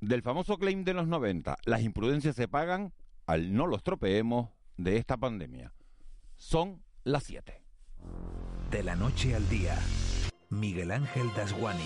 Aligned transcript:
Del 0.00 0.22
famoso 0.22 0.58
claim 0.58 0.84
de 0.84 0.94
los 0.94 1.08
90, 1.08 1.56
las 1.64 1.82
imprudencias 1.82 2.36
se 2.36 2.46
pagan 2.46 2.92
al 3.26 3.52
no 3.52 3.66
los 3.66 3.82
tropeemos 3.82 4.48
de 4.76 4.96
esta 4.96 5.16
pandemia. 5.16 5.72
Son 6.36 6.84
las 7.02 7.24
7. 7.24 7.60
De 8.70 8.84
la 8.84 8.94
noche 8.94 9.34
al 9.34 9.48
día, 9.48 9.76
Miguel 10.50 10.92
Ángel 10.92 11.26
Dasguani. 11.34 11.82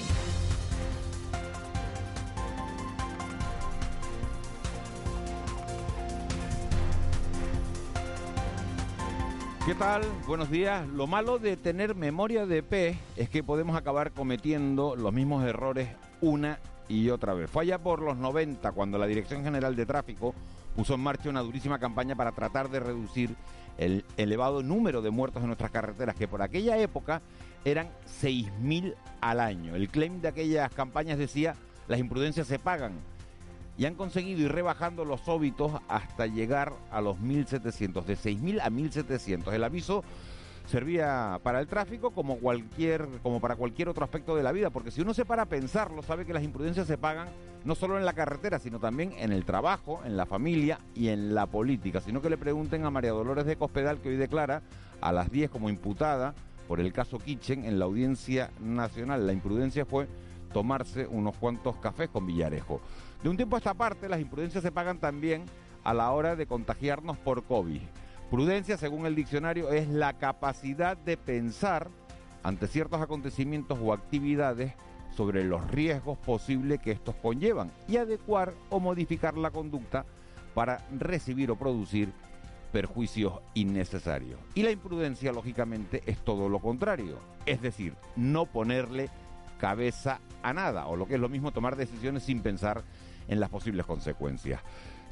¿Qué 9.64 9.74
tal? 9.74 10.02
Buenos 10.26 10.50
días. 10.50 10.86
Lo 10.88 11.06
malo 11.06 11.38
de 11.38 11.56
tener 11.56 11.94
memoria 11.94 12.44
de 12.44 12.62
pez 12.62 12.98
es 13.16 13.30
que 13.30 13.42
podemos 13.42 13.74
acabar 13.74 14.12
cometiendo 14.12 14.96
los 14.96 15.14
mismos 15.14 15.46
errores 15.46 15.88
una 16.20 16.58
y 16.92 17.08
otra 17.08 17.32
vez. 17.32 17.48
Fue 17.48 17.62
allá 17.62 17.78
por 17.78 18.02
los 18.02 18.18
90 18.18 18.70
cuando 18.72 18.98
la 18.98 19.06
Dirección 19.06 19.42
General 19.42 19.74
de 19.74 19.86
Tráfico 19.86 20.34
puso 20.76 20.94
en 20.94 21.00
marcha 21.00 21.30
una 21.30 21.40
durísima 21.40 21.78
campaña 21.78 22.14
para 22.14 22.32
tratar 22.32 22.68
de 22.68 22.80
reducir 22.80 23.34
el 23.78 24.04
elevado 24.18 24.62
número 24.62 25.00
de 25.00 25.10
muertos 25.10 25.40
en 25.40 25.46
nuestras 25.46 25.70
carreteras, 25.70 26.14
que 26.14 26.28
por 26.28 26.42
aquella 26.42 26.76
época 26.76 27.22
eran 27.64 27.88
6.000 28.20 28.94
al 29.22 29.40
año. 29.40 29.74
El 29.74 29.88
claim 29.88 30.20
de 30.20 30.28
aquellas 30.28 30.70
campañas 30.74 31.16
decía, 31.16 31.54
las 31.88 31.98
imprudencias 31.98 32.46
se 32.46 32.58
pagan. 32.58 32.92
Y 33.78 33.86
han 33.86 33.94
conseguido 33.94 34.42
ir 34.42 34.52
rebajando 34.52 35.06
los 35.06 35.26
óbitos 35.28 35.72
hasta 35.88 36.26
llegar 36.26 36.74
a 36.90 37.00
los 37.00 37.16
1.700, 37.16 38.04
de 38.04 38.18
6.000 38.18 38.60
a 38.60 38.68
1.700. 38.68 39.50
El 39.54 39.64
aviso 39.64 40.04
servía 40.66 41.40
para 41.42 41.60
el 41.60 41.66
tráfico 41.66 42.10
como 42.12 42.38
cualquier 42.38 43.08
como 43.22 43.40
para 43.40 43.56
cualquier 43.56 43.88
otro 43.88 44.04
aspecto 44.04 44.36
de 44.36 44.42
la 44.42 44.52
vida, 44.52 44.70
porque 44.70 44.90
si 44.90 45.00
uno 45.00 45.14
se 45.14 45.24
para 45.24 45.42
a 45.42 45.46
pensarlo, 45.46 46.02
sabe 46.02 46.24
que 46.24 46.32
las 46.32 46.42
imprudencias 46.42 46.86
se 46.86 46.98
pagan 46.98 47.28
no 47.64 47.74
solo 47.74 47.98
en 47.98 48.04
la 48.04 48.12
carretera, 48.12 48.58
sino 48.58 48.78
también 48.78 49.12
en 49.18 49.32
el 49.32 49.44
trabajo, 49.44 50.00
en 50.04 50.16
la 50.16 50.26
familia 50.26 50.78
y 50.94 51.08
en 51.08 51.34
la 51.34 51.46
política, 51.46 52.00
sino 52.00 52.20
que 52.20 52.30
le 52.30 52.38
pregunten 52.38 52.84
a 52.84 52.90
María 52.90 53.12
Dolores 53.12 53.46
de 53.46 53.56
Cospedal 53.56 54.00
que 54.00 54.10
hoy 54.10 54.16
declara 54.16 54.62
a 55.00 55.12
las 55.12 55.30
10 55.30 55.50
como 55.50 55.68
imputada 55.68 56.34
por 56.68 56.80
el 56.80 56.92
caso 56.92 57.18
Kitchen 57.18 57.64
en 57.64 57.78
la 57.78 57.84
Audiencia 57.84 58.50
Nacional. 58.60 59.26
La 59.26 59.32
imprudencia 59.32 59.84
fue 59.84 60.08
tomarse 60.52 61.06
unos 61.06 61.36
cuantos 61.36 61.76
cafés 61.76 62.08
con 62.08 62.26
Villarejo. 62.26 62.80
De 63.22 63.28
un 63.28 63.36
tiempo 63.36 63.56
a 63.56 63.58
esta 63.58 63.74
parte, 63.74 64.08
las 64.08 64.20
imprudencias 64.20 64.62
se 64.62 64.72
pagan 64.72 64.98
también 64.98 65.44
a 65.84 65.94
la 65.94 66.10
hora 66.10 66.36
de 66.36 66.46
contagiarnos 66.46 67.16
por 67.18 67.44
COVID. 67.44 67.80
Prudencia, 68.32 68.78
según 68.78 69.04
el 69.04 69.14
diccionario, 69.14 69.70
es 69.72 69.88
la 69.88 70.14
capacidad 70.14 70.96
de 70.96 71.18
pensar 71.18 71.90
ante 72.42 72.66
ciertos 72.66 73.02
acontecimientos 73.02 73.78
o 73.82 73.92
actividades 73.92 74.72
sobre 75.14 75.44
los 75.44 75.70
riesgos 75.70 76.16
posibles 76.16 76.80
que 76.80 76.92
estos 76.92 77.14
conllevan 77.16 77.70
y 77.86 77.98
adecuar 77.98 78.54
o 78.70 78.80
modificar 78.80 79.36
la 79.36 79.50
conducta 79.50 80.06
para 80.54 80.78
recibir 80.98 81.50
o 81.50 81.56
producir 81.56 82.10
perjuicios 82.72 83.34
innecesarios. 83.52 84.40
Y 84.54 84.62
la 84.62 84.70
imprudencia, 84.70 85.30
lógicamente, 85.30 86.02
es 86.06 86.16
todo 86.16 86.48
lo 86.48 86.60
contrario, 86.60 87.18
es 87.44 87.60
decir, 87.60 87.96
no 88.16 88.46
ponerle 88.46 89.10
cabeza 89.58 90.20
a 90.42 90.54
nada, 90.54 90.86
o 90.86 90.96
lo 90.96 91.06
que 91.06 91.16
es 91.16 91.20
lo 91.20 91.28
mismo, 91.28 91.52
tomar 91.52 91.76
decisiones 91.76 92.22
sin 92.22 92.40
pensar 92.40 92.82
en 93.28 93.40
las 93.40 93.50
posibles 93.50 93.84
consecuencias. 93.84 94.62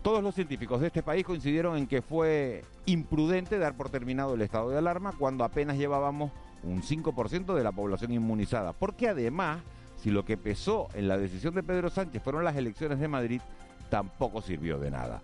Todos 0.03 0.23
los 0.23 0.35
científicos 0.35 0.81
de 0.81 0.87
este 0.87 1.03
país 1.03 1.27
coincidieron 1.27 1.77
en 1.77 1.87
que 1.87 2.01
fue 2.01 2.65
imprudente 2.87 3.59
dar 3.59 3.77
por 3.77 3.91
terminado 3.91 4.35
el 4.35 4.41
estado 4.41 4.71
de 4.71 4.79
alarma 4.79 5.13
cuando 5.19 5.45
apenas 5.45 5.77
llevábamos 5.77 6.31
un 6.63 6.83
5% 6.83 7.55
de 7.55 7.63
la 7.63 7.73
población 7.73 8.13
inmunizada, 8.13 8.73
porque 8.73 9.09
además, 9.09 9.61
si 9.97 10.11
lo 10.11 10.25
que 10.25 10.39
pesó 10.39 10.89
en 10.95 11.07
la 11.07 11.19
decisión 11.19 11.55
de 11.55 11.63
Pedro 11.63 11.91
Sánchez 11.91 12.23
fueron 12.23 12.45
las 12.45 12.57
elecciones 12.57 12.99
de 12.99 13.09
Madrid, 13.09 13.43
tampoco 13.91 14.41
sirvió 14.41 14.79
de 14.79 14.91
nada. 14.91 15.21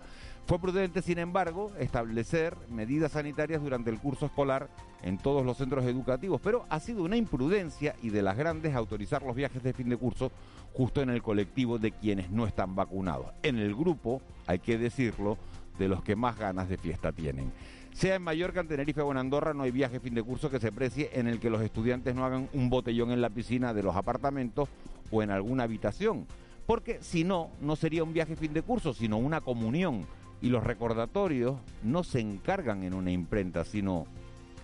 Fue 0.47 0.59
prudente, 0.59 1.01
sin 1.01 1.19
embargo, 1.19 1.73
establecer 1.77 2.55
medidas 2.69 3.11
sanitarias 3.11 3.61
durante 3.61 3.89
el 3.89 3.99
curso 3.99 4.27
escolar 4.27 4.69
en 5.03 5.17
todos 5.17 5.45
los 5.45 5.57
centros 5.57 5.83
educativos, 5.83 6.39
pero 6.41 6.65
ha 6.69 6.79
sido 6.79 7.03
una 7.03 7.17
imprudencia 7.17 7.95
y 8.01 8.11
de 8.11 8.21
las 8.21 8.37
grandes 8.37 8.73
autorizar 8.73 9.23
los 9.23 9.35
viajes 9.35 9.61
de 9.61 9.73
fin 9.73 9.89
de 9.89 9.97
curso 9.97 10.31
justo 10.71 11.01
en 11.01 11.09
el 11.09 11.21
colectivo 11.21 11.79
de 11.79 11.91
quienes 11.91 12.29
no 12.29 12.47
están 12.47 12.75
vacunados. 12.75 13.27
En 13.43 13.57
el 13.57 13.75
grupo, 13.75 14.21
hay 14.45 14.59
que 14.59 14.77
decirlo, 14.77 15.37
de 15.77 15.89
los 15.89 16.01
que 16.01 16.15
más 16.15 16.39
ganas 16.39 16.69
de 16.69 16.77
fiesta 16.77 17.11
tienen. 17.11 17.51
Sea 17.91 18.15
en 18.15 18.21
Mallorca, 18.21 18.61
en 18.61 18.69
Tenerife 18.69 19.01
o 19.01 19.11
en 19.11 19.17
Andorra, 19.17 19.53
no 19.53 19.63
hay 19.63 19.71
viaje 19.71 19.99
fin 19.99 20.15
de 20.15 20.23
curso 20.23 20.49
que 20.49 20.61
se 20.61 20.71
precie 20.71 21.09
en 21.13 21.27
el 21.27 21.41
que 21.41 21.49
los 21.49 21.61
estudiantes 21.61 22.15
no 22.15 22.23
hagan 22.23 22.47
un 22.53 22.69
botellón 22.69 23.11
en 23.11 23.19
la 23.19 23.29
piscina 23.29 23.73
de 23.73 23.83
los 23.83 23.97
apartamentos 23.97 24.69
o 25.11 25.21
en 25.21 25.29
alguna 25.29 25.63
habitación. 25.63 26.25
Porque 26.65 26.99
si 27.01 27.25
no, 27.25 27.49
no 27.59 27.75
sería 27.75 28.05
un 28.05 28.13
viaje 28.13 28.37
fin 28.37 28.53
de 28.53 28.61
curso, 28.61 28.93
sino 28.93 29.17
una 29.17 29.41
comunión. 29.41 30.05
Y 30.41 30.49
los 30.49 30.63
recordatorios 30.63 31.55
no 31.83 32.03
se 32.03 32.19
encargan 32.19 32.83
en 32.83 32.93
una 32.93 33.11
imprenta, 33.11 33.65
sino 33.65 34.05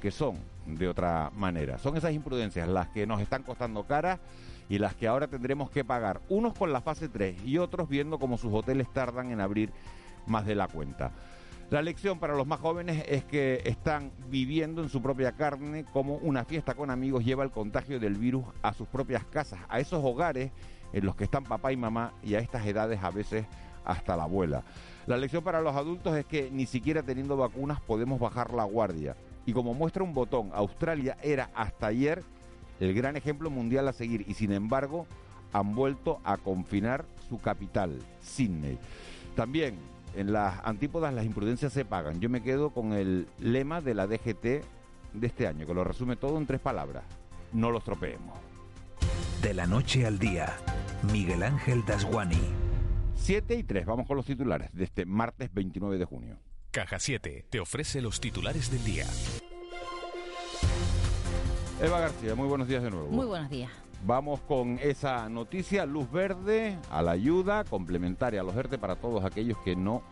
que 0.02 0.12
son 0.12 0.38
de 0.66 0.88
otra 0.88 1.32
manera. 1.36 1.78
Son 1.78 1.98
esas 1.98 2.14
imprudencias 2.14 2.68
las 2.68 2.90
que 2.90 3.08
nos 3.08 3.22
están 3.22 3.44
costando 3.44 3.84
cara 3.84 4.20
y 4.70 4.78
las 4.78 4.96
que 4.96 5.08
ahora 5.08 5.28
tendremos 5.28 5.70
que 5.70 5.84
pagar, 5.84 6.22
unos 6.30 6.54
con 6.54 6.72
la 6.72 6.82
fase 6.82 7.10
3 7.10 7.44
y 7.46 7.58
otros 7.58 7.90
viendo 7.90 8.20
cómo 8.20 8.38
sus 8.38 8.54
hoteles 8.54 8.92
tardan 8.92 9.32
en 9.32 9.42
abrir 9.42 9.72
más 10.26 10.46
de 10.46 10.56
la 10.56 10.68
cuenta. 10.68 11.12
La 11.70 11.82
lección 11.82 12.20
para 12.20 12.36
los 12.36 12.46
más 12.46 12.60
jóvenes 12.60 13.04
es 13.08 13.24
que 13.24 13.62
están 13.66 14.12
viviendo 14.30 14.84
en 14.84 14.90
su 14.90 15.02
propia 15.02 15.32
carne 15.32 15.86
como 15.92 16.16
una 16.18 16.46
fiesta 16.46 16.76
con 16.76 16.92
amigos 16.92 17.26
lleva 17.26 17.44
el 17.44 17.52
contagio 17.52 18.00
del 18.00 18.16
virus 18.16 18.46
a 18.62 18.74
sus 18.74 18.88
propias 18.88 19.26
casas, 19.26 19.60
a 19.70 19.80
esos 19.80 20.04
hogares 20.04 20.52
en 20.92 21.06
los 21.06 21.16
que 21.16 21.24
están 21.24 21.44
papá 21.44 21.72
y 21.72 21.78
mamá 21.78 22.14
y 22.22 22.36
a 22.36 22.40
estas 22.40 22.66
edades 22.68 23.02
a 23.02 23.10
veces 23.10 23.46
hasta 23.86 24.16
la 24.16 24.24
abuela. 24.24 24.64
La 25.06 25.18
lección 25.18 25.44
para 25.44 25.62
los 25.62 25.76
adultos 25.76 26.16
es 26.16 26.26
que 26.26 26.50
ni 26.52 26.66
siquiera 26.66 27.04
teniendo 27.04 27.36
vacunas 27.36 27.82
podemos 27.82 28.20
bajar 28.20 28.54
la 28.54 28.64
guardia. 28.64 29.16
Y 29.46 29.52
como 29.52 29.74
muestra 29.74 30.04
un 30.04 30.14
botón, 30.14 30.50
Australia 30.54 31.18
era 31.22 31.50
hasta 31.54 31.88
ayer 31.88 32.24
el 32.80 32.94
gran 32.94 33.18
ejemplo 33.18 33.50
mundial 33.50 33.88
a 33.88 33.94
seguir 33.94 34.24
y 34.28 34.34
sin 34.34 34.54
embargo 34.54 35.06
han 35.52 35.76
vuelto 35.76 36.20
a 36.24 36.38
confinar 36.38 37.06
su 37.30 37.40
capital, 37.40 38.00
Sydney. 38.22 38.78
También 39.36 39.76
en 40.16 40.32
las 40.32 40.60
antípodas 40.64 41.14
las 41.14 41.26
imprudencias 41.26 41.74
se 41.74 41.86
pagan. 41.86 42.20
Yo 42.22 42.30
me 42.30 42.42
quedo 42.42 42.70
con 42.70 42.94
el 42.94 43.28
lema 43.40 43.82
de 43.82 43.94
la 43.94 44.08
DGT 44.08 44.44
de 44.44 45.28
este 45.28 45.48
año, 45.48 45.66
que 45.66 45.74
lo 45.74 45.84
resume 45.84 46.16
todo 46.16 46.38
en 46.38 46.46
tres 46.46 46.62
palabras. 46.62 47.04
No 47.52 47.72
los 47.72 47.84
tropeemos. 47.84 48.38
De 49.42 49.54
la 49.54 49.68
noche 49.68 50.06
al 50.06 50.18
día, 50.18 50.56
Miguel 51.12 51.44
Ángel 51.44 51.84
Dasguani. 51.86 52.63
7 53.24 53.56
y 53.56 53.64
3, 53.64 53.86
vamos 53.86 54.06
con 54.06 54.18
los 54.18 54.26
titulares 54.26 54.70
de 54.74 54.84
este 54.84 55.06
martes 55.06 55.50
29 55.54 55.98
de 55.98 56.04
junio. 56.04 56.40
Caja 56.72 57.00
7 57.00 57.46
te 57.50 57.62
ofrece 57.62 58.02
los 58.02 58.20
titulares 58.20 58.70
del 58.70 58.84
día. 58.84 59.06
Eva 61.82 62.02
García, 62.02 62.36
muy 62.36 62.50
buenos 62.50 62.68
días 62.68 62.84
de 62.84 62.92
nuevo. 62.92 63.08
Muy 63.08 63.26
buenos 63.26 63.50
días. 63.50 63.72
Vamos 64.06 64.42
con 64.42 64.78
esa 64.84 65.30
noticia, 65.30 65.86
luz 65.86 66.12
verde 66.12 66.78
a 66.92 67.02
la 67.02 67.12
ayuda 67.12 67.64
complementaria 67.64 68.42
a 68.42 68.44
los 68.44 68.58
ERTE 68.58 68.78
para 68.78 68.98
todos 68.98 69.24
aquellos 69.24 69.58
que 69.60 69.78
no 69.78 70.04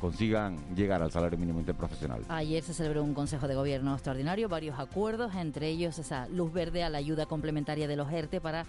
consigan 0.00 0.56
llegar 0.76 1.02
al 1.02 1.10
salario 1.10 1.38
mínimo 1.38 1.58
interprofesional. 1.58 2.24
Ayer 2.28 2.62
se 2.62 2.74
celebró 2.74 3.02
un 3.02 3.12
Consejo 3.12 3.48
de 3.48 3.56
Gobierno 3.56 3.92
extraordinario, 3.92 4.48
varios 4.48 4.78
acuerdos, 4.78 5.34
entre 5.34 5.66
ellos 5.66 5.98
esa 5.98 6.28
luz 6.28 6.52
verde 6.52 6.84
a 6.84 6.90
la 6.90 6.98
ayuda 6.98 7.26
complementaria 7.26 7.88
de 7.88 7.96
los 7.96 8.12
ERTE 8.12 8.40
para 8.40 8.66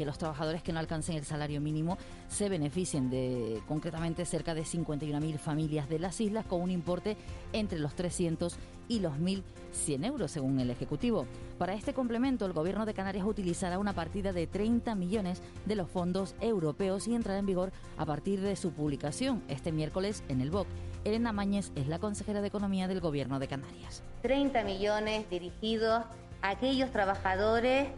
que 0.00 0.06
los 0.06 0.16
trabajadores 0.16 0.62
que 0.62 0.72
no 0.72 0.78
alcancen 0.78 1.16
el 1.16 1.26
salario 1.26 1.60
mínimo 1.60 1.98
se 2.26 2.48
beneficien 2.48 3.10
de 3.10 3.60
concretamente 3.68 4.24
cerca 4.24 4.54
de 4.54 4.62
51.000 4.62 5.36
familias 5.36 5.90
de 5.90 5.98
las 5.98 6.18
islas 6.22 6.46
con 6.46 6.62
un 6.62 6.70
importe 6.70 7.18
entre 7.52 7.78
los 7.78 7.94
300 7.94 8.56
y 8.88 9.00
los 9.00 9.12
1.100 9.18 10.06
euros 10.06 10.30
según 10.30 10.58
el 10.58 10.70
Ejecutivo. 10.70 11.26
Para 11.58 11.74
este 11.74 11.92
complemento 11.92 12.46
el 12.46 12.54
Gobierno 12.54 12.86
de 12.86 12.94
Canarias 12.94 13.26
utilizará 13.26 13.78
una 13.78 13.92
partida 13.92 14.32
de 14.32 14.46
30 14.46 14.94
millones 14.94 15.42
de 15.66 15.76
los 15.76 15.90
fondos 15.90 16.34
europeos 16.40 17.06
y 17.06 17.14
entrará 17.14 17.38
en 17.38 17.44
vigor 17.44 17.70
a 17.98 18.06
partir 18.06 18.40
de 18.40 18.56
su 18.56 18.72
publicación 18.72 19.42
este 19.48 19.70
miércoles 19.70 20.24
en 20.30 20.40
el 20.40 20.50
BOC. 20.50 20.66
Elena 21.04 21.32
Mañez 21.32 21.72
es 21.76 21.88
la 21.88 21.98
consejera 21.98 22.40
de 22.40 22.48
Economía 22.48 22.88
del 22.88 23.00
Gobierno 23.00 23.38
de 23.38 23.48
Canarias. 23.48 24.02
30 24.22 24.64
millones 24.64 25.28
dirigidos 25.28 26.04
a 26.40 26.48
aquellos 26.48 26.90
trabajadores 26.90 27.88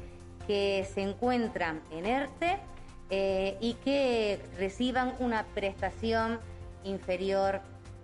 que 0.47 0.87
se 0.93 1.03
encuentran 1.03 1.83
en 1.91 2.07
ERTE 2.07 2.59
eh, 3.11 3.57
y 3.61 3.75
que 3.75 4.41
reciban 4.59 5.15
una 5.19 5.45
prestación 5.55 6.41
inferior 6.85 7.61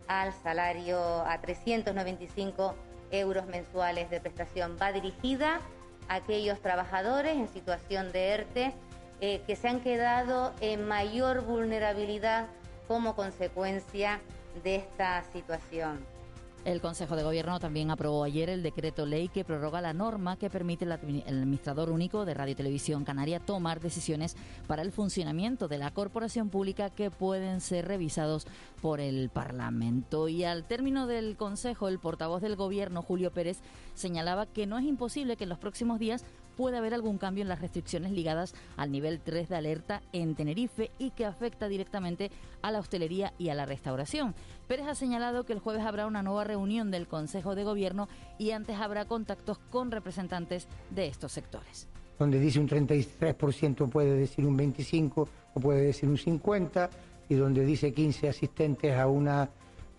al 0.07 0.33
salario 0.33 1.01
a 1.27 1.41
395 1.41 2.75
euros 3.11 3.47
mensuales 3.47 4.11
de 4.11 4.21
prestación. 4.21 4.77
Va 4.81 4.93
dirigida 4.93 5.61
a 6.09 6.17
aquellos 6.17 6.61
trabajadores 6.61 7.37
en 7.37 7.49
situación 7.49 8.13
de 8.13 8.29
ERTE 8.29 8.75
eh, 9.21 9.43
que 9.47 9.57
se 9.57 9.69
han 9.69 9.81
quedado 9.81 10.53
en 10.61 10.87
mayor 10.87 11.43
vulnerabilidad 11.43 12.47
como 12.87 13.15
consecuencia 13.15 14.21
de 14.63 14.77
esta 14.77 15.25
situación. 15.33 16.18
El 16.65 16.81
Consejo 16.81 17.17
de 17.17 17.23
Gobierno 17.23 17.61
también 17.61 17.91
aprobó 17.91 18.25
ayer 18.25 18.51
el 18.51 18.63
decreto 18.63 19.07
ley 19.07 19.29
que 19.29 19.45
prorroga 19.45 19.81
la 19.81 19.95
norma 19.95 20.37
que 20.37 20.51
permite 20.51 20.85
al 20.85 20.93
administrador 20.93 21.91
único 21.91 22.25
de 22.25 22.35
Radio 22.35 22.57
Televisión 22.57 23.05
Canaria 23.05 23.41
tomar 23.41 23.81
decisiones 23.81 24.37
para 24.67 24.83
el 24.83 24.93
funcionamiento 24.93 25.69
de 25.69 25.79
la 25.79 25.93
corporación 25.93 26.51
pública 26.51 26.91
que 26.91 27.11
pueden 27.11 27.61
ser 27.61 27.89
revisados 27.89 28.47
por 28.81 29.01
el 29.01 29.29
Parlamento. 29.29 30.29
Y 30.29 30.45
al 30.45 30.65
término 30.65 31.07
del 31.07 31.37
Consejo, 31.37 31.89
el 31.89 31.99
portavoz 31.99 32.43
del 32.43 32.57
Gobierno, 32.57 33.03
Julio 33.03 33.33
Pérez, 33.33 33.59
señalaba 33.95 34.47
que 34.47 34.67
no 34.67 34.79
es 34.79 34.85
imposible 34.85 35.37
que 35.37 35.45
en 35.45 35.51
los 35.51 35.59
próximos 35.59 35.99
días 35.99 36.25
puede 36.57 36.77
haber 36.77 36.93
algún 36.93 37.19
cambio 37.19 37.43
en 37.43 37.49
las 37.49 37.61
restricciones 37.61 38.11
ligadas 38.11 38.53
al 38.77 38.91
nivel 38.91 39.21
3 39.21 39.49
de 39.49 39.57
alerta 39.57 40.03
en 40.13 40.35
Tenerife 40.35 40.91
y 40.99 41.11
que 41.11 41.25
afecta 41.25 41.69
directamente 41.69 42.33
a 42.63 42.73
la 42.73 42.81
hostelería 42.81 43.33
y 43.39 43.51
a 43.51 43.55
la 43.55 43.65
restauración. 43.65 44.35
Pérez 44.67 44.89
ha 44.89 44.97
señalado 44.97 45.45
que 45.45 45.53
el 45.53 45.61
jueves 45.61 45.85
habrá 45.85 46.07
una 46.07 46.25
nueva 46.25 46.43
reunión 46.43 46.91
del 46.91 47.07
Consejo 47.07 47.55
de 47.55 47.63
Gobierno 47.63 48.09
y 48.39 48.51
antes 48.51 48.77
habrá 48.77 49.05
contactos 49.05 49.59
con 49.71 49.93
representantes 49.93 50.67
de 50.91 51.07
estos 51.07 51.31
sectores. 51.31 51.87
Donde 52.19 52.41
dice 52.41 52.59
un 52.59 52.69
33% 52.69 53.89
puede 53.89 54.17
decir 54.17 54.45
un 54.45 54.59
25% 54.59 55.29
o 55.55 55.61
puede 55.61 55.83
decir 55.83 56.09
un 56.09 56.17
50% 56.17 56.91
y 57.29 57.35
donde 57.35 57.65
dice 57.65 57.93
15 57.93 58.29
asistentes 58.29 58.97
a 58.97 59.07
una 59.07 59.49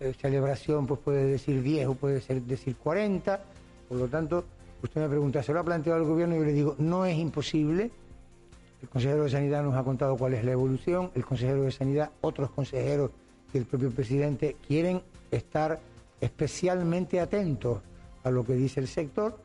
eh, 0.00 0.14
celebración 0.20 0.86
pues 0.86 1.00
puede 1.00 1.24
decir 1.24 1.62
10 1.62 1.88
o 1.88 1.94
puede 1.94 2.20
ser 2.20 2.42
decir 2.42 2.76
40. 2.76 3.40
Por 3.88 3.98
lo 3.98 4.08
tanto, 4.08 4.44
Usted 4.82 5.02
me 5.02 5.08
pregunta, 5.08 5.42
¿se 5.42 5.52
lo 5.52 5.60
ha 5.60 5.64
planteado 5.64 5.98
el 6.00 6.06
gobierno? 6.06 6.34
Y 6.34 6.38
yo 6.38 6.44
le 6.44 6.52
digo, 6.52 6.74
no 6.78 7.04
es 7.04 7.18
imposible. 7.18 7.90
El 8.80 8.88
consejero 8.88 9.24
de 9.24 9.30
Sanidad 9.30 9.62
nos 9.62 9.74
ha 9.74 9.84
contado 9.84 10.16
cuál 10.16 10.34
es 10.34 10.44
la 10.44 10.52
evolución. 10.52 11.10
El 11.14 11.24
consejero 11.24 11.62
de 11.62 11.70
Sanidad, 11.70 12.10
otros 12.22 12.50
consejeros 12.50 13.10
y 13.52 13.58
el 13.58 13.66
propio 13.66 13.90
presidente 13.90 14.56
quieren 14.66 15.02
estar 15.30 15.80
especialmente 16.20 17.20
atentos 17.20 17.80
a 18.24 18.30
lo 18.30 18.44
que 18.44 18.54
dice 18.54 18.80
el 18.80 18.88
sector 18.88 19.38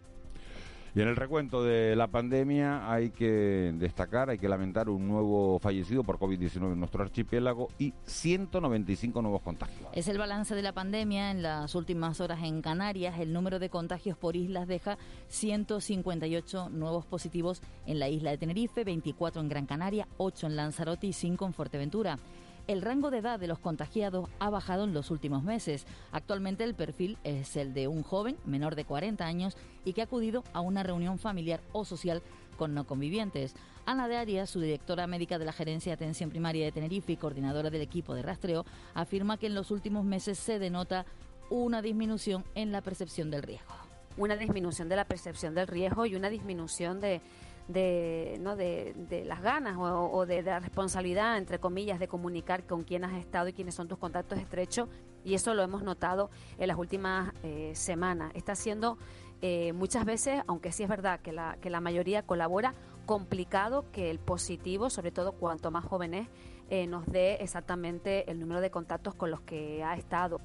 y 0.95 1.01
en 1.01 1.09
el 1.09 1.18
recuento 1.18 1.62
de 1.62 1.94
la 1.97 2.07
pandemia 2.07 2.89
hay 2.89 3.09
que 3.09 3.74
destacar, 3.77 4.30
hay 4.30 4.38
que 4.38 4.47
lamentar 4.47 4.88
un 4.88 5.06
nuevo 5.06 5.59
fallecido 5.59 6.06
por 6.06 6.18
COVID-19 6.18 6.71
en 6.71 6.80
nuestro 6.80 7.03
archipiélago 7.03 7.68
y 7.77 7.94
195 8.06 9.21
nuevos 9.21 9.42
contagios. 9.42 9.89
Es 9.92 10.07
el 10.07 10.18
balance 10.18 10.56
de 10.56 10.62
la 10.62 10.71
pandemia 10.71 11.31
en 11.31 11.44
las 11.44 11.75
últimas 11.75 12.21
horas 12.21 12.42
en 12.44 12.62
Canarias. 12.62 13.19
El 13.19 13.33
número 13.33 13.59
de 13.59 13.69
contagios 13.69 14.18
por 14.18 14.38
islas 14.38 14.69
deja 14.69 14.97
158 15.27 16.69
nuevos 16.69 17.06
positivos 17.06 17.62
en 17.86 18.00
la 18.00 18.07
isla 18.07 18.31
de 18.31 18.38
Tenerife, 18.38 18.86
24 18.86 19.41
en 19.41 19.50
Gran 19.50 19.65
Canaria, 19.65 20.07
8 20.15 20.48
en 20.48 20.56
Lanzarote 20.56 21.07
y 21.07 21.13
5 21.13 21.45
en 21.45 21.53
Fuerteventura. 21.53 22.19
El 22.67 22.81
rango 22.81 23.12
de 23.12 23.19
edad 23.19 23.39
de 23.39 23.45
los 23.45 23.59
contagiados 23.59 24.27
ha 24.39 24.50
bajado 24.50 24.85
en 24.85 24.94
los 24.94 25.12
últimos 25.12 25.44
meses. 25.44 25.85
Actualmente 26.12 26.63
el 26.63 26.73
perfil 26.73 27.19
es 27.23 27.56
el 27.57 27.75
de 27.75 27.88
un 27.88 28.01
joven 28.01 28.38
menor 28.44 28.75
de 28.75 28.85
40 28.85 29.23
años 29.23 29.56
y 29.83 29.94
que 29.94 30.01
ha 30.01 30.06
acudido 30.06 30.44
a 30.51 30.62
una 30.62 30.81
reunión 30.81 31.19
familiar 31.19 31.62
o 31.73 31.85
social 31.85 32.23
con 32.57 32.73
no 32.73 32.88
convivientes. 32.88 33.53
Ana 33.85 34.07
de 34.07 34.17
Arias, 34.17 34.50
su 34.50 34.59
directora 34.62 35.06
médica 35.06 35.38
de 35.38 35.45
la 35.45 35.53
Gerencia 35.53 35.91
de 35.91 35.94
Atención 35.95 36.31
Primaria 36.31 36.65
de 36.65 36.71
Tenerife 36.71 37.12
y 37.12 37.17
coordinadora 37.17 37.69
del 37.69 37.81
equipo 37.81 38.15
de 38.15 38.23
rastreo, 38.23 38.65
afirma 38.95 39.38
que 39.38 39.45
en 39.45 39.53
los 39.53 39.69
últimos 39.69 40.03
meses 40.03 40.39
se 40.39 40.57
denota 40.57 41.06
una 41.51 41.83
disminución 41.83 42.44
en 42.56 42.71
la 42.71 42.81
percepción 42.81 43.29
del 43.29 43.44
riesgo. 43.44 43.75
Una 44.17 44.38
disminución 44.38 44.89
de 44.89 44.95
la 44.95 45.06
percepción 45.06 45.53
del 45.53 45.67
riesgo 45.67 46.07
y 46.07 46.15
una 46.15 46.31
disminución 46.31 47.00
de, 47.00 47.21
de, 47.67 48.38
¿no? 48.41 48.56
de, 48.56 49.23
las 49.25 49.41
ganas 49.41 49.77
o, 49.79 50.25
de, 50.25 50.41
la 50.44 50.59
responsabilidad, 50.59 51.38
entre 51.38 51.59
comillas, 51.59 52.00
de 52.00 52.07
comunicar 52.07 52.65
con 52.65 52.83
quién 52.83 53.03
has 53.03 53.13
estado 53.13 53.47
y 53.47 53.53
quiénes 53.53 53.75
son 53.75 53.88
tus 53.88 53.97
contactos 53.97 54.39
estrechos. 54.39 54.89
Y 55.23 55.33
eso 55.33 55.53
lo 55.53 55.63
hemos 55.63 55.83
notado 55.83 56.29
en 56.57 56.67
las 56.67 56.77
últimas 56.77 57.33
eh, 57.44 57.71
semanas. 57.73 58.31
Está 58.35 58.56
siendo 58.56 58.97
eh, 59.41 59.73
muchas 59.73 60.06
veces, 60.06 60.41
aunque 60.47 60.71
sí 60.71 60.83
es 60.83 60.89
verdad 60.89 61.19
que 61.19 61.31
la, 61.31 61.57
que 61.59 61.69
la 61.69 61.81
mayoría 61.81 62.23
colabora, 62.23 62.73
complicado 63.06 63.85
que 63.91 64.09
el 64.09 64.19
positivo, 64.19 64.89
sobre 64.89 65.12
todo 65.12 65.33
cuanto 65.33 65.71
más 65.71 65.85
jóvenes, 65.85 66.27
eh, 66.69 66.88
nos 66.88 67.06
dé 67.06 67.35
exactamente 67.35 68.29
el 68.31 68.39
número 68.39 68.62
de 68.62 68.71
contactos 68.71 69.13
con 69.13 69.29
los 69.29 69.41
que 69.41 69.83
ha 69.83 69.95
estado. 69.95 70.41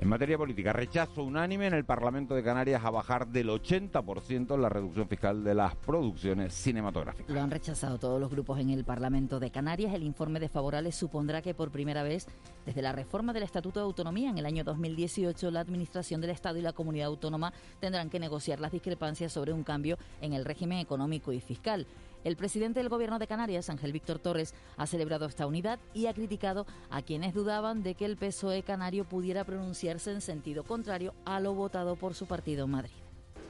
En 0.00 0.06
materia 0.06 0.38
política, 0.38 0.72
rechazo 0.72 1.24
unánime 1.24 1.66
en 1.66 1.74
el 1.74 1.84
Parlamento 1.84 2.36
de 2.36 2.44
Canarias 2.44 2.84
a 2.84 2.90
bajar 2.90 3.26
del 3.26 3.48
80% 3.48 4.56
la 4.56 4.68
reducción 4.68 5.08
fiscal 5.08 5.42
de 5.42 5.56
las 5.56 5.74
producciones 5.74 6.54
cinematográficas. 6.54 7.28
Lo 7.34 7.40
han 7.40 7.50
rechazado 7.50 7.98
todos 7.98 8.20
los 8.20 8.30
grupos 8.30 8.60
en 8.60 8.70
el 8.70 8.84
Parlamento 8.84 9.40
de 9.40 9.50
Canarias. 9.50 9.92
El 9.92 10.04
informe 10.04 10.38
de 10.38 10.92
supondrá 10.92 11.42
que 11.42 11.52
por 11.52 11.72
primera 11.72 12.04
vez, 12.04 12.28
desde 12.64 12.80
la 12.80 12.92
reforma 12.92 13.32
del 13.32 13.42
Estatuto 13.42 13.80
de 13.80 13.86
Autonomía 13.86 14.30
en 14.30 14.38
el 14.38 14.46
año 14.46 14.62
2018, 14.62 15.50
la 15.50 15.58
Administración 15.58 16.20
del 16.20 16.30
Estado 16.30 16.58
y 16.58 16.62
la 16.62 16.72
Comunidad 16.72 17.08
Autónoma 17.08 17.52
tendrán 17.80 18.08
que 18.08 18.20
negociar 18.20 18.60
las 18.60 18.70
discrepancias 18.70 19.32
sobre 19.32 19.52
un 19.52 19.64
cambio 19.64 19.98
en 20.20 20.32
el 20.32 20.44
régimen 20.44 20.78
económico 20.78 21.32
y 21.32 21.40
fiscal. 21.40 21.88
El 22.24 22.36
presidente 22.36 22.80
del 22.80 22.88
Gobierno 22.88 23.18
de 23.18 23.26
Canarias, 23.26 23.70
Ángel 23.70 23.92
Víctor 23.92 24.18
Torres, 24.18 24.54
ha 24.76 24.86
celebrado 24.86 25.26
esta 25.26 25.46
unidad 25.46 25.78
y 25.94 26.06
ha 26.06 26.14
criticado 26.14 26.66
a 26.90 27.02
quienes 27.02 27.34
dudaban 27.34 27.82
de 27.82 27.94
que 27.94 28.04
el 28.04 28.16
PSOE 28.16 28.62
canario 28.62 29.04
pudiera 29.04 29.44
pronunciarse 29.44 30.10
en 30.10 30.20
sentido 30.20 30.64
contrario 30.64 31.14
a 31.24 31.40
lo 31.40 31.54
votado 31.54 31.96
por 31.96 32.14
su 32.14 32.26
partido 32.26 32.64
en 32.64 32.70
Madrid. 32.70 32.92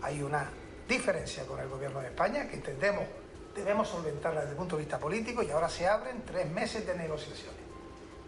Hay 0.02 0.22
una 0.22 0.48
diferencia 0.88 1.46
con 1.46 1.60
el 1.60 1.68
Gobierno 1.68 2.00
de 2.00 2.08
España 2.08 2.48
que 2.48 2.56
entendemos 2.56 3.04
debemos 3.58 3.88
solventarla 3.88 4.40
desde 4.40 4.52
el 4.52 4.56
punto 4.56 4.76
de 4.76 4.82
vista 4.82 4.98
político 4.98 5.42
y 5.42 5.50
ahora 5.50 5.68
se 5.68 5.86
abren 5.86 6.22
tres 6.24 6.50
meses 6.50 6.86
de 6.86 6.94
negociaciones. 6.94 7.60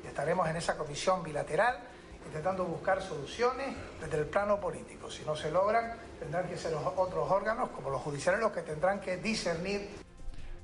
Estaremos 0.05 0.49
en 0.49 0.57
esa 0.57 0.77
comisión 0.77 1.23
bilateral 1.23 1.79
intentando 2.27 2.65
buscar 2.65 3.01
soluciones 3.03 3.75
desde 4.01 4.19
el 4.19 4.27
plano 4.27 4.61
político. 4.61 5.11
Si 5.11 5.25
no 5.25 5.37
se 5.37 5.51
logran, 5.51 5.97
tendrán 6.19 6.49
que 6.49 6.57
ser 6.57 6.73
los 6.73 6.83
otros 6.97 7.31
órganos, 7.31 7.71
como 7.71 7.91
los 7.91 8.03
judiciales, 8.03 8.41
los 8.41 8.53
que 8.53 8.63
tendrán 8.63 9.01
que 9.01 9.17
discernir 9.17 9.89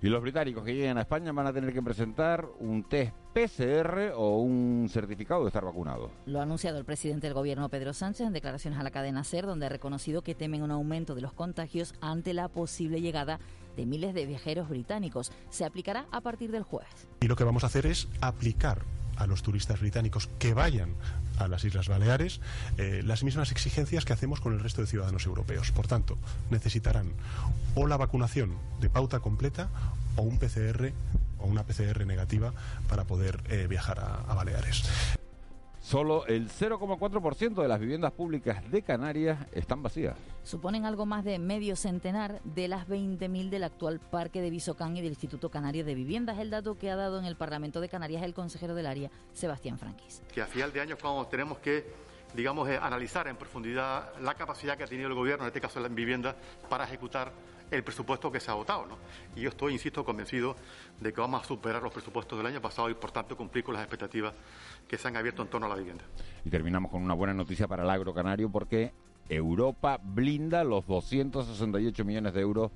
y 0.03 0.09
los 0.09 0.23
británicos 0.23 0.65
que 0.65 0.75
lleguen 0.75 0.99
a 0.99 1.03
España 1.03 1.33
van 1.33 1.47
a 1.47 1.53
tener 1.53 1.73
que 1.73 1.83
presentar 1.83 2.47
un 2.61 2.85
test 2.85 3.13
PCR 3.33 4.13
o 4.15 4.39
un 4.39 4.89
certificado 4.91 5.43
de 5.43 5.49
estar 5.49 5.65
vacunado. 5.65 6.11
Lo 6.27 6.41
ha 6.41 6.43
anunciado 6.43 6.79
el 6.79 6.85
presidente 6.85 7.27
del 7.27 7.35
gobierno 7.35 7.69
Pedro 7.69 7.93
Sánchez 7.93 8.27
en 8.27 8.33
declaraciones 8.33 8.79
a 8.79 8.83
la 8.83 8.91
cadena 8.91 9.25
SER, 9.25 9.47
donde 9.47 9.67
ha 9.67 9.69
reconocido 9.69 10.23
que 10.23 10.35
temen 10.35 10.63
un 10.63 10.71
aumento 10.71 11.15
de 11.15 11.21
los 11.21 11.33
contagios 11.33 11.95
ante 12.01 12.35
la 12.35 12.49
posible 12.49 13.01
llegada 13.01 13.39
de 13.77 13.87
miles 13.87 14.15
de 14.15 14.27
viajeros 14.27 14.69
británicos. 14.69 15.33
Se 15.51 15.65
aplicará 15.65 16.07
a 16.11 16.21
partir 16.21 16.51
del 16.51 16.63
jueves. 16.63 17.09
Y 17.21 17.29
lo 17.29 17.37
que 17.37 17.45
vamos 17.45 17.65
a 17.65 17.67
hacer 17.67 17.87
es 17.87 18.09
aplicar 18.21 18.83
a 19.17 19.27
los 19.27 19.43
turistas 19.43 19.81
británicos 19.81 20.29
que 20.39 20.55
vayan 20.55 20.95
a 21.39 21.49
las 21.49 21.65
Islas 21.65 21.89
Baleares 21.89 22.41
eh, 22.79 23.03
las 23.05 23.25
mismas 23.25 23.51
exigencias 23.53 24.05
que 24.05 24.13
hacemos 24.13 24.41
con 24.41 24.55
el 24.55 24.61
resto 24.61 24.81
de 24.81 24.87
ciudadanos 24.87 25.27
europeos. 25.27 25.73
Por 25.73 25.87
tanto, 25.87 26.19
necesitarán 26.51 27.13
o 27.75 27.87
la 27.87 27.97
vacunación 27.97 28.57
de 28.81 28.91
pauta 28.91 29.21
completa 29.21 29.69
o 30.17 30.23
un 30.23 30.39
PCR 30.39 30.93
o 31.39 31.47
una 31.47 31.65
PCR 31.65 32.07
negativa 32.07 32.53
para 32.89 33.05
poder 33.05 33.43
eh, 33.49 33.67
viajar 33.69 34.01
a 34.01 34.35
Baleares. 34.35 34.85
Solo 35.87 36.27
el 36.27 36.49
0,4% 36.49 37.63
de 37.63 37.69
las 37.69 37.79
viviendas 37.79 38.11
públicas 38.11 38.69
de 38.73 38.83
Canarias 38.83 39.47
están 39.53 39.85
vacías. 39.85 40.17
Suponen 40.43 40.85
algo 40.85 41.07
más 41.07 41.23
de 41.23 41.39
medio 41.39 41.77
centenar 41.77 42.43
de 42.43 42.67
las 42.67 42.89
20.000 42.89 43.51
del 43.51 43.63
actual 43.63 44.01
parque 44.01 44.41
de 44.43 44.51
Bisocán 44.51 44.97
y 44.97 45.01
del 45.01 45.11
Instituto 45.11 45.49
Canario 45.49 45.85
de 45.85 45.95
Viviendas. 45.95 46.41
El 46.41 46.51
dato 46.51 46.77
que 46.77 46.91
ha 46.91 46.97
dado 46.97 47.21
en 47.21 47.25
el 47.25 47.37
Parlamento 47.37 47.81
de 47.81 47.89
Canarias 47.89 48.25
el 48.25 48.35
consejero 48.35 48.75
del 48.75 48.87
área, 48.87 49.13
Sebastián 49.33 49.79
Franquis. 49.79 50.25
Que 50.35 50.43
a 50.43 50.47
final 50.47 50.73
de 50.73 50.81
año 50.81 50.97
cuando 51.01 51.25
tenemos 51.29 51.59
que 51.59 51.85
digamos, 52.35 52.69
eh, 52.69 52.79
analizar 52.83 53.29
en 53.29 53.37
profundidad 53.37 54.13
la 54.21 54.35
capacidad 54.35 54.77
que 54.77 54.83
ha 54.83 54.89
tenido 54.89 55.09
el 55.09 55.15
Gobierno, 55.15 55.45
en 55.45 55.49
este 55.49 55.61
caso 55.61 55.85
en 55.87 55.95
viviendas, 55.95 56.35
para 56.69 56.83
ejecutar 56.83 57.33
el 57.71 57.83
presupuesto 57.83 58.31
que 58.31 58.41
se 58.41 58.51
ha 58.51 58.55
votado. 58.55 58.87
¿no? 58.87 58.97
Y 59.35 59.43
yo 59.43 59.51
estoy, 59.51 59.73
insisto, 59.73 60.05
convencido 60.05 60.57
de 61.01 61.13
que 61.13 61.21
vamos 61.21 61.43
a 61.43 61.47
superar 61.47 61.83
los 61.83 61.93
presupuestos 61.93 62.39
del 62.39 62.47
año 62.47 62.61
pasado 62.61 62.91
y, 62.91 62.95
por 62.95 63.11
tanto, 63.11 63.37
cumplir 63.37 63.65
con 63.65 63.75
las 63.75 63.83
expectativas 63.83 64.35
que 64.87 64.97
se 64.97 65.09
han 65.09 65.17
abierto 65.17 65.43
en 65.43 65.49
torno 65.49 65.67
a 65.67 65.71
la 65.71 65.77
vivienda. 65.77 66.05
Y 66.45 66.51
terminamos 66.51 66.91
con 66.91 67.03
una 67.03 67.15
buena 67.15 67.35
noticia 67.35 67.67
para 67.67 67.83
el 67.83 67.91
agrocanario 67.91 68.51
porque 68.51 68.93
Europa 69.29 69.99
blinda 70.03 70.65
los 70.65 70.87
268 70.87 72.05
millones 72.05 72.35
de 72.35 72.41
euros 72.41 72.71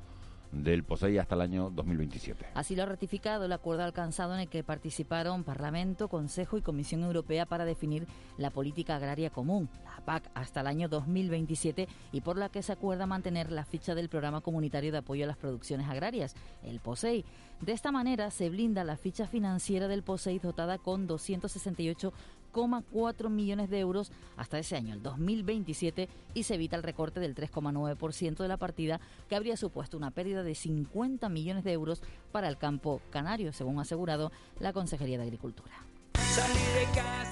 del 0.52 0.84
POSEI 0.84 1.18
hasta 1.18 1.34
el 1.34 1.42
año 1.42 1.70
2027. 1.70 2.46
Así 2.54 2.74
lo 2.74 2.82
ha 2.82 2.86
ratificado 2.86 3.44
el 3.44 3.52
acuerdo 3.52 3.84
alcanzado 3.84 4.34
en 4.34 4.40
el 4.40 4.48
que 4.48 4.64
participaron 4.64 5.44
Parlamento, 5.44 6.08
Consejo 6.08 6.58
y 6.58 6.62
Comisión 6.62 7.02
Europea 7.02 7.46
para 7.46 7.64
definir 7.64 8.06
la 8.36 8.50
política 8.50 8.96
agraria 8.96 9.30
común, 9.30 9.68
la 9.84 10.04
PAC, 10.04 10.30
hasta 10.34 10.60
el 10.60 10.66
año 10.66 10.88
2027 10.88 11.88
y 12.12 12.20
por 12.20 12.36
la 12.36 12.48
que 12.48 12.62
se 12.62 12.72
acuerda 12.72 13.06
mantener 13.06 13.50
la 13.52 13.64
ficha 13.64 13.94
del 13.94 14.08
Programa 14.08 14.40
Comunitario 14.40 14.92
de 14.92 14.98
Apoyo 14.98 15.24
a 15.24 15.28
las 15.28 15.36
Producciones 15.36 15.88
Agrarias, 15.88 16.34
el 16.62 16.80
POSEI. 16.80 17.24
De 17.60 17.72
esta 17.72 17.92
manera 17.92 18.30
se 18.30 18.48
blinda 18.48 18.84
la 18.84 18.96
ficha 18.96 19.26
financiera 19.26 19.86
del 19.86 20.02
POSEI 20.02 20.38
dotada 20.38 20.78
con 20.78 21.06
268 21.06 22.12
4 22.50 23.30
millones 23.30 23.70
de 23.70 23.80
euros 23.80 24.12
hasta 24.36 24.58
ese 24.58 24.76
año, 24.76 24.94
el 24.94 25.02
2027, 25.02 26.08
y 26.34 26.42
se 26.42 26.54
evita 26.54 26.76
el 26.76 26.82
recorte 26.82 27.20
del 27.20 27.34
3,9% 27.34 28.36
de 28.36 28.48
la 28.48 28.56
partida, 28.56 29.00
que 29.28 29.36
habría 29.36 29.56
supuesto 29.56 29.96
una 29.96 30.10
pérdida 30.10 30.42
de 30.42 30.54
50 30.54 31.28
millones 31.28 31.64
de 31.64 31.72
euros 31.72 32.02
para 32.32 32.48
el 32.48 32.58
campo 32.58 33.00
canario, 33.10 33.52
según 33.52 33.78
ha 33.78 33.82
asegurado 33.82 34.32
la 34.58 34.72
Consejería 34.72 35.18
de 35.18 35.24
Agricultura. 35.24 35.72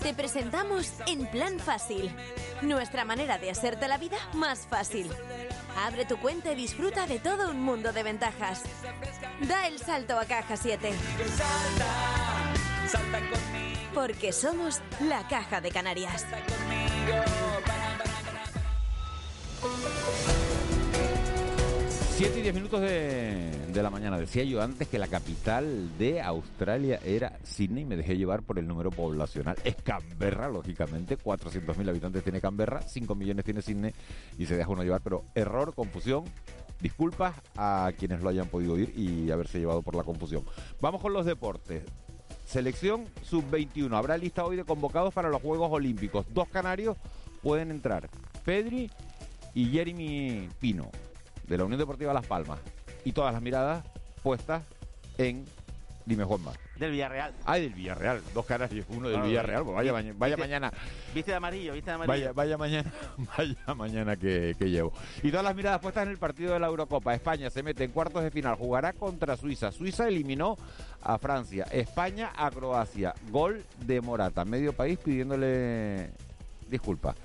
Te 0.02 0.12
presentamos 0.12 0.92
En 1.06 1.26
Plan 1.26 1.58
Fácil, 1.60 2.10
nuestra 2.62 3.04
manera 3.04 3.38
de 3.38 3.50
hacerte 3.50 3.86
la 3.86 3.96
vida 3.96 4.16
más 4.34 4.66
fácil. 4.66 5.08
Abre 5.76 6.04
tu 6.04 6.16
cuenta 6.18 6.52
y 6.52 6.56
disfruta 6.56 7.06
de 7.06 7.20
todo 7.20 7.50
un 7.50 7.60
mundo 7.60 7.92
de 7.92 8.02
ventajas. 8.02 8.64
Da 9.46 9.68
el 9.68 9.78
salto 9.78 10.18
a 10.18 10.24
Caja 10.24 10.56
7. 10.56 10.90
Porque 13.94 14.32
somos 14.32 14.80
la 15.08 15.26
Caja 15.28 15.60
de 15.60 15.70
Canarias. 15.70 16.26
7 22.18 22.36
y 22.36 22.42
10 22.42 22.54
minutos 22.54 22.80
de, 22.80 23.48
de 23.72 23.82
la 23.82 23.90
mañana. 23.90 24.18
Decía 24.18 24.42
yo 24.42 24.60
antes 24.60 24.88
que 24.88 24.98
la 24.98 25.06
capital 25.06 25.96
de 25.98 26.20
Australia 26.20 26.98
era 27.04 27.38
Sydney. 27.44 27.84
Me 27.84 27.96
dejé 27.96 28.16
llevar 28.16 28.42
por 28.42 28.58
el 28.58 28.66
número 28.66 28.90
poblacional. 28.90 29.56
Es 29.62 29.76
Canberra, 29.76 30.48
lógicamente. 30.48 31.16
400.000 31.16 31.88
habitantes 31.88 32.24
tiene 32.24 32.40
Canberra. 32.40 32.82
5 32.82 33.14
millones 33.14 33.44
tiene 33.44 33.62
Sydney. 33.62 33.92
Y 34.36 34.46
se 34.46 34.56
deja 34.56 34.68
uno 34.68 34.82
llevar. 34.82 35.00
Pero 35.00 35.26
error, 35.36 35.74
confusión. 35.74 36.24
Disculpas 36.80 37.36
a 37.56 37.92
quienes 37.96 38.20
lo 38.20 38.30
hayan 38.30 38.48
podido 38.48 38.74
oír 38.74 38.92
y 38.96 39.30
haberse 39.30 39.60
llevado 39.60 39.82
por 39.82 39.94
la 39.94 40.02
confusión. 40.02 40.42
Vamos 40.80 41.00
con 41.00 41.12
los 41.12 41.24
deportes. 41.24 41.84
Selección 42.48 43.04
sub-21. 43.24 43.94
Habrá 43.94 44.16
lista 44.16 44.42
hoy 44.42 44.56
de 44.56 44.64
convocados 44.64 45.12
para 45.12 45.28
los 45.28 45.42
Juegos 45.42 45.70
Olímpicos. 45.70 46.24
Dos 46.32 46.48
canarios 46.48 46.96
pueden 47.42 47.70
entrar. 47.70 48.08
Pedri 48.42 48.90
y 49.52 49.66
Jeremy 49.66 50.48
Pino 50.58 50.90
de 51.46 51.58
la 51.58 51.64
Unión 51.64 51.78
Deportiva 51.78 52.14
Las 52.14 52.26
Palmas 52.26 52.58
y 53.04 53.12
todas 53.12 53.34
las 53.34 53.42
miradas 53.42 53.84
puestas 54.22 54.62
en 55.18 55.44
Dime 56.06 56.24
Juanma. 56.24 56.52
Del 56.78 56.92
Villarreal. 56.92 57.32
Ay, 57.44 57.62
del 57.62 57.74
Villarreal. 57.74 58.20
Dos 58.34 58.46
caras 58.46 58.70
y 58.72 58.84
uno 58.88 59.08
del 59.08 59.18
Ah, 59.20 59.24
Villarreal. 59.24 59.64
Pues 59.64 59.74
vaya, 59.76 59.92
vaya 59.92 60.36
viste- 60.36 60.36
mañana. 60.40 60.72
Viste 61.14 61.30
de 61.32 61.36
amarillo, 61.36 61.72
viste 61.72 61.90
de 61.90 61.94
amarillo. 61.94 62.12
Vaya, 62.12 62.32
vaya 62.32 62.58
mañana, 62.58 62.92
vaya 63.36 63.74
mañana 63.74 64.16
que, 64.16 64.54
que 64.58 64.70
llevo. 64.70 64.92
Y 65.22 65.30
todas 65.30 65.44
las 65.44 65.56
miradas 65.56 65.80
puestas 65.80 66.04
en 66.04 66.10
el 66.10 66.18
partido 66.18 66.52
de 66.52 66.60
la 66.60 66.66
Eurocopa. 66.68 67.14
España 67.14 67.50
se 67.50 67.62
mete 67.62 67.84
en 67.84 67.90
cuartos 67.90 68.22
de 68.22 68.30
final, 68.30 68.54
jugará 68.56 68.92
contra 68.92 69.36
Suiza. 69.36 69.72
Suiza 69.72 70.06
eliminó 70.06 70.56
a 71.02 71.18
Francia. 71.18 71.64
España 71.72 72.30
a 72.36 72.50
Croacia. 72.50 73.14
Gol 73.30 73.64
de 73.84 74.00
Morata. 74.00 74.44
Medio 74.44 74.72
país 74.72 74.98
pidiéndole 74.98 76.10
disculpas. 76.68 77.16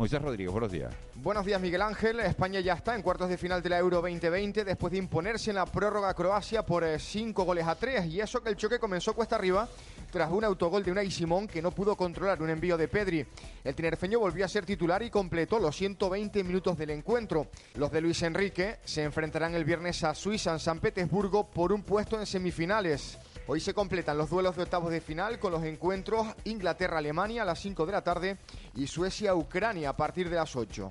Moisés 0.00 0.22
Rodríguez, 0.22 0.50
buenos 0.50 0.72
días. 0.72 0.94
Buenos 1.16 1.44
días, 1.44 1.60
Miguel 1.60 1.82
Ángel. 1.82 2.20
España 2.20 2.58
ya 2.60 2.72
está 2.72 2.94
en 2.94 3.02
cuartos 3.02 3.28
de 3.28 3.36
final 3.36 3.62
de 3.62 3.68
la 3.68 3.78
Euro 3.78 4.00
2020 4.00 4.64
después 4.64 4.90
de 4.90 4.96
imponerse 4.96 5.50
en 5.50 5.56
la 5.56 5.66
prórroga 5.66 6.08
a 6.08 6.14
Croacia 6.14 6.64
por 6.64 6.86
5 6.98 7.44
goles 7.44 7.66
a 7.66 7.74
3. 7.74 8.06
Y 8.06 8.18
eso 8.18 8.42
que 8.42 8.48
el 8.48 8.56
choque 8.56 8.78
comenzó 8.78 9.12
cuesta 9.12 9.36
arriba 9.36 9.68
tras 10.10 10.30
un 10.30 10.42
autogol 10.42 10.82
de 10.82 10.90
Unai 10.90 11.10
Simón 11.10 11.46
que 11.46 11.60
no 11.60 11.70
pudo 11.72 11.96
controlar 11.96 12.40
un 12.40 12.48
envío 12.48 12.78
de 12.78 12.88
Pedri. 12.88 13.26
El 13.62 13.74
tinerfeño 13.74 14.18
volvió 14.18 14.46
a 14.46 14.48
ser 14.48 14.64
titular 14.64 15.02
y 15.02 15.10
completó 15.10 15.58
los 15.58 15.76
120 15.76 16.44
minutos 16.44 16.78
del 16.78 16.88
encuentro. 16.88 17.48
Los 17.74 17.92
de 17.92 18.00
Luis 18.00 18.22
Enrique 18.22 18.78
se 18.82 19.02
enfrentarán 19.02 19.54
el 19.54 19.66
viernes 19.66 20.02
a 20.02 20.14
Suiza 20.14 20.52
en 20.52 20.60
San 20.60 20.80
Petersburgo 20.80 21.50
por 21.50 21.74
un 21.74 21.82
puesto 21.82 22.18
en 22.18 22.24
semifinales. 22.24 23.18
Hoy 23.52 23.58
se 23.58 23.74
completan 23.74 24.16
los 24.16 24.30
duelos 24.30 24.54
de 24.54 24.62
octavos 24.62 24.92
de 24.92 25.00
final 25.00 25.40
con 25.40 25.50
los 25.50 25.64
encuentros 25.64 26.24
Inglaterra-Alemania 26.44 27.42
a 27.42 27.44
las 27.44 27.58
5 27.58 27.84
de 27.84 27.90
la 27.90 28.04
tarde 28.04 28.36
y 28.76 28.86
Suecia-Ucrania 28.86 29.88
a 29.88 29.96
partir 29.96 30.30
de 30.30 30.36
las 30.36 30.54
8. 30.54 30.88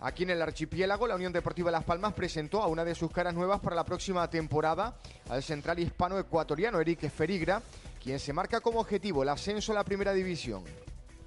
Aquí 0.00 0.24
en 0.24 0.30
el 0.30 0.42
archipiélago, 0.42 1.06
la 1.06 1.14
Unión 1.14 1.32
Deportiva 1.32 1.70
Las 1.70 1.84
Palmas 1.84 2.12
presentó 2.12 2.60
a 2.60 2.66
una 2.66 2.84
de 2.84 2.96
sus 2.96 3.12
caras 3.12 3.34
nuevas 3.34 3.60
para 3.60 3.76
la 3.76 3.84
próxima 3.84 4.28
temporada, 4.28 4.96
al 5.28 5.44
central 5.44 5.78
hispano-ecuatoriano 5.78 6.80
Eric 6.80 7.08
Ferigra, 7.08 7.62
quien 8.02 8.18
se 8.18 8.32
marca 8.32 8.58
como 8.58 8.80
objetivo 8.80 9.22
el 9.22 9.28
ascenso 9.28 9.70
a 9.70 9.76
la 9.76 9.84
primera 9.84 10.12
división. 10.12 10.64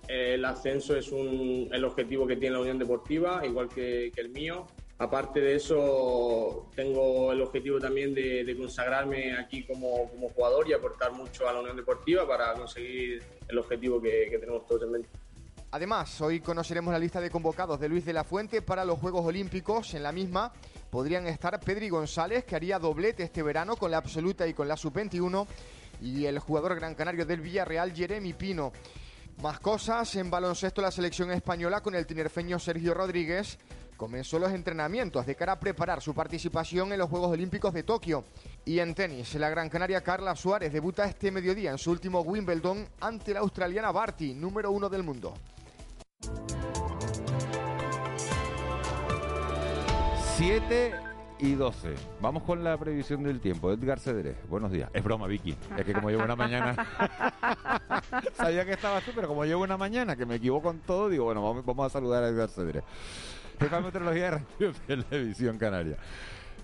El 0.09 0.43
ascenso 0.43 0.93
es 0.97 1.09
un, 1.09 1.69
el 1.71 1.85
objetivo 1.85 2.27
que 2.27 2.35
tiene 2.35 2.55
la 2.55 2.61
Unión 2.61 2.79
Deportiva, 2.79 3.45
igual 3.45 3.69
que, 3.69 4.11
que 4.13 4.19
el 4.19 4.27
mío. 4.27 4.67
Aparte 4.97 5.41
de 5.41 5.55
eso, 5.55 6.69
tengo 6.73 7.33
el 7.33 7.41
objetivo 7.41 7.79
también 7.79 8.13
de, 8.13 8.45
de 8.45 8.57
consagrarme 8.57 9.37
aquí 9.37 9.65
como, 9.65 10.09
como 10.09 10.29
jugador 10.29 10.69
y 10.69 10.73
aportar 10.73 11.11
mucho 11.11 11.49
a 11.49 11.53
la 11.53 11.59
Unión 11.59 11.75
Deportiva 11.75 12.25
para 12.25 12.53
conseguir 12.53 13.21
el 13.47 13.57
objetivo 13.57 14.01
que, 14.01 14.27
que 14.29 14.37
tenemos 14.37 14.65
todos 14.65 14.83
en 14.83 14.91
mente. 14.91 15.09
Además, 15.71 16.21
hoy 16.21 16.39
conoceremos 16.39 16.93
la 16.93 16.99
lista 16.99 17.19
de 17.19 17.29
convocados 17.29 17.77
de 17.81 17.89
Luis 17.89 18.05
de 18.05 18.13
la 18.13 18.23
Fuente 18.23 18.61
para 18.61 18.85
los 18.85 18.97
Juegos 18.97 19.25
Olímpicos. 19.25 19.93
En 19.95 20.03
la 20.03 20.13
misma 20.13 20.53
podrían 20.89 21.27
estar 21.27 21.59
Pedri 21.59 21.89
González, 21.89 22.45
que 22.45 22.55
haría 22.55 22.79
doblete 22.79 23.23
este 23.23 23.43
verano 23.43 23.75
con 23.75 23.91
la 23.91 23.97
absoluta 23.97 24.47
y 24.47 24.53
con 24.53 24.69
la 24.69 24.77
sub-21, 24.77 25.45
y 26.01 26.23
el 26.23 26.39
jugador 26.39 26.75
gran 26.75 26.95
canario 26.95 27.25
del 27.25 27.41
Villarreal, 27.41 27.93
Jeremy 27.93 28.31
Pino. 28.31 28.71
Más 29.41 29.59
cosas, 29.59 30.15
en 30.15 30.29
baloncesto 30.29 30.81
la 30.81 30.91
selección 30.91 31.29
española 31.31 31.81
con 31.81 31.95
el 31.95 32.05
tinerfeño 32.05 32.57
Sergio 32.57 32.93
Rodríguez 32.93 33.57
comenzó 33.95 34.39
los 34.39 34.51
entrenamientos 34.51 35.25
de 35.25 35.35
cara 35.35 35.53
a 35.53 35.59
preparar 35.59 36.01
su 36.01 36.13
participación 36.13 36.91
en 36.91 36.99
los 36.99 37.09
Juegos 37.09 37.31
Olímpicos 37.31 37.73
de 37.73 37.83
Tokio. 37.83 38.23
Y 38.65 38.79
en 38.79 38.93
tenis, 38.93 39.35
la 39.35 39.49
gran 39.49 39.69
canaria 39.69 40.01
Carla 40.01 40.35
Suárez 40.35 40.71
debuta 40.71 41.05
este 41.05 41.31
mediodía 41.31 41.71
en 41.71 41.77
su 41.77 41.91
último 41.91 42.21
Wimbledon 42.21 42.87
ante 42.99 43.33
la 43.33 43.39
australiana 43.41 43.91
Barty, 43.91 44.33
número 44.33 44.71
uno 44.71 44.89
del 44.89 45.03
mundo. 45.03 45.33
7 50.37 50.91
y 51.39 51.53
12. 51.53 51.95
Vamos 52.21 52.43
con 52.43 52.63
la 52.63 52.77
previsión 52.77 53.23
del 53.23 53.39
tiempo. 53.39 53.71
Edgar 53.71 53.99
Cedrés, 53.99 54.35
buenos 54.49 54.71
días. 54.71 54.89
Es 54.93 55.03
broma, 55.03 55.27
Vicky. 55.27 55.55
Es 55.77 55.85
que 55.85 55.93
como 55.93 56.09
llevo 56.09 56.23
una 56.23 56.35
mañana... 56.35 56.75
Sabía 58.35 58.65
que 58.65 58.73
estabas 58.73 59.03
tú, 59.03 59.11
pero 59.15 59.27
como 59.27 59.45
llevo 59.45 59.63
una 59.63 59.77
mañana 59.77 60.15
que 60.15 60.25
me 60.25 60.35
equivoco 60.35 60.71
en 60.71 60.79
todo, 60.79 61.09
digo, 61.09 61.25
bueno, 61.25 61.41
vamos, 61.41 61.65
vamos 61.65 61.85
a 61.85 61.89
saludar 61.89 62.23
a 62.23 62.29
Edgar 62.29 62.49
Cedrés. 62.49 62.83
Jefa 63.59 63.77
de 63.77 63.81
Meteorología 63.83 64.31
de 64.31 64.39
Radio 64.59 65.03
Televisión 65.05 65.57
Canaria. 65.57 65.97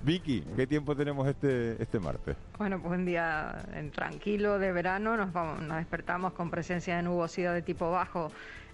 Vicky, 0.03 0.41
¿qué 0.55 0.65
tiempo 0.65 0.95
tenemos 0.95 1.27
este, 1.27 1.81
este 1.81 1.99
martes? 1.99 2.35
Bueno, 2.57 2.81
pues 2.81 2.93
un 2.93 3.05
día 3.05 3.63
en 3.75 3.91
tranquilo 3.91 4.57
de 4.57 4.71
verano, 4.71 5.15
nos, 5.15 5.31
vamos, 5.31 5.61
nos 5.61 5.77
despertamos 5.77 6.33
con 6.33 6.49
presencia 6.49 6.95
de 6.95 7.03
nubosidad 7.03 7.53
de 7.53 7.61
tipo 7.61 7.91
bajo 7.91 8.31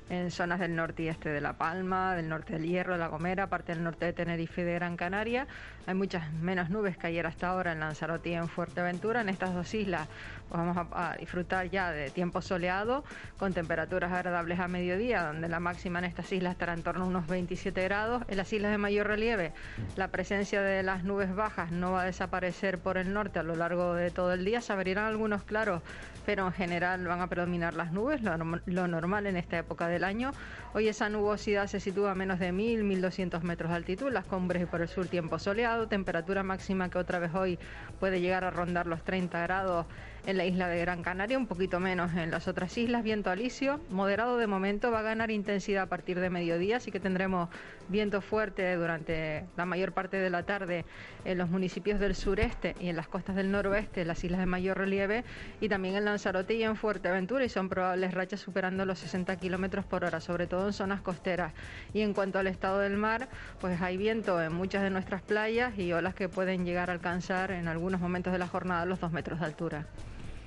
en 0.10 0.32
zonas 0.32 0.60
del 0.60 0.76
norte 0.76 1.04
y 1.04 1.08
este 1.08 1.30
de 1.30 1.42
La 1.42 1.54
Palma, 1.54 2.16
del 2.16 2.30
norte 2.30 2.54
del 2.54 2.66
Hierro, 2.66 2.94
de 2.94 3.00
La 3.00 3.08
Gomera, 3.08 3.48
parte 3.48 3.74
del 3.74 3.84
norte 3.84 4.06
de 4.06 4.14
Tenerife 4.14 4.62
y 4.62 4.66
de 4.66 4.74
Gran 4.74 4.98
Canaria. 4.98 5.48
Hay 5.86 5.96
muchas 5.96 6.32
menos 6.34 6.70
nubes 6.70 6.98
que 6.98 7.08
ayer 7.08 7.26
hasta 7.26 7.50
ahora 7.50 7.72
en 7.72 7.80
Lanzarote 7.80 8.30
y 8.30 8.34
en 8.34 8.48
Fuerteventura. 8.48 9.22
En 9.22 9.30
estas 9.30 9.54
dos 9.54 9.74
islas 9.74 10.08
pues 10.50 10.60
vamos 10.60 10.78
a, 10.78 11.12
a 11.12 11.18
disfrutar 11.18 11.70
ya 11.70 11.92
de 11.92 12.10
tiempo 12.10 12.42
soleado, 12.42 13.04
con 13.38 13.54
temperaturas 13.54 14.12
agradables 14.12 14.60
a 14.60 14.68
mediodía, 14.68 15.24
donde 15.24 15.50
la 15.50 15.60
máxima 15.60 16.00
en 16.00 16.06
estas 16.06 16.32
islas 16.32 16.54
estará 16.54 16.74
en 16.74 16.84
torno 16.84 17.04
a 17.04 17.08
unos 17.08 17.28
27 17.28 17.84
grados. 17.84 18.24
En 18.28 18.38
las 18.38 18.52
islas 18.54 18.72
de 18.72 18.78
mayor 18.78 19.08
relieve, 19.08 19.54
la 19.96 20.08
presencia 20.10 20.62
de 20.62 20.84
las 20.84 21.04
nubes 21.04 21.34
bajas 21.36 21.72
no 21.72 21.92
va 21.94 22.04
a 22.04 22.06
desaparecer 22.06 22.80
por 22.80 22.98
el 22.98 23.14
norte 23.14 23.40
a 23.40 23.44
lo 23.44 23.56
largo 23.56 23.94
de 23.94 24.12
todo 24.12 24.34
el 24.34 24.46
día. 24.46 24.62
Se 24.62 24.74
abrirán 24.74 25.06
algunos 25.06 25.44
claros, 25.44 25.82
pero 26.28 26.46
en 26.46 26.52
general 26.52 27.08
van 27.08 27.22
a 27.22 27.28
predominar 27.28 27.74
las 27.74 27.94
nubes, 27.94 28.22
lo, 28.22 28.38
norm- 28.38 28.62
lo 28.66 28.86
normal 28.86 29.28
en 29.28 29.38
esta 29.38 29.58
época 29.58 29.88
del 29.88 30.04
año. 30.04 30.34
Hoy 30.74 30.90
esa 30.90 31.08
nubosidad 31.08 31.68
se 31.68 31.80
sitúa 31.80 32.12
a 32.12 32.16
menos 32.16 32.38
de 32.38 32.52
1.000, 32.52 32.84
1.200 32.84 33.42
metros 33.44 33.70
de 33.72 33.78
altitud, 33.78 34.12
las 34.12 34.26
cumbres 34.26 34.62
y 34.64 34.66
por 34.66 34.82
el 34.82 34.90
sur 34.90 35.08
tiempo 35.08 35.40
soleado, 35.40 35.88
temperatura 35.88 36.44
máxima 36.44 36.90
que 36.90 36.98
otra 36.98 37.20
vez 37.20 37.34
hoy 37.34 37.58
puede 38.02 38.20
llegar 38.20 38.44
a 38.44 38.50
rondar 38.52 38.88
los 38.88 39.04
30 39.06 39.42
grados 39.42 39.86
en 40.28 40.36
la 40.38 40.44
isla 40.44 40.68
de 40.68 40.78
Gran 40.82 41.04
Canaria, 41.04 41.38
un 41.38 41.48
poquito 41.48 41.80
menos 41.80 42.14
en 42.14 42.32
las 42.32 42.50
otras 42.50 42.78
islas, 42.78 43.02
viento 43.02 43.30
alisio, 43.30 43.80
moderado 43.90 44.38
de 44.38 44.46
momento, 44.46 44.92
va 44.92 45.00
a 45.00 45.02
ganar 45.02 45.32
intensidad 45.32 45.84
a 45.84 45.86
partir 45.86 46.20
de 46.20 46.30
mediodía, 46.30 46.78
así 46.78 46.92
que 46.92 47.00
tendremos 47.00 47.48
viento 47.88 48.20
fuerte 48.20 48.76
durante 48.76 49.46
la 49.56 49.66
mayor 49.66 49.94
parte 49.94 50.18
de 50.18 50.30
la 50.30 50.44
tarde 50.44 50.84
en 51.24 51.38
los 51.38 51.50
municipios 51.50 52.02
del 52.02 52.14
sureste 52.14 52.76
y 52.82 52.90
en 52.90 52.98
las 52.98 53.08
costas 53.08 53.38
del 53.38 53.52
noroeste, 53.52 54.04
las 54.04 54.22
islas 54.22 54.42
de 54.42 54.48
mayor 54.48 54.78
relieve, 54.78 55.24
y 55.62 55.70
también 55.70 55.96
en 55.96 56.04
Lanzarote 56.04 56.56
y 56.56 56.64
en 56.64 56.76
Fuerteventura, 56.76 57.46
y 57.46 57.50
son 57.50 57.70
probables 57.70 58.14
rachas 58.14 58.42
superando 58.42 58.84
los 58.84 59.00
60 59.00 59.34
kilómetros 59.38 59.86
por 59.86 60.04
hora, 60.04 60.20
sobre 60.20 60.46
todo 60.46 60.68
en 60.68 60.74
zonas 60.74 61.00
costeras. 61.00 61.54
Y 61.94 62.02
en 62.02 62.14
cuanto 62.14 62.38
al 62.38 62.48
estado 62.48 62.80
del 62.80 62.98
mar, 62.98 63.30
pues 63.62 63.82
hay 63.82 63.96
viento 63.96 64.42
en 64.42 64.52
muchas 64.52 64.84
de 64.84 64.90
nuestras 64.90 65.22
playas 65.22 65.80
y 65.80 65.94
olas 65.94 66.16
que 66.16 66.28
pueden 66.28 66.66
llegar 66.66 66.90
a 66.90 66.94
alcanzar 66.94 67.52
en 67.52 67.70
algunos 67.70 68.02
momentos 68.02 68.34
de 68.34 68.40
la 68.40 68.48
jornada 68.48 68.86
los 68.86 69.00
dos 69.00 69.14
metros 69.14 69.40
de 69.40 69.46
altura. 69.46 69.86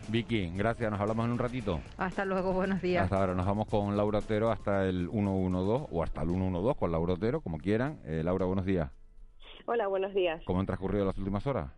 Vicky, 0.08 0.50
gracias. 0.56 0.90
Nos 0.90 1.00
hablamos 1.00 1.26
en 1.26 1.32
un 1.32 1.38
ratito. 1.38 1.80
Hasta 1.96 2.24
luego, 2.24 2.52
buenos 2.52 2.82
días. 2.82 3.04
Hasta 3.04 3.20
ahora 3.20 3.34
nos 3.34 3.46
vamos 3.46 3.68
con 3.68 3.96
Laura 3.96 4.18
Otero 4.18 4.50
hasta 4.50 4.88
el 4.88 5.08
112 5.10 5.88
o 5.90 6.02
hasta 6.02 6.22
el 6.22 6.28
112 6.28 6.78
con 6.78 6.92
Laura 6.92 7.14
Otero, 7.14 7.40
como 7.40 7.58
quieran. 7.58 8.00
Eh, 8.04 8.22
Laura, 8.24 8.46
buenos 8.46 8.64
días. 8.64 8.90
Hola, 9.66 9.86
buenos 9.86 10.14
días. 10.14 10.42
¿Cómo 10.44 10.60
han 10.60 10.66
transcurrido 10.66 11.04
las 11.04 11.16
últimas 11.18 11.46
horas? 11.46 11.70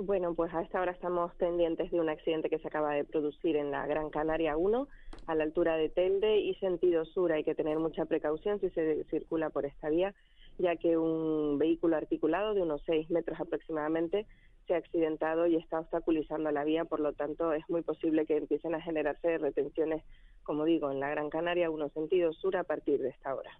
Bueno, 0.00 0.34
pues 0.34 0.52
a 0.54 0.62
esta 0.62 0.80
hora 0.80 0.92
estamos 0.92 1.34
pendientes 1.34 1.90
de 1.90 2.00
un 2.00 2.08
accidente 2.08 2.48
que 2.48 2.58
se 2.58 2.68
acaba 2.68 2.94
de 2.94 3.04
producir 3.04 3.56
en 3.56 3.70
la 3.70 3.86
Gran 3.86 4.10
Canaria 4.10 4.56
1, 4.56 4.88
a 5.26 5.34
la 5.34 5.44
altura 5.44 5.76
de 5.76 5.88
Telde 5.88 6.38
y 6.38 6.54
sentido 6.54 7.04
sur. 7.04 7.32
Hay 7.32 7.44
que 7.44 7.54
tener 7.54 7.78
mucha 7.78 8.06
precaución 8.06 8.58
si 8.60 8.70
se 8.70 9.04
circula 9.04 9.50
por 9.50 9.66
esta 9.66 9.90
vía, 9.90 10.14
ya 10.58 10.76
que 10.76 10.96
un 10.96 11.58
vehículo 11.58 11.96
articulado 11.96 12.54
de 12.54 12.62
unos 12.62 12.82
6 12.86 13.10
metros 13.10 13.38
aproximadamente 13.38 14.26
se 14.66 14.74
ha 14.74 14.78
accidentado 14.78 15.46
y 15.46 15.56
está 15.56 15.80
obstaculizando 15.80 16.50
la 16.50 16.64
vía, 16.64 16.84
por 16.84 17.00
lo 17.00 17.12
tanto 17.12 17.52
es 17.52 17.68
muy 17.68 17.82
posible 17.82 18.26
que 18.26 18.36
empiecen 18.36 18.74
a 18.74 18.80
generarse 18.80 19.38
retenciones, 19.38 20.02
como 20.42 20.64
digo, 20.64 20.90
en 20.90 21.00
la 21.00 21.10
Gran 21.10 21.30
Canaria, 21.30 21.70
uno 21.70 21.88
sentido 21.90 22.32
sur 22.32 22.56
a 22.56 22.64
partir 22.64 23.00
de 23.00 23.10
esta 23.10 23.34
hora. 23.34 23.50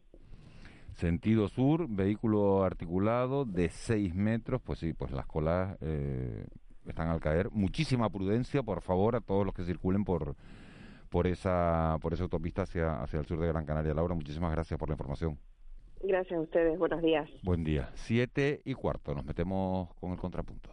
Sentido 0.95 1.49
sur, 1.49 1.87
vehículo 1.89 2.65
articulado 2.65 3.45
de 3.45 3.71
6 3.71 4.15
metros, 4.15 4.61
pues 4.63 4.79
sí, 4.79 4.93
pues 4.93 5.11
las 5.11 5.27
colas 5.27 5.77
eh, 5.81 6.47
están 6.87 7.09
al 7.09 7.21
caer. 7.21 7.51
Muchísima 7.51 8.11
prudencia, 8.11 8.63
por 8.63 8.83
favor, 8.83 9.17
a 9.17 9.21
todos 9.21 9.45
los 9.45 9.55
que 9.55 9.65
circulen 9.65 10.05
por 10.05 10.37
por 11.09 11.27
esa 11.27 11.99
por 12.01 12.15
esa 12.15 12.23
autopista 12.23 12.63
hacia 12.63 13.03
hacia 13.03 13.21
el 13.21 13.27
sur 13.27 13.39
de 13.39 13.47
Gran 13.47 13.67
Canaria. 13.67 13.93
Laura, 13.95 14.15
muchísimas 14.15 14.51
gracias 14.53 14.79
por 14.79 14.89
la 14.89 14.95
información. 14.95 15.39
Gracias 16.03 16.39
a 16.39 16.43
ustedes, 16.43 16.79
buenos 16.79 17.01
días. 17.01 17.29
Buen 17.43 17.63
día. 17.65 17.91
Siete 17.95 18.61
y 18.65 18.75
cuarto, 18.75 19.15
nos 19.15 19.25
metemos 19.25 19.95
con 19.95 20.11
el 20.11 20.19
contrapunto. 20.19 20.71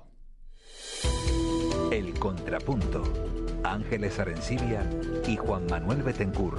El 1.92 2.14
contrapunto. 2.20 3.04
Ángeles 3.64 4.20
Arencibia 4.20 4.88
y 5.28 5.36
Juan 5.36 5.66
Manuel 5.68 6.02
Betencur. 6.04 6.58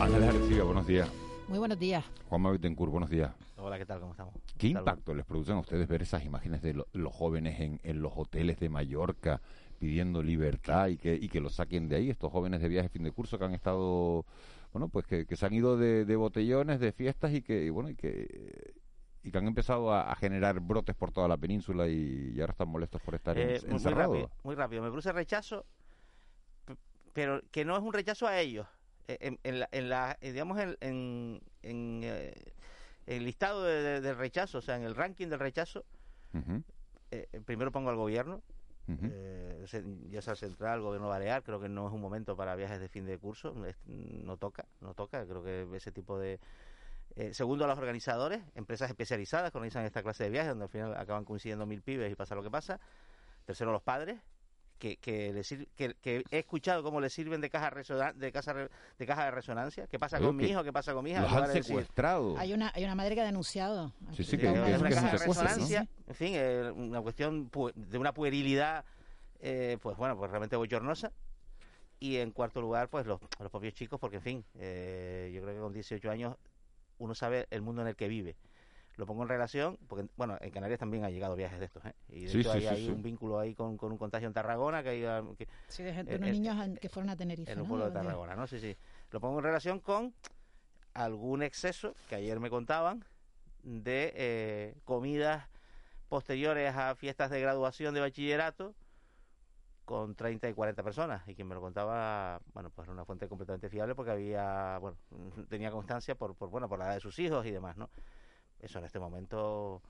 Ángeles 0.00 0.28
Arencibia, 0.28 0.62
buenos 0.64 0.86
días. 0.86 1.10
Muy 1.48 1.58
buenos 1.58 1.78
días. 1.78 2.04
Juan 2.28 2.42
Manuel 2.42 2.58
Betancourt, 2.60 2.90
buenos 2.92 3.10
días. 3.10 3.32
Hola, 3.56 3.78
¿qué 3.78 3.86
tal? 3.86 4.00
¿Cómo 4.00 4.12
estamos? 4.12 4.34
¿Qué 4.56 4.68
impacto 4.68 5.14
les 5.14 5.24
producen 5.26 5.56
a 5.56 5.60
ustedes 5.60 5.88
ver 5.88 6.02
esas 6.02 6.24
imágenes 6.24 6.62
de 6.62 6.74
lo- 6.74 6.86
los 6.92 7.12
jóvenes 7.14 7.60
en, 7.60 7.80
en 7.82 8.00
los 8.00 8.12
hoteles 8.16 8.58
de 8.60 8.68
Mallorca 8.68 9.40
pidiendo 9.78 10.22
libertad 10.22 10.88
y 10.88 10.96
que, 10.96 11.14
y 11.14 11.28
que 11.28 11.40
los 11.40 11.54
saquen 11.54 11.88
de 11.88 11.96
ahí, 11.96 12.10
estos 12.10 12.32
jóvenes 12.32 12.60
de 12.60 12.68
viaje 12.68 12.88
fin 12.88 13.02
de 13.02 13.12
curso 13.12 13.38
que 13.38 13.44
han 13.44 13.54
estado, 13.54 14.24
bueno, 14.72 14.88
pues 14.88 15.06
que, 15.06 15.26
que 15.26 15.36
se 15.36 15.46
han 15.46 15.54
ido 15.54 15.76
de, 15.76 16.04
de 16.04 16.16
botellones, 16.16 16.80
de 16.80 16.92
fiestas 16.92 17.32
y 17.34 17.42
que, 17.42 17.64
y 17.64 17.70
bueno, 17.70 17.90
y 17.90 17.94
que, 17.94 18.74
y 19.22 19.30
que 19.30 19.38
han 19.38 19.46
empezado 19.46 19.92
a, 19.92 20.10
a 20.10 20.14
generar 20.16 20.60
brotes 20.60 20.94
por 20.94 21.10
toda 21.12 21.28
la 21.28 21.36
península 21.36 21.88
y, 21.88 22.32
y 22.34 22.40
ahora 22.40 22.52
están 22.52 22.68
molestos 22.68 23.00
por 23.02 23.14
estar 23.14 23.36
en- 23.36 23.48
Eh, 23.48 23.60
muy- 23.62 23.70
muy, 23.70 23.74
encerrados? 23.74 24.16
rápido, 24.16 24.30
muy 24.44 24.54
rápido. 24.54 24.82
Me 24.82 24.88
produce 24.88 25.12
rechazo, 25.12 25.64
pero 27.12 27.40
que 27.50 27.64
no 27.64 27.76
es 27.76 27.82
un 27.82 27.92
rechazo 27.92 28.26
a 28.26 28.38
ellos. 28.38 28.66
Eh, 29.08 29.18
En, 29.20 29.38
en 29.42 29.60
la, 29.60 29.68
en 29.72 29.88
la- 29.88 30.18
eh, 30.20 30.32
digamos, 30.32 30.58
en, 30.60 30.76
en, 30.80 31.40
en, 31.62 32.00
eh, 32.04 32.34
el 33.06 33.24
listado 33.24 33.64
de, 33.64 33.82
de- 33.82 34.00
del 34.00 34.16
rechazo, 34.16 34.58
o 34.58 34.60
sea, 34.62 34.76
en 34.76 34.82
el 34.84 34.94
ranking 34.94 35.28
del 35.28 35.38
rechazo, 35.40 35.84
Ujú, 36.34 36.62
eh, 37.10 37.26
primero 37.44 37.72
pongo 37.72 37.90
al 37.90 37.96
gobierno, 37.96 38.42
eh, 39.02 39.64
ya 40.10 40.22
sea 40.22 40.34
central, 40.34 40.78
el 40.78 40.84
gobierno 40.84 41.08
balear, 41.08 41.42
creo 41.42 41.60
que 41.60 41.68
no 41.68 41.86
es 41.88 41.92
un 41.94 42.00
momento 42.00 42.36
para 42.36 42.54
viajes 42.56 42.80
de 42.80 42.88
fin 42.88 43.06
de 43.06 43.18
curso, 43.18 43.54
no 43.86 44.36
toca, 44.36 44.66
no 44.80 44.94
toca, 44.94 45.24
creo 45.26 45.42
que 45.42 45.66
ese 45.76 45.92
tipo 45.92 46.18
de... 46.18 46.38
eh, 47.18 47.34
segundo, 47.34 47.64
a 47.64 47.68
los 47.68 47.76
organizadores, 47.78 48.40
empresas 48.54 48.88
especializadas 48.88 49.50
que 49.50 49.58
organizan 49.58 49.84
esta 49.84 50.02
clase 50.02 50.24
de 50.24 50.30
viajes, 50.30 50.50
donde 50.50 50.64
al 50.64 50.70
final 50.70 50.94
acaban 50.96 51.24
coincidiendo 51.24 51.66
mil 51.66 51.82
pibes 51.82 52.10
y 52.12 52.14
pasa 52.14 52.34
lo 52.34 52.42
que 52.42 52.50
pasa. 52.50 52.78
Tercero, 53.44 53.72
los 53.72 53.82
padres, 53.82 54.20
que, 54.78 54.96
que, 54.98 55.32
le 55.32 55.42
sir- 55.42 55.66
que, 55.74 55.94
que 56.00 56.22
he 56.30 56.38
escuchado 56.38 56.82
cómo 56.84 57.00
les 57.00 57.12
sirven 57.12 57.40
de 57.40 57.50
caja, 57.50 57.72
de, 58.14 58.30
casa 58.32 58.54
de 58.54 59.06
caja 59.06 59.24
de 59.24 59.30
resonancia. 59.32 59.86
¿Qué 59.88 59.98
pasa 59.98 60.20
con 60.20 60.36
mi 60.36 60.44
hijo? 60.44 60.62
¿Qué 60.62 60.72
pasa 60.72 60.94
con 60.94 61.02
mi 61.02 61.10
hija? 61.10 61.22
los 61.22 61.32
han 61.32 61.48
decir, 61.48 61.64
secuestrado. 61.64 62.36
Hay 62.38 62.52
una, 62.52 62.70
hay 62.74 62.84
una 62.84 62.94
madre 62.94 63.16
que 63.16 63.22
ha 63.22 63.24
denunciado. 63.24 63.92
Sí, 64.12 64.22
sí, 64.22 64.24
Sí, 64.24 64.38
que, 64.38 64.46
es 64.46 64.52
una 64.80 64.88
en 66.06 66.14
fin, 66.14 66.32
eh, 66.36 66.70
una 66.70 67.00
cuestión 67.00 67.50
pu- 67.50 67.72
de 67.74 67.98
una 67.98 68.12
puerilidad, 68.14 68.84
eh, 69.40 69.76
pues 69.82 69.96
bueno, 69.96 70.16
pues 70.16 70.30
realmente 70.30 70.54
bochornosa. 70.54 71.10
Y 71.98 72.18
en 72.18 72.30
cuarto 72.30 72.60
lugar, 72.60 72.88
pues 72.88 73.06
los, 73.06 73.18
los 73.40 73.50
propios 73.50 73.74
chicos, 73.74 73.98
porque 73.98 74.18
en 74.18 74.22
fin, 74.22 74.44
eh, 74.54 75.32
yo 75.34 75.42
creo 75.42 75.54
que 75.54 75.60
con 75.60 75.72
18 75.72 76.08
años 76.08 76.36
uno 76.98 77.14
sabe 77.14 77.46
el 77.50 77.62
mundo 77.62 77.82
en 77.82 77.88
el 77.88 77.96
que 77.96 78.08
vive. 78.08 78.36
Lo 78.96 79.06
pongo 79.06 79.22
en 79.22 79.28
relación, 79.28 79.78
porque 79.86 80.08
bueno, 80.16 80.36
en 80.40 80.50
Canarias 80.50 80.80
también 80.80 81.04
ha 81.04 81.10
llegado 81.10 81.36
viajes 81.36 81.60
de 81.60 81.66
estos, 81.66 81.84
¿eh? 81.84 81.92
Y 82.08 82.24
de 82.24 82.32
Sí, 82.32 82.40
hecho 82.40 82.50
sí, 82.50 82.56
hay, 82.58 82.62
sí, 82.62 82.66
hay 82.68 82.84
sí. 82.86 82.90
un 82.90 83.02
vínculo 83.02 83.38
ahí 83.38 83.54
con, 83.54 83.76
con 83.76 83.92
un 83.92 83.98
contagio 83.98 84.26
en 84.26 84.34
Tarragona, 84.34 84.82
que 84.82 84.88
hay 84.88 85.04
ah, 85.04 85.22
que- 85.38 85.46
Sí, 85.68 85.84
de 85.84 85.94
gente, 85.94 86.14
eh, 86.14 86.16
unos 86.16 86.28
eh, 86.28 86.32
niños 86.32 86.78
que 86.80 86.88
fueron 86.88 87.10
a 87.10 87.16
Tenerife. 87.16 87.52
en 87.52 87.58
un 87.58 87.64
¿no? 87.64 87.68
pueblo 87.68 87.84
de 87.84 87.92
De- 87.92 87.98
Tarragona, 87.98 88.34
¿no? 88.34 88.46
Sí, 88.48 88.58
sí. 88.58 88.76
Lo 89.12 89.20
pongo 89.20 89.38
en 89.38 89.44
relación 89.44 89.78
con 89.78 90.12
algún 90.94 91.42
exceso 91.44 91.94
que 92.08 92.16
ayer 92.16 92.40
me 92.40 92.50
contaban 92.50 93.04
de 93.62 94.12
eh, 94.16 94.74
comidas 94.84 95.48
posteriores 96.08 96.74
a 96.74 96.96
fiestas 96.96 97.30
de 97.30 97.40
graduación 97.40 97.94
de 97.94 98.00
bachillerato 98.00 98.74
con 99.88 100.14
30 100.14 100.50
y 100.50 100.52
40 100.52 100.82
personas. 100.82 101.26
Y 101.26 101.34
quien 101.34 101.48
me 101.48 101.54
lo 101.54 101.62
contaba, 101.62 102.38
bueno, 102.52 102.68
pues 102.68 102.84
era 102.86 102.92
una 102.92 103.06
fuente 103.06 103.26
completamente 103.26 103.70
fiable 103.70 103.94
porque 103.94 104.10
había, 104.10 104.76
bueno, 104.78 104.98
tenía 105.48 105.70
constancia 105.70 106.14
por, 106.14 106.34
por 106.34 106.50
bueno, 106.50 106.68
por 106.68 106.78
la 106.78 106.84
edad 106.84 106.94
de 106.96 107.00
sus 107.00 107.18
hijos 107.18 107.46
y 107.46 107.50
demás, 107.50 107.78
¿no? 107.78 107.88
Eso 108.60 108.78
en 108.80 108.84
este 108.84 108.98
momento... 108.98 109.80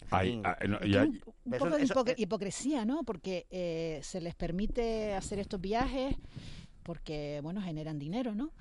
en 0.00 0.08
Hay- 0.10 0.30
fin, 0.30 0.42
ah, 0.46 0.56
no, 0.66 0.78
Es 0.78 0.86
y 0.86 0.90
que 0.92 0.98
hay- 0.98 1.06
un, 1.08 1.22
un 1.44 1.54
Eso- 1.54 1.64
poco 1.64 1.76
de 1.76 1.82
eso- 1.82 2.14
hipocresía, 2.16 2.84
¿no? 2.86 3.02
Porque 3.04 3.46
eh, 3.50 4.00
se 4.02 4.22
les 4.22 4.34
permite 4.34 5.14
hacer 5.14 5.38
estos 5.38 5.60
viajes 5.60 6.16
porque, 6.82 7.40
bueno, 7.42 7.60
generan 7.60 7.98
dinero, 7.98 8.34
¿no? 8.34 8.52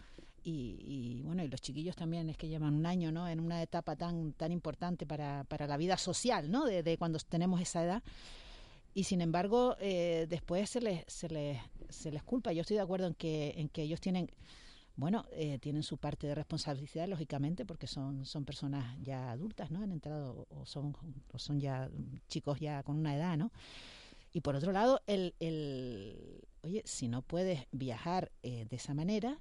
Y, 0.43 0.77
y, 0.79 1.21
bueno, 1.23 1.41
y 1.43 1.47
los 1.47 1.61
chiquillos 1.61 1.95
también 1.95 2.29
es 2.29 2.38
que 2.38 2.47
llevan 2.49 2.75
un 2.75 2.85
año, 2.85 3.11
¿no? 3.13 3.27
En 3.29 3.39
una 3.39 3.61
etapa 3.63 3.95
tan 3.95 4.33
tan 4.33 4.51
importante 4.51 5.05
para, 5.07 5.43
para 5.45 5.65
la 5.67 5.77
vida 5.77 5.95
social, 5.97 6.51
¿no? 6.51 6.65
De, 6.65 6.83
de 6.83 6.97
cuando 6.97 7.17
tenemos 7.19 7.61
esa 7.61 7.83
edad. 7.83 8.03
Y 8.95 9.03
sin 9.03 9.19
embargo, 9.21 9.75
eh, 9.79 10.25
después 10.29 10.69
se 10.69 10.79
les, 10.81 11.03
se, 11.08 11.27
les, 11.29 11.60
se 11.89 12.12
les 12.12 12.23
culpa. 12.23 12.51
Yo 12.53 12.62
estoy 12.62 12.77
de 12.77 12.81
acuerdo 12.81 13.05
en 13.08 13.13
que, 13.13 13.53
en 13.58 13.67
que 13.69 13.81
ellos 13.84 13.99
tienen, 13.99 14.31
bueno, 14.95 15.25
eh, 15.34 15.60
tienen 15.60 15.84
su 15.84 15.97
parte 15.97 16.27
de 16.27 16.34
responsabilidad, 16.34 17.05
lógicamente, 17.10 17.65
porque 17.65 17.88
son, 17.88 18.25
son 18.25 18.45
personas 18.45 18.97
ya 19.03 19.31
adultas, 19.31 19.69
¿no? 19.69 19.81
Han 19.84 19.91
entrado 19.91 20.47
o 20.49 20.65
son, 20.65 20.95
o 21.34 21.38
son 21.38 21.60
ya 21.60 21.89
chicos 22.29 22.60
ya 22.62 22.81
con 22.84 22.95
una 22.97 23.13
edad, 23.15 23.38
¿no? 23.38 23.51
Y 24.31 24.39
por 24.41 24.55
otro 24.55 24.71
lado, 24.71 25.01
el, 25.08 25.34
el 25.41 26.41
oye, 26.63 26.81
si 26.86 27.10
no 27.10 27.21
puedes 27.21 27.67
viajar 27.73 28.31
eh, 28.43 28.65
de 28.69 28.75
esa 28.77 28.93
manera, 28.93 29.39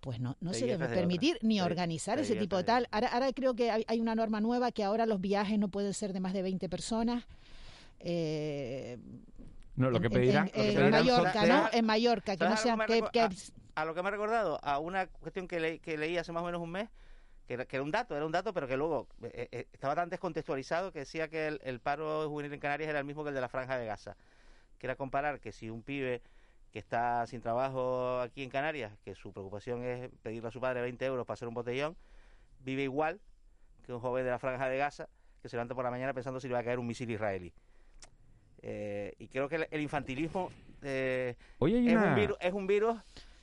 pues 0.00 0.18
no, 0.18 0.36
no 0.40 0.52
se 0.52 0.66
debe 0.72 0.78
de 0.88 0.94
permitir 1.00 1.38
ni 1.42 1.60
organizar 1.60 2.18
ese 2.18 2.34
tipo 2.40 2.56
de 2.56 2.62
de- 2.64 2.66
tal. 2.66 2.88
Ahora, 2.90 3.08
ahora 3.08 3.32
creo 3.32 3.54
que 3.54 3.70
hay, 3.70 3.84
hay 3.86 4.00
una 4.00 4.16
norma 4.16 4.40
nueva 4.40 4.72
que 4.72 4.82
ahora 4.82 5.06
los 5.06 5.20
viajes 5.20 5.56
no 5.60 5.68
pueden 5.68 5.94
ser 5.94 6.12
de 6.12 6.18
más 6.18 6.32
de 6.32 6.42
20 6.42 6.68
personas. 6.68 7.24
Eh, 8.04 8.98
No, 9.76 9.90
lo 9.90 10.00
que 10.00 10.06
en- 10.08 10.12
pedirán, 10.12 10.50
en, 10.54 10.90
Mallorca, 10.90 11.46
¿no? 11.46 11.68
En 11.72 11.86
Mallorca, 11.86 12.32
que 12.36 12.44
¿Sabes 12.44 12.54
no 12.54 12.62
sean 12.62 13.10
que, 13.12 13.20
a, 13.20 13.28
a 13.80 13.84
lo 13.84 13.94
que 13.94 14.02
me 14.02 14.08
ha 14.08 14.10
recordado 14.10 14.58
a 14.62 14.78
una 14.78 15.06
cuestión 15.06 15.48
que, 15.48 15.60
le- 15.60 15.78
que 15.78 15.96
leí 15.96 16.18
hace 16.18 16.32
más 16.32 16.42
o 16.42 16.46
menos 16.46 16.60
un 16.60 16.70
mes 16.70 16.88
que 17.46 17.54
era, 17.54 17.64
que 17.64 17.76
era 17.76 17.82
un 17.82 17.90
dato, 17.90 18.14
era 18.16 18.24
un 18.26 18.32
dato, 18.32 18.52
pero 18.52 18.68
que 18.68 18.76
luego 18.76 19.08
eh, 19.22 19.48
eh, 19.50 19.66
estaba 19.72 19.94
tan 19.94 20.08
descontextualizado 20.10 20.92
que 20.92 21.00
decía 21.00 21.28
que 21.28 21.46
el, 21.48 21.60
el 21.64 21.80
paro 21.80 22.28
juvenil 22.28 22.52
en 22.52 22.60
Canarias 22.60 22.90
era 22.90 22.98
el 22.98 23.04
mismo 23.04 23.22
que 23.24 23.30
el 23.30 23.34
de 23.34 23.40
la 23.40 23.48
Franja 23.48 23.78
de 23.78 23.86
Gaza. 23.86 24.16
Que 24.78 24.86
era 24.86 24.96
comparar 24.96 25.40
que 25.40 25.52
si 25.52 25.70
un 25.70 25.82
pibe 25.82 26.22
que 26.70 26.78
está 26.78 27.26
sin 27.26 27.40
trabajo 27.40 28.20
aquí 28.20 28.42
en 28.42 28.50
Canarias, 28.50 28.92
que 29.04 29.14
su 29.14 29.32
preocupación 29.32 29.84
es 29.84 30.10
pedirle 30.22 30.48
a 30.48 30.50
su 30.52 30.60
padre 30.60 30.80
20 30.82 31.04
euros 31.06 31.26
para 31.26 31.34
hacer 31.34 31.48
un 31.48 31.54
botellón, 31.54 31.96
vive 32.60 32.82
igual 32.82 33.20
que 33.84 33.92
un 33.92 34.00
joven 34.00 34.24
de 34.24 34.30
la 34.30 34.38
Franja 34.38 34.68
de 34.68 34.78
Gaza 34.78 35.08
que 35.42 35.48
se 35.48 35.56
levanta 35.56 35.74
por 35.74 35.84
la 35.84 35.90
mañana 35.90 36.14
pensando 36.14 36.40
si 36.40 36.46
le 36.48 36.54
va 36.54 36.60
a 36.60 36.64
caer 36.64 36.78
un 36.78 36.86
misil 36.86 37.10
israelí. 37.10 37.52
Eh, 38.62 39.14
y 39.18 39.26
creo 39.28 39.48
que 39.48 39.56
el, 39.56 39.66
el 39.70 39.80
infantilismo 39.80 40.50
eh, 40.82 41.34
Hoy 41.58 41.74
hay 41.74 41.88
es, 41.88 41.96
una- 41.96 42.10
un 42.10 42.14
virus, 42.14 42.36
es 42.40 42.52
un 42.52 42.66
virus 42.66 42.96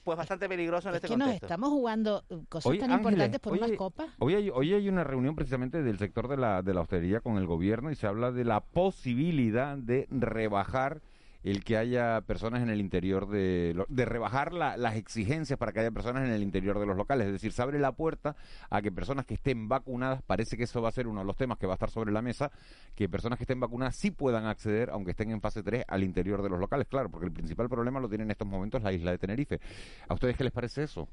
pues 0.03 0.17
bastante 0.17 0.47
peligroso 0.47 0.87
en 0.89 0.95
es 0.95 1.03
este 1.03 1.09
que 1.09 1.17
nos 1.17 1.25
contexto. 1.27 1.45
estamos 1.45 1.69
jugando 1.69 2.23
uh, 2.29 2.43
cosas 2.45 2.69
Oye, 2.69 2.79
tan 2.79 2.91
Ángeles, 2.91 3.11
importantes 3.11 3.39
por 3.41 3.53
oye, 3.53 3.63
unas 3.65 3.77
copas. 3.77 4.07
Hoy 4.19 4.33
hay, 4.35 4.49
hoy 4.49 4.73
hay 4.73 4.87
una 4.89 5.03
reunión 5.03 5.35
precisamente 5.35 5.83
del 5.83 5.99
sector 5.99 6.27
de 6.29 6.37
la, 6.37 6.61
de 6.63 6.73
la 6.73 6.81
hostelería 6.81 7.19
con 7.19 7.37
el 7.37 7.45
gobierno 7.45 7.91
y 7.91 7.95
se 7.95 8.07
habla 8.07 8.31
de 8.31 8.45
la 8.45 8.61
posibilidad 8.61 9.77
de 9.77 10.07
rebajar 10.09 11.01
el 11.43 11.63
que 11.63 11.77
haya 11.77 12.19
personas 12.21 12.61
en 12.61 12.69
el 12.69 12.79
interior 12.81 13.27
de... 13.29 13.71
lo- 13.75 13.85
de 13.87 14.05
rebajar 14.05 14.53
la- 14.53 14.75
las 14.75 14.95
exigencias 14.97 15.57
para 15.57 15.71
que 15.71 15.79
haya 15.79 15.91
personas 15.91 16.25
en 16.27 16.33
el 16.33 16.43
interior 16.43 16.79
de 16.79 16.85
los 16.85 16.97
locales. 16.97 17.27
Es 17.27 17.33
decir, 17.33 17.51
se 17.53 17.61
abre 17.61 17.79
la 17.79 17.93
puerta 17.93 18.35
a 18.69 18.81
que 18.81 18.91
personas 18.91 19.25
que 19.25 19.35
estén 19.35 19.69
vacunadas, 19.69 20.21
parece 20.21 20.57
que 20.57 20.63
eso 20.63 20.81
va 20.81 20.89
a 20.89 20.91
ser 20.91 21.07
uno 21.07 21.21
de 21.21 21.25
los 21.25 21.37
temas 21.37 21.57
que 21.57 21.65
va 21.65 21.73
a 21.73 21.75
estar 21.75 21.89
sobre 21.89 22.11
la 22.11 22.21
mesa, 22.21 22.51
que 22.95 23.07
personas 23.07 23.37
que 23.39 23.43
estén 23.43 23.59
vacunadas 23.59 23.95
sí 23.95 24.11
puedan 24.11 24.45
acceder, 24.45 24.89
aunque 24.89 25.11
estén 25.11 25.31
en 25.31 25.39
fase 25.41 25.63
3, 25.63 25.85
al 25.87 26.03
interior 26.03 26.41
de 26.43 26.49
los 26.49 26.59
locales. 26.59 26.87
Claro, 26.87 27.09
porque 27.09 27.27
el 27.27 27.31
principal 27.33 27.69
problema 27.69 27.99
lo 27.99 28.09
tiene 28.09 28.25
en 28.25 28.31
estos 28.31 28.47
momentos 28.47 28.83
la 28.83 28.91
isla 28.91 29.11
de 29.11 29.17
Tenerife. 29.17 29.59
¿A 30.07 30.13
ustedes 30.13 30.35
qué 30.35 30.43
les 30.43 30.53
parece 30.53 30.83
eso? 30.83 31.07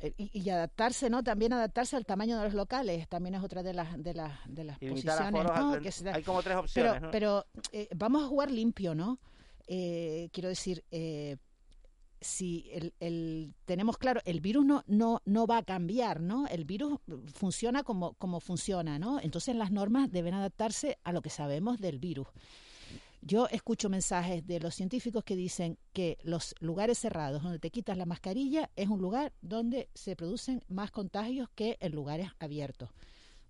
Eh, 0.00 0.12
Y, 0.18 0.40
y 0.42 0.50
adaptarse, 0.50 1.08
¿no? 1.08 1.22
También 1.22 1.52
adaptarse 1.54 1.96
al 1.96 2.04
tamaño 2.04 2.36
de 2.36 2.44
los 2.44 2.54
locales, 2.54 3.08
también 3.08 3.36
es 3.36 3.42
otra 3.42 3.62
de 3.62 3.72
las 3.72 3.96
de 4.02 4.12
las 4.12 4.32
de 4.46 4.64
las 4.64 4.78
posiciones, 4.78 5.32
¿no? 5.32 5.52
al- 5.72 5.80
Que 5.80 5.92
se 5.92 6.04
da- 6.04 6.14
hay 6.16 6.22
como 6.22 6.42
tres 6.42 6.56
opciones, 6.56 6.92
Pero, 6.92 7.06
¿no? 7.06 7.10
pero 7.12 7.46
eh, 7.72 7.88
vamos 7.96 8.24
a 8.24 8.26
jugar 8.26 8.50
limpio, 8.50 8.94
¿no? 8.94 9.18
Eh, 9.66 10.28
quiero 10.32 10.48
decir, 10.48 10.84
eh, 10.90 11.36
si 12.20 12.68
el, 12.72 12.94
el- 13.00 13.54
tenemos 13.66 13.98
claro, 13.98 14.20
el 14.24 14.40
virus 14.40 14.64
no, 14.64 14.82
no, 14.86 15.20
no 15.24 15.46
va 15.46 15.58
a 15.58 15.62
cambiar, 15.62 16.20
¿no? 16.20 16.46
El 16.46 16.64
virus 16.64 16.98
funciona 17.32 17.82
como, 17.82 18.14
como 18.14 18.40
funciona, 18.40 18.98
¿no? 18.98 19.20
Entonces 19.20 19.54
las 19.56 19.70
normas 19.70 20.10
deben 20.10 20.34
adaptarse 20.34 20.98
a 21.04 21.12
lo 21.12 21.20
que 21.22 21.30
sabemos 21.30 21.78
del 21.80 21.98
virus. 21.98 22.28
Yo 23.20 23.46
escucho 23.48 23.88
mensajes 23.88 24.46
de 24.46 24.60
los 24.60 24.74
científicos 24.74 25.24
que 25.24 25.34
dicen 25.34 25.78
que 25.94 26.18
los 26.22 26.54
lugares 26.60 26.98
cerrados 26.98 27.42
donde 27.42 27.58
te 27.58 27.70
quitas 27.70 27.96
la 27.96 28.04
mascarilla 28.04 28.70
es 28.76 28.88
un 28.88 29.00
lugar 29.00 29.32
donde 29.40 29.88
se 29.94 30.14
producen 30.14 30.62
más 30.68 30.90
contagios 30.90 31.48
que 31.54 31.78
en 31.80 31.92
lugares 31.92 32.28
abiertos. 32.38 32.90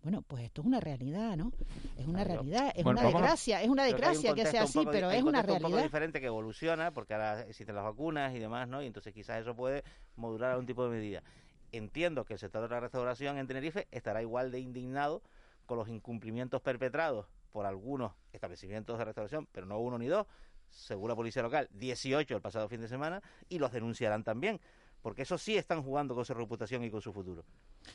Bueno, 0.05 0.21
pues 0.21 0.45
esto 0.45 0.61
es 0.61 0.67
una 0.67 0.81
realidad, 0.81 1.35
¿no? 1.35 1.51
Es 1.99 2.07
una 2.07 2.25
Claro. 2.25 2.43
realidad, 2.43 2.73
es 2.77 2.85
Bueno, 2.85 3.01
una 3.01 3.09
vamos 3.09 3.23
desgracia, 3.23 3.63
es 3.63 3.69
una 3.71 3.85
un 3.85 3.89
desgracia 3.89 4.35
que 4.35 4.45
sea 4.47 4.63
así, 4.65 4.85
pero 4.93 5.11
es 5.11 5.23
un 5.23 5.29
una 5.29 5.39
contexto 5.39 5.53
un 5.55 5.59
poco 5.61 5.69
realidad. 5.69 5.83
diferente 5.85 6.21
que 6.21 6.27
evoluciona 6.27 6.91
porque 6.93 7.15
ahora 7.15 7.41
existen 7.41 7.75
las 7.75 7.85
vacunas 7.85 8.35
y 8.35 8.39
demás, 8.39 8.69
¿no? 8.69 8.83
Y 8.83 8.87
entonces 8.87 9.15
quizás 9.15 9.41
eso 9.41 9.57
puede 9.57 9.83
modular 10.17 10.51
algún 10.51 10.67
tipo 10.67 10.85
de 10.85 10.91
medida. 10.91 11.23
Entiendo 11.73 12.27
que 12.27 12.35
el 12.35 12.39
sector 12.39 12.63
de 12.63 12.69
la 12.69 12.81
restauración 12.81 13.39
en 13.39 13.47
Tenerife 13.47 13.89
estará 13.91 14.21
igual 14.21 14.53
de 14.53 14.61
indignado 14.61 15.23
con 15.65 15.79
los 15.79 15.89
incumplimientos 15.89 16.61
perpetrados 16.61 17.27
por 17.51 17.65
algunos 17.65 18.13
establecimientos 18.35 18.99
de 18.99 19.07
restauración, 19.07 19.49
pero 19.53 19.65
no 19.67 19.79
uno 19.79 19.97
ni 19.99 20.07
dos, 20.07 20.27
según 20.69 21.09
la 21.09 21.17
policía 21.17 21.43
local, 21.43 21.69
18 21.73 22.37
el 22.37 22.43
pasado 22.43 22.69
fin 22.69 22.83
de 22.83 22.89
semana, 22.89 23.23
y 23.49 23.59
los 23.59 23.73
denunciarán 23.73 24.23
también, 24.23 24.61
porque 25.01 25.23
esos 25.23 25.41
sí 25.41 25.57
están 25.57 25.83
jugando 25.83 26.15
con 26.15 26.27
su 26.27 26.35
reputación 26.35 26.85
y 26.85 26.91
con 26.91 27.01
su 27.01 27.13
futuro. 27.13 27.45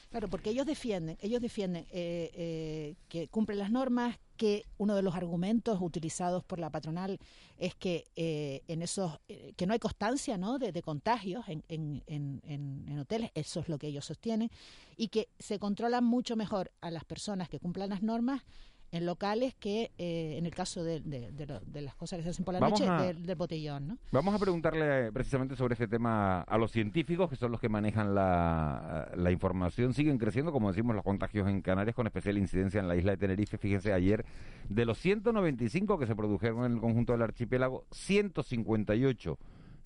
Claro, 0.09 0.27
porque 0.27 0.49
ellos 0.49 0.65
defienden, 0.65 1.17
ellos 1.21 1.41
defienden 1.41 1.85
eh, 1.91 2.31
eh, 2.33 2.95
que 3.07 3.27
cumplen 3.27 3.59
las 3.59 3.71
normas, 3.71 4.17
que 4.37 4.65
uno 4.77 4.95
de 4.95 5.01
los 5.01 5.15
argumentos 5.15 5.79
utilizados 5.81 6.43
por 6.45 6.59
la 6.59 6.69
patronal 6.69 7.19
es 7.57 7.75
que 7.75 8.05
eh, 8.15 8.61
en 8.67 8.81
esos 8.81 9.19
eh, 9.27 9.53
que 9.57 9.67
no 9.67 9.73
hay 9.73 9.79
constancia, 9.79 10.37
¿no? 10.37 10.57
de, 10.59 10.71
de 10.71 10.81
contagios 10.81 11.47
en, 11.49 11.63
en, 11.67 12.03
en, 12.07 12.41
en- 12.45 12.85
en 12.87 12.99
hoteles, 12.99 13.31
eso 13.35 13.59
es 13.59 13.67
lo 13.69 13.77
que 13.77 13.87
ellos 13.87 14.05
sostienen, 14.05 14.49
y 14.95 15.09
que 15.09 15.27
se 15.39 15.59
controlan 15.59 16.05
mucho 16.05 16.35
mejor 16.35 16.71
a 16.81 16.89
las 16.89 17.03
personas 17.03 17.49
que 17.49 17.59
cumplan 17.59 17.89
las 17.89 18.01
normas 18.01 18.43
en 18.91 19.05
locales 19.05 19.53
que 19.55 19.91
eh, 19.97 20.35
en 20.37 20.45
el 20.45 20.53
caso 20.53 20.83
de, 20.83 20.99
de- 21.01 21.31
de 21.31 21.45
lo- 21.45 21.59
de 21.59 21.81
las 21.81 21.95
cosas 21.95 22.17
que 22.17 22.23
se 22.23 22.29
hacen 22.29 22.43
por 22.45 22.53
la 22.53 22.59
Vamos 22.59 22.79
noche 22.79 22.91
a- 22.91 23.01
del, 23.03 23.25
del 23.25 23.35
botellón, 23.35 23.87
¿no? 23.87 23.97
Vamos 24.11 24.33
a 24.33 24.39
preguntarle 24.39 25.11
precisamente 25.11 25.55
sobre 25.55 25.73
este 25.73 25.87
tema 25.87 26.41
a 26.41 26.57
los 26.57 26.71
científicos, 26.71 27.29
que 27.29 27.35
son 27.35 27.51
los 27.51 27.59
que 27.61 27.69
manejan 27.69 28.15
la, 28.15 29.11
la 29.15 29.31
información. 29.31 29.93
Siguen 29.93 30.17
creciendo, 30.17 30.51
como 30.51 30.69
decimos, 30.69 30.95
los 30.95 31.03
contagios 31.03 31.47
en 31.47 31.61
Canarias, 31.61 31.95
con 31.95 32.07
especial 32.07 32.37
incidencia 32.37 32.79
en 32.79 32.87
la 32.87 32.95
isla 32.95 33.11
de 33.11 33.17
Tenerife. 33.17 33.57
Fíjense, 33.57 33.93
ayer, 33.93 34.25
de 34.69 34.85
los 34.85 34.97
195 34.97 35.99
que 35.99 36.07
se 36.07 36.15
produjeron 36.15 36.65
en 36.65 36.73
el 36.73 36.79
conjunto 36.81 37.13
del 37.13 37.21
archipiélago, 37.21 37.85
158 37.91 39.37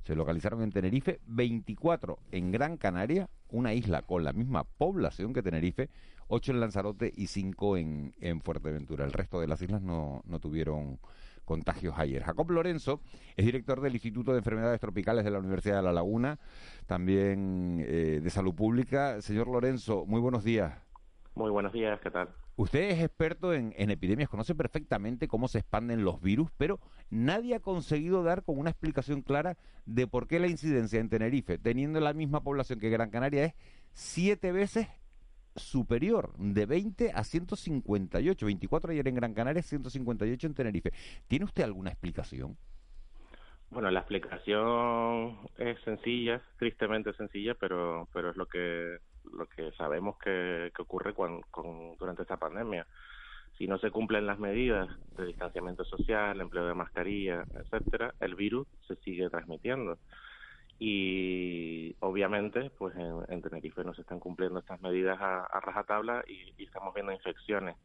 se 0.05 0.15
localizaron 0.15 0.61
en 0.61 0.71
Tenerife, 0.71 1.19
24 1.27 2.19
en 2.31 2.51
Gran 2.51 2.75
Canaria, 2.77 3.29
una 3.49 3.73
isla 3.73 4.01
con 4.01 4.23
la 4.25 4.33
misma 4.33 4.65
población 4.65 5.33
que 5.33 5.41
Tenerife, 5.41 5.89
8 6.33 6.51
en 6.51 6.59
Lanzarote 6.59 7.13
y 7.15 7.27
5 7.27 7.77
en, 7.77 8.15
en 8.19 8.41
Fuerteventura. 8.41 9.05
El 9.05 9.13
resto 9.13 9.39
de 9.39 9.47
las 9.47 9.61
islas 9.61 9.83
no, 9.83 10.23
no 10.25 10.39
tuvieron 10.39 10.99
contagios 11.45 11.93
ayer. 11.97 12.23
Jacob 12.23 12.49
Lorenzo 12.49 13.01
es 13.35 13.45
director 13.45 13.81
del 13.81 13.93
Instituto 13.93 14.31
de 14.31 14.39
Enfermedades 14.39 14.79
Tropicales 14.79 15.25
de 15.25 15.31
la 15.31 15.39
Universidad 15.39 15.77
de 15.77 15.83
La 15.83 15.91
Laguna, 15.91 16.39
también 16.87 17.83
eh, 17.85 18.19
de 18.23 18.29
Salud 18.31 18.55
Pública. 18.55 19.21
Señor 19.21 19.47
Lorenzo, 19.47 20.05
muy 20.07 20.19
buenos 20.19 20.43
días. 20.43 20.73
Muy 21.35 21.51
buenos 21.51 21.71
días, 21.71 21.99
¿qué 22.01 22.09
tal? 22.09 22.29
Usted 22.55 22.91
es 22.91 23.03
experto 23.03 23.53
en, 23.53 23.73
en 23.77 23.91
epidemias, 23.91 24.29
conoce 24.29 24.55
perfectamente 24.55 25.27
cómo 25.27 25.47
se 25.47 25.59
expanden 25.59 26.03
los 26.03 26.21
virus, 26.21 26.49
pero 26.57 26.79
nadie 27.09 27.55
ha 27.55 27.59
conseguido 27.59 28.23
dar 28.23 28.43
con 28.43 28.57
una 28.57 28.71
explicación 28.71 29.21
clara 29.21 29.57
de 29.85 30.07
por 30.07 30.27
qué 30.27 30.39
la 30.39 30.47
incidencia 30.47 30.99
en 30.99 31.09
Tenerife, 31.09 31.57
teniendo 31.59 31.99
la 31.99 32.13
misma 32.13 32.41
población 32.41 32.79
que 32.79 32.89
Gran 32.89 33.09
Canaria, 33.09 33.45
es 33.45 33.53
siete 33.93 34.51
veces 34.51 34.87
superior, 35.55 36.33
de 36.37 36.65
20 36.65 37.11
a 37.13 37.23
158. 37.23 38.45
24 38.45 38.91
ayer 38.91 39.07
en 39.07 39.15
Gran 39.15 39.33
Canaria, 39.33 39.61
158 39.61 40.47
en 40.47 40.53
Tenerife. 40.53 40.91
¿Tiene 41.27 41.45
usted 41.45 41.63
alguna 41.63 41.89
explicación? 41.91 42.57
Bueno, 43.69 43.89
la 43.89 44.01
explicación 44.01 45.37
es 45.57 45.79
sencilla, 45.83 46.41
tristemente 46.59 47.11
sencilla, 47.13 47.55
pero 47.55 48.07
pero 48.13 48.29
es 48.29 48.37
lo 48.37 48.45
que 48.45 48.97
lo 49.33 49.47
que 49.47 49.71
sabemos 49.73 50.17
que, 50.19 50.71
que 50.75 50.81
ocurre 50.81 51.13
cuan- 51.13 51.41
con, 51.49 51.95
durante 51.97 52.21
esta 52.23 52.37
pandemia. 52.37 52.85
Si 53.57 53.67
no 53.67 53.77
se 53.79 53.89
cumplen 53.91 54.25
las 54.27 54.37
medidas 54.39 54.89
de 55.17 55.25
distanciamiento 55.27 55.85
social, 55.85 56.39
empleo 56.41 56.65
de 56.67 56.73
mascarilla, 56.73 57.45
etcétera, 57.55 58.13
el 58.19 58.35
virus 58.35 58.67
se 58.87 58.95
sigue 58.97 59.29
transmitiendo. 59.29 59.97
Y 60.79 61.95
obviamente, 61.99 62.69
pues 62.77 62.95
en, 62.95 63.23
en 63.29 63.41
Tenerife 63.41 63.83
no 63.83 63.93
se 63.93 64.01
están 64.01 64.19
cumpliendo 64.19 64.59
estas 64.59 64.81
medidas 64.81 65.19
a, 65.21 65.45
a 65.45 65.59
rajatabla 65.61 66.23
y, 66.27 66.53
y 66.57 66.65
estamos 66.65 66.93
viendo 66.93 67.11
infecciones. 67.11 67.77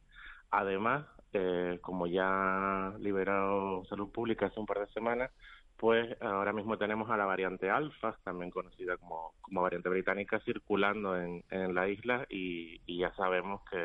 Además, 0.51 1.07
eh, 1.33 1.79
como 1.83 2.07
ya 2.07 2.89
ha 2.89 2.99
liberado 2.99 3.85
Salud 3.85 4.11
Pública 4.11 4.47
hace 4.47 4.59
un 4.59 4.67
par 4.67 4.81
de 4.81 4.93
semanas, 4.93 5.31
pues 5.77 6.21
ahora 6.23 6.53
mismo 6.53 6.77
tenemos 6.77 7.09
a 7.11 7.17
la 7.17 7.27
variante 7.27 7.71
alfa, 7.71 8.19
también 8.25 8.51
conocida 8.51 8.97
como, 8.97 9.35
como 9.43 9.63
variante 9.63 9.89
británica, 9.89 10.41
circulando 10.41 11.17
en, 11.17 11.45
en 11.51 11.75
la 11.75 11.89
isla 11.89 12.27
y, 12.29 12.81
y 12.87 12.99
ya 12.99 13.15
sabemos 13.15 13.63
que 13.71 13.79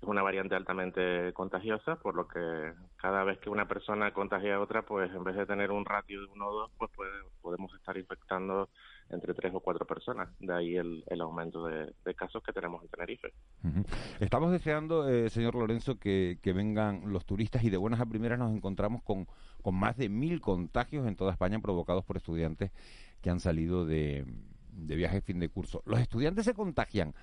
es 0.00 0.08
una 0.08 0.22
variante 0.22 0.54
altamente 0.54 1.32
contagiosa, 1.34 1.96
por 1.96 2.14
lo 2.14 2.26
que 2.26 2.72
cada 2.96 3.22
vez 3.24 3.38
que 3.38 3.50
una 3.50 3.68
persona 3.68 4.12
contagia 4.12 4.54
a 4.54 4.60
otra, 4.60 4.82
pues 4.82 5.10
en 5.12 5.24
vez 5.24 5.36
de 5.36 5.46
tener 5.46 5.70
un 5.70 5.84
ratio 5.84 6.20
de 6.20 6.26
uno 6.32 6.46
o 6.48 6.52
dos, 6.52 6.70
pues 6.78 6.90
puede- 6.96 7.10
podemos 7.42 7.72
estar 7.74 7.96
infectando 7.96 8.68
entre 9.10 9.34
tres 9.34 9.52
o 9.54 9.60
cuatro 9.60 9.86
personas. 9.86 10.28
De 10.38 10.54
ahí 10.54 10.76
el, 10.76 11.04
el 11.06 11.20
aumento 11.20 11.66
de, 11.66 11.92
casos 12.14 12.42
que 12.42 12.52
tenemos 12.52 12.82
en 12.82 12.88
Tenerife. 12.90 13.32
Estamos 14.20 14.52
deseando, 14.52 15.08
eh, 15.08 15.30
señor 15.30 15.54
Lorenzo, 15.54 15.98
que, 15.98 16.38
vengan 16.44 17.12
los 17.12 17.24
turistas 17.24 17.62
y 17.64 17.70
de 17.70 17.76
buenas 17.76 18.00
a 18.00 18.06
primeras 18.06 18.38
nos 18.38 18.52
encontramos 18.54 19.02
con, 19.02 19.26
con 19.62 19.74
más 19.74 19.96
de 19.96 20.08
mil 20.08 20.40
contagios 20.40 21.06
en 21.06 21.16
toda 21.16 21.32
España 21.32 21.60
provocados 21.60 22.04
por 22.04 22.16
estudiantes 22.16 22.72
que 23.22 23.30
han 23.30 23.40
salido 23.40 23.86
de, 23.86 24.26
de 24.72 24.96
viaje 24.96 25.20
fin 25.20 25.38
de 25.38 25.48
curso. 25.48 25.82
¿Los 25.86 26.00
estudiantes 26.00 26.44
se 26.44 26.54
contagian 26.54 27.14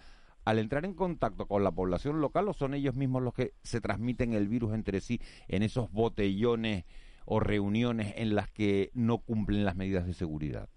al 0.48 0.60
entrar 0.60 0.86
en 0.86 0.94
contacto 0.94 1.46
con 1.46 1.64
la 1.66 1.72
población 1.74 2.22
local 2.22 2.48
o 2.48 2.54
son 2.54 2.74
ellos 2.74 2.96
mismos 2.96 3.22
los 3.22 3.34
que 3.34 3.54
se 3.64 3.82
transmiten 3.82 4.32
el 4.34 4.48
virus 4.48 4.74
entre 4.74 5.02
sí 5.02 5.20
en 5.50 5.62
esos 5.62 5.92
botellones 5.92 6.86
o 7.26 7.42
reuniones 7.42 8.14
en 8.16 8.34
las 8.34 8.50
que 8.50 8.90
no 8.94 9.18
cumplen 9.20 9.66
las 9.66 9.76
medidas 9.76 10.06
de 10.08 10.14
seguridad? 10.14 10.70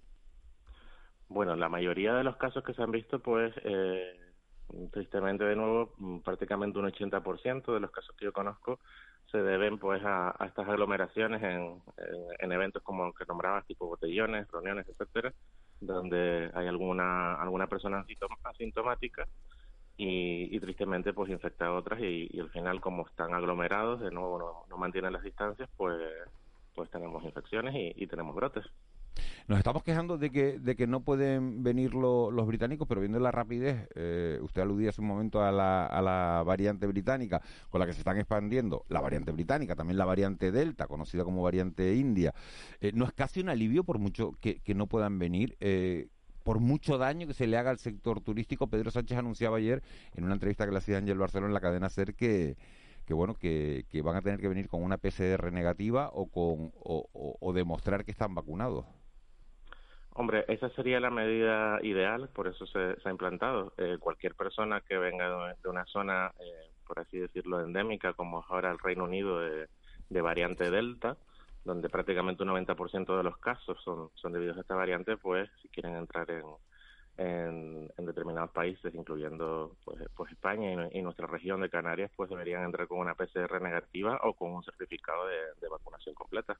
Bueno, 1.28 1.54
la 1.56 1.68
mayoría 1.68 2.14
de 2.14 2.24
los 2.24 2.36
casos 2.36 2.64
que 2.64 2.74
se 2.74 2.82
han 2.82 2.90
visto, 2.90 3.20
pues, 3.20 3.54
eh, 3.64 4.18
tristemente 4.92 5.44
de 5.44 5.56
nuevo, 5.56 5.94
mm, 5.98 6.20
prácticamente 6.20 6.78
un 6.78 6.86
80% 6.86 7.72
de 7.74 7.80
los 7.80 7.90
casos 7.92 8.14
que 8.16 8.24
yo 8.26 8.32
conozco 8.32 8.80
se 9.30 9.38
deben, 9.38 9.78
pues, 9.78 10.02
a, 10.04 10.34
estas 10.46 10.68
aglomeraciones 10.68 11.40
en, 11.42 11.60
en, 11.98 12.26
en 12.40 12.52
eventos 12.52 12.82
como 12.82 13.12
que 13.14 13.24
nombrabas, 13.26 13.64
tipo 13.66 13.86
botellones, 13.86 14.48
reuniones, 14.50 14.88
etcétera, 14.88 15.32
donde 15.80 16.50
hay 16.54 16.66
alguna 16.66 17.34
alguna 17.40 17.66
persona 17.68 18.04
asintom- 18.04 18.38
asintomática 18.44 19.28
y, 20.00 20.56
y 20.56 20.60
tristemente, 20.60 21.12
pues, 21.12 21.30
infecta 21.30 21.66
a 21.66 21.74
otras 21.74 22.00
y, 22.00 22.40
al 22.40 22.48
final, 22.50 22.80
como 22.80 23.06
están 23.06 23.34
aglomerados, 23.34 24.00
de 24.00 24.10
nuevo 24.10 24.38
no, 24.38 24.64
no 24.70 24.76
mantienen 24.78 25.12
las 25.12 25.22
distancias, 25.22 25.68
pues, 25.76 25.94
pues 26.74 26.90
tenemos 26.90 27.22
infecciones 27.22 27.74
y, 27.96 28.06
tenemos 28.06 28.34
brotes. 28.34 28.64
Nos 29.46 29.58
estamos 29.58 29.82
quejando 29.82 30.16
de 30.16 30.30
que, 30.30 30.58
de 30.58 30.74
que 30.74 30.86
no 30.86 31.00
pueden 31.02 31.62
venir 31.62 31.92
lo- 31.92 32.30
los 32.30 32.46
británicos, 32.46 32.88
pero 32.88 33.00
viendo 33.02 33.18
la 33.20 33.30
rapidez, 33.30 33.88
eh, 33.94 34.38
usted 34.40 34.62
aludía 34.62 34.88
hace 34.88 35.02
un 35.02 35.08
momento 35.08 35.42
a 35.42 35.52
la, 35.52 35.84
a 35.84 36.00
la 36.00 36.42
variante 36.46 36.86
británica 36.86 37.42
con 37.68 37.80
la 37.80 37.86
que 37.86 37.92
se 37.92 37.98
están 37.98 38.16
expandiendo, 38.16 38.84
la 38.88 39.00
variante 39.02 39.32
británica, 39.32 39.74
también 39.74 39.98
la 39.98 40.06
variante 40.06 40.50
Delta, 40.50 40.86
conocida 40.86 41.24
como 41.24 41.42
variante 41.42 41.94
India. 41.94 42.32
Eh, 42.80 42.92
¿No 42.94 43.04
es 43.04 43.12
casi 43.12 43.40
un 43.40 43.50
alivio 43.50 43.84
por 43.84 43.98
mucho 43.98 44.32
que, 44.40 44.60
que 44.62 44.74
no 44.74 44.86
puedan 44.86 45.18
venir? 45.18 45.56
Eh, 45.60 46.08
por 46.50 46.58
mucho 46.58 46.98
daño 46.98 47.28
que 47.28 47.32
se 47.32 47.46
le 47.46 47.56
haga 47.56 47.70
al 47.70 47.78
sector 47.78 48.20
turístico, 48.20 48.66
Pedro 48.66 48.90
Sánchez 48.90 49.16
anunciaba 49.16 49.58
ayer 49.58 49.84
en 50.16 50.24
una 50.24 50.34
entrevista 50.34 50.66
que 50.66 50.72
le 50.72 50.78
hacía 50.78 50.98
Ángel 50.98 51.16
Barcelona 51.16 51.46
en 51.46 51.54
la 51.54 51.60
cadena 51.60 51.88
SER 51.88 52.16
que, 52.16 52.56
que 53.06 53.14
bueno 53.14 53.36
que, 53.36 53.84
van 54.02 54.16
a 54.16 54.20
tener 54.20 54.40
que 54.40 54.48
venir 54.48 54.66
con 54.66 54.82
una 54.82 54.98
PCR 54.98 55.52
negativa 55.52 56.10
o 56.12 56.26
con 56.26 56.72
o, 56.82 57.52
demostrar 57.54 58.04
que 58.04 58.10
están 58.10 58.34
vacunados. 58.34 58.84
Hombre, 60.12 60.44
esa 60.48 60.68
sería 60.70 60.98
la 60.98 61.10
medida 61.10 61.78
ideal, 61.84 62.28
por 62.30 62.48
eso 62.48 62.66
se, 62.66 62.96
ha 63.04 63.10
implantado. 63.12 63.72
Eh, 63.78 63.98
cualquier 64.00 64.34
persona 64.34 64.80
que 64.80 64.98
venga 64.98 65.54
de, 65.54 65.68
una 65.68 65.84
zona, 65.84 66.32
eh, 66.40 66.68
por 66.84 66.98
así 66.98 67.16
decirlo, 67.16 67.60
endémica, 67.60 68.14
como 68.14 68.40
es 68.40 68.46
ahora 68.48 68.72
el 68.72 68.80
Reino 68.80 69.04
Unido 69.04 69.38
de 69.38 70.20
variante 70.20 70.68
Delta, 70.68 71.16
donde 71.64 71.88
prácticamente 71.90 72.42
un 72.42 72.50
90% 72.50 73.16
de 73.16 73.22
los 73.24 73.38
casos 73.38 73.78
son, 73.84 74.10
son 74.14 74.32
debidos 74.32 74.56
a 74.58 74.62
esta 74.62 74.74
variante, 74.76 75.16
pues 75.16 75.50
si 75.62 75.68
quieren 75.68 75.96
entrar 75.96 76.30
en, 76.30 76.44
en, 77.18 77.90
en 77.96 78.06
determinados 78.06 78.50
países, 78.52 78.94
incluyendo 78.94 79.76
pues, 79.84 80.02
pues 80.14 80.32
España 80.32 80.72
y, 80.72 80.76
nu- 80.76 80.90
y 80.92 81.02
nuestra 81.02 81.26
región 81.26 81.60
de 81.60 81.70
Canarias, 81.70 82.10
pues 82.16 82.30
deberían 82.30 82.64
entrar 82.64 82.88
con 82.88 82.98
una 83.00 83.14
PCR 83.14 83.60
negativa 83.60 84.20
o 84.24 84.34
con 84.34 84.52
un 84.52 84.62
certificado 84.64 85.26
de, 85.26 85.36
de 85.60 85.68
vacunación 85.68 86.14
completa. 86.14 86.58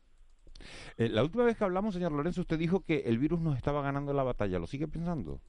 Eh, 0.99 1.09
la 1.09 1.23
última 1.23 1.45
vez 1.45 1.57
que 1.57 1.65
hablamos, 1.65 1.95
señor 1.95 2.13
Lorenzo, 2.13 2.43
usted 2.43 2.59
dijo 2.59 2.85
que 2.85 3.01
el 3.07 3.19
virus 3.19 3.41
nos 3.41 3.57
estaba 3.57 3.83
ganando 3.83 4.13
la 4.13 4.23
batalla. 4.25 4.59
¿Lo 4.59 4.67
sigue 4.67 4.89
pensando? 4.89 5.41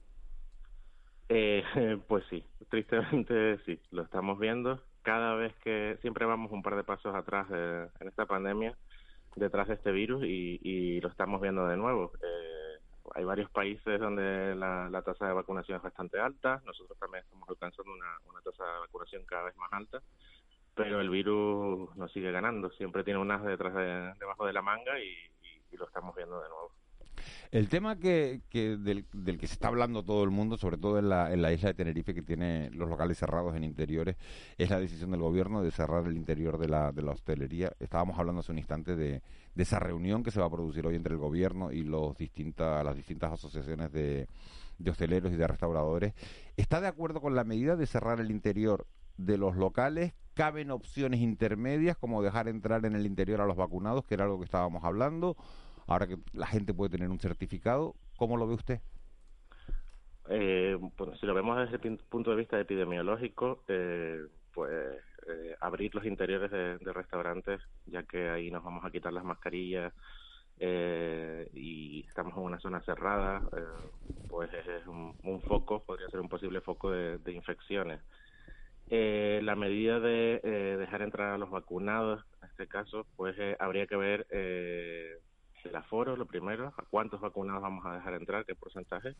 Eh, 1.28 1.62
pues 2.08 2.24
sí, 2.30 2.44
tristemente 2.70 3.58
sí, 3.64 3.80
lo 3.90 4.02
estamos 4.02 4.38
viendo. 4.38 4.82
Cada 5.02 5.34
vez 5.34 5.54
que 5.64 5.98
siempre 6.02 6.26
vamos 6.26 6.52
un 6.52 6.62
par 6.62 6.76
de 6.76 6.84
pasos 6.84 7.14
atrás 7.14 7.48
de- 7.50 7.88
en 8.00 8.08
esta 8.08 8.26
pandemia, 8.26 8.76
detrás 9.36 9.68
de 9.68 9.74
este 9.74 9.92
virus 9.92 10.24
y, 10.24 10.60
y 10.62 11.00
lo 11.00 11.08
estamos 11.08 11.40
viendo 11.40 11.66
de 11.66 11.76
nuevo. 11.76 12.12
Eh, 12.22 12.78
hay 13.14 13.24
varios 13.24 13.50
países 13.50 14.00
donde 14.00 14.54
la, 14.54 15.02
tasa 15.04 15.26
de 15.26 15.32
vacunación 15.34 15.76
es 15.76 15.82
bastante 15.82 16.18
alta. 16.18 16.62
Nosotros 16.64 16.98
también 16.98 17.24
estamos 17.24 17.48
alcanzando 17.48 17.92
una, 17.92 18.40
tasa 18.42 18.64
de 18.64 18.78
vacunación 18.80 19.24
cada 19.24 19.44
vez 19.44 19.56
más 19.56 19.72
alta. 19.72 20.02
Pero 20.74 21.00
el 21.00 21.10
virus 21.10 21.94
nos 21.96 22.10
sigue 22.12 22.32
ganando. 22.32 22.70
Siempre 22.70 23.04
tiene 23.04 23.20
unas 23.20 23.44
detrás 23.44 23.74
de, 23.74 24.14
debajo 24.18 24.46
de 24.46 24.52
la 24.52 24.62
manga 24.62 24.98
y 24.98 25.76
lo 25.76 25.86
estamos 25.86 26.14
viendo 26.14 26.40
de 26.40 26.48
nuevo. 26.48 26.72
El 27.50 27.68
tema 27.68 27.96
que, 27.96 28.40
que 28.48 28.76
del, 28.76 29.04
del, 29.12 29.38
que 29.38 29.46
se 29.46 29.54
está 29.54 29.68
hablando 29.68 30.02
todo 30.02 30.24
el 30.24 30.30
mundo, 30.30 30.56
sobre 30.56 30.78
todo 30.78 30.98
en 30.98 31.08
la, 31.08 31.32
en 31.32 31.42
la 31.42 31.52
isla 31.52 31.68
de 31.68 31.74
Tenerife, 31.74 32.14
que 32.14 32.22
tiene 32.22 32.70
los 32.70 32.88
locales 32.88 33.18
cerrados 33.18 33.54
en 33.56 33.64
interiores, 33.64 34.16
es 34.56 34.70
la 34.70 34.80
decisión 34.80 35.10
del 35.10 35.20
gobierno 35.20 35.62
de 35.62 35.70
cerrar 35.70 36.06
el 36.06 36.16
interior 36.16 36.58
de 36.58 36.68
la, 36.68 36.92
hostelería. 37.12 37.72
Estábamos 37.78 38.18
hablando 38.18 38.40
hace 38.40 38.52
un 38.52 38.58
instante 38.58 38.96
de, 38.96 39.22
de 39.54 39.62
esa 39.62 39.78
reunión 39.78 40.22
que 40.22 40.30
se 40.30 40.40
va 40.40 40.46
a 40.46 40.50
producir 40.50 40.86
hoy 40.86 40.96
entre 40.96 41.12
el 41.12 41.18
gobierno 41.18 41.72
y 41.72 41.82
los 41.82 42.16
las 42.18 42.96
distintas 42.96 43.32
asociaciones 43.32 43.92
de, 43.92 44.26
de 44.78 44.90
hosteleros 44.90 45.32
y 45.32 45.36
de 45.36 45.46
restauradores. 45.46 46.14
¿Está 46.56 46.80
de 46.80 46.88
acuerdo 46.88 47.20
con 47.20 47.34
la 47.34 47.44
medida 47.44 47.76
de 47.76 47.86
cerrar 47.86 48.20
el 48.20 48.30
interior 48.30 48.86
de 49.16 49.38
los 49.38 49.56
locales? 49.56 50.14
¿Caben 50.34 50.70
opciones 50.70 51.20
intermedias 51.20 51.96
como 51.96 52.22
dejar 52.22 52.48
entrar 52.48 52.84
en 52.86 52.94
el 52.94 53.06
interior 53.06 53.40
a 53.40 53.46
los 53.46 53.56
vacunados, 53.56 54.04
que 54.04 54.14
era 54.14 54.24
algo 54.24 54.38
que 54.38 54.46
estábamos 54.46 54.84
hablando? 54.84 55.36
Ahora 55.92 56.06
que 56.06 56.18
la 56.32 56.46
gente 56.46 56.74
puede 56.74 56.90
tener 56.90 57.10
un 57.10 57.20
certificado, 57.20 57.94
¿cómo 58.16 58.36
lo 58.36 58.46
ve 58.46 58.54
usted? 58.54 58.80
Eh, 60.28 60.76
bueno, 60.96 61.16
si 61.16 61.26
lo 61.26 61.34
vemos 61.34 61.58
desde 61.58 61.88
el 61.88 61.98
punto 61.98 62.30
de 62.30 62.36
vista 62.36 62.58
epidemiológico, 62.58 63.64
eh, 63.68 64.26
pues 64.52 65.02
eh, 65.28 65.56
abrir 65.60 65.94
los 65.94 66.04
interiores 66.04 66.50
de, 66.50 66.92
restaurantes, 66.92 67.60
ya 67.86 68.02
que 68.02 68.28
ahí 68.28 68.50
nos 68.50 68.64
vamos 68.64 68.84
a 68.84 68.90
quitar 68.90 69.12
las 69.12 69.24
mascarillas 69.24 69.92
eh, 70.58 71.48
y 71.54 72.04
estamos 72.08 72.36
en 72.36 72.42
una 72.42 72.60
zona 72.60 72.80
cerrada, 72.82 73.42
eh, 73.56 73.88
pues 74.28 74.50
es 74.52 74.86
un, 74.86 75.16
un, 75.22 75.40
foco, 75.42 75.84
podría 75.84 76.08
ser 76.08 76.20
un 76.20 76.28
posible 76.28 76.60
foco 76.60 76.90
de, 76.90 77.18
de 77.18 77.32
infecciones. 77.32 78.00
La 78.90 79.56
medida 79.56 80.00
de 80.00 80.76
dejar 80.78 81.00
entrar 81.00 81.32
a 81.32 81.38
los 81.38 81.48
vacunados, 81.50 82.22
en 82.42 82.48
este 82.50 82.66
caso, 82.66 83.06
pues 83.16 83.34
habría 83.58 83.86
que 83.86 83.96
ver 83.96 84.26
el 85.64 85.76
aforo, 85.76 86.16
lo 86.16 86.26
primero, 86.26 86.72
a 86.76 86.84
cuántos 86.90 87.20
vacunados 87.20 87.62
vamos 87.62 87.84
a 87.86 87.94
dejar 87.94 88.14
entrar, 88.14 88.44
qué 88.44 88.54
porcentaje 88.54 89.14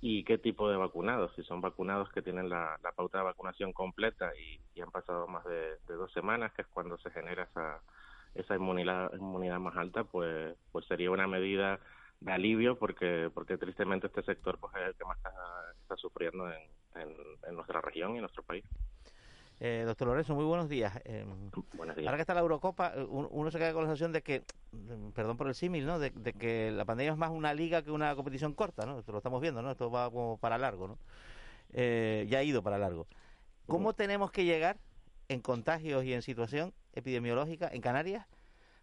y 0.00 0.24
qué 0.24 0.38
tipo 0.38 0.68
de 0.68 0.76
vacunados. 0.76 1.32
Si 1.36 1.42
son 1.44 1.60
vacunados 1.60 2.10
que 2.10 2.22
tienen 2.22 2.48
la, 2.48 2.78
la 2.82 2.92
pauta 2.92 3.18
de 3.18 3.24
vacunación 3.24 3.72
completa 3.72 4.32
y, 4.36 4.80
han 4.80 4.90
pasado 4.90 5.28
más 5.28 5.44
de, 5.44 5.78
dos 5.88 6.12
semanas, 6.12 6.52
que 6.54 6.62
es 6.62 6.68
cuando 6.68 6.98
se 6.98 7.10
genera 7.10 7.44
esa, 7.44 7.80
esa 8.34 8.56
inmunidad, 8.56 9.12
inmunidad 9.14 9.60
más 9.60 9.76
alta, 9.76 10.04
pues, 10.04 10.56
pues 10.72 10.86
sería 10.86 11.10
una 11.10 11.26
medida 11.26 11.78
de 12.20 12.32
alivio 12.32 12.78
porque 12.78 13.30
porque 13.34 13.58
tristemente 13.58 14.06
este 14.06 14.22
sector 14.22 14.56
pues 14.60 14.72
es 14.76 14.82
el 14.88 14.94
que 14.94 15.04
más 15.04 15.16
está, 15.16 15.32
está 15.82 15.96
sufriendo 15.96 16.48
en, 16.48 16.60
en, 16.94 17.16
en 17.48 17.54
nuestra 17.56 17.80
región 17.80 18.12
y 18.12 18.16
en 18.16 18.22
nuestro 18.22 18.42
país. 18.44 18.64
Eh, 19.64 19.84
doctor 19.86 20.08
Lorenzo, 20.08 20.34
muy 20.34 20.44
buenos 20.44 20.68
días. 20.68 20.92
Eh, 21.04 21.24
buenos 21.74 21.94
días. 21.94 22.08
Ahora 22.08 22.16
que 22.16 22.22
está 22.22 22.34
la 22.34 22.40
Eurocopa, 22.40 22.94
uno 23.08 23.48
se 23.52 23.58
queda 23.58 23.72
con 23.72 23.84
la 23.84 23.90
sensación 23.90 24.10
de 24.10 24.20
que, 24.20 24.42
perdón 25.14 25.36
por 25.36 25.46
el 25.46 25.54
símil, 25.54 25.86
¿no? 25.86 26.00
De, 26.00 26.10
de, 26.10 26.32
que 26.32 26.72
la 26.72 26.84
pandemia 26.84 27.12
es 27.12 27.16
más 27.16 27.30
una 27.30 27.54
liga 27.54 27.80
que 27.82 27.92
una 27.92 28.16
competición 28.16 28.54
corta, 28.54 28.86
¿no? 28.86 28.98
Esto 28.98 29.12
lo 29.12 29.18
estamos 29.18 29.40
viendo, 29.40 29.62
¿no? 29.62 29.70
Esto 29.70 29.88
va 29.88 30.10
como 30.10 30.36
para 30.38 30.58
largo, 30.58 30.88
¿no? 30.88 30.98
Eh, 31.74 32.26
ya 32.28 32.38
ha 32.38 32.42
ido 32.42 32.60
para 32.64 32.76
largo. 32.76 33.06
¿Cómo 33.68 33.90
uh 33.90 33.92
-huh. 33.92 33.96
tenemos 33.96 34.32
que 34.32 34.44
llegar 34.44 34.78
en 35.28 35.40
contagios 35.40 36.02
y 36.02 36.12
en 36.12 36.22
situación 36.22 36.74
epidemiológica 36.92 37.70
en 37.72 37.82
Canarias 37.82 38.26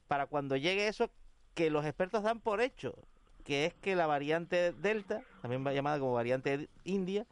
para 0.07 0.27
cuando 0.27 0.55
llegue 0.55 0.87
eso 0.87 1.11
que 1.55 1.69
los 1.71 1.83
expertos 1.83 2.23
dan 2.23 2.39
por 2.39 2.61
hecho, 2.61 2.95
que 3.43 3.65
es 3.65 3.73
que 3.73 3.97
la 3.97 4.07
variante 4.07 4.71
Delta, 4.71 5.23
también 5.41 5.61
llamada 5.75 5.99
como 5.99 6.13
variante 6.13 6.69
India, 6.85 7.25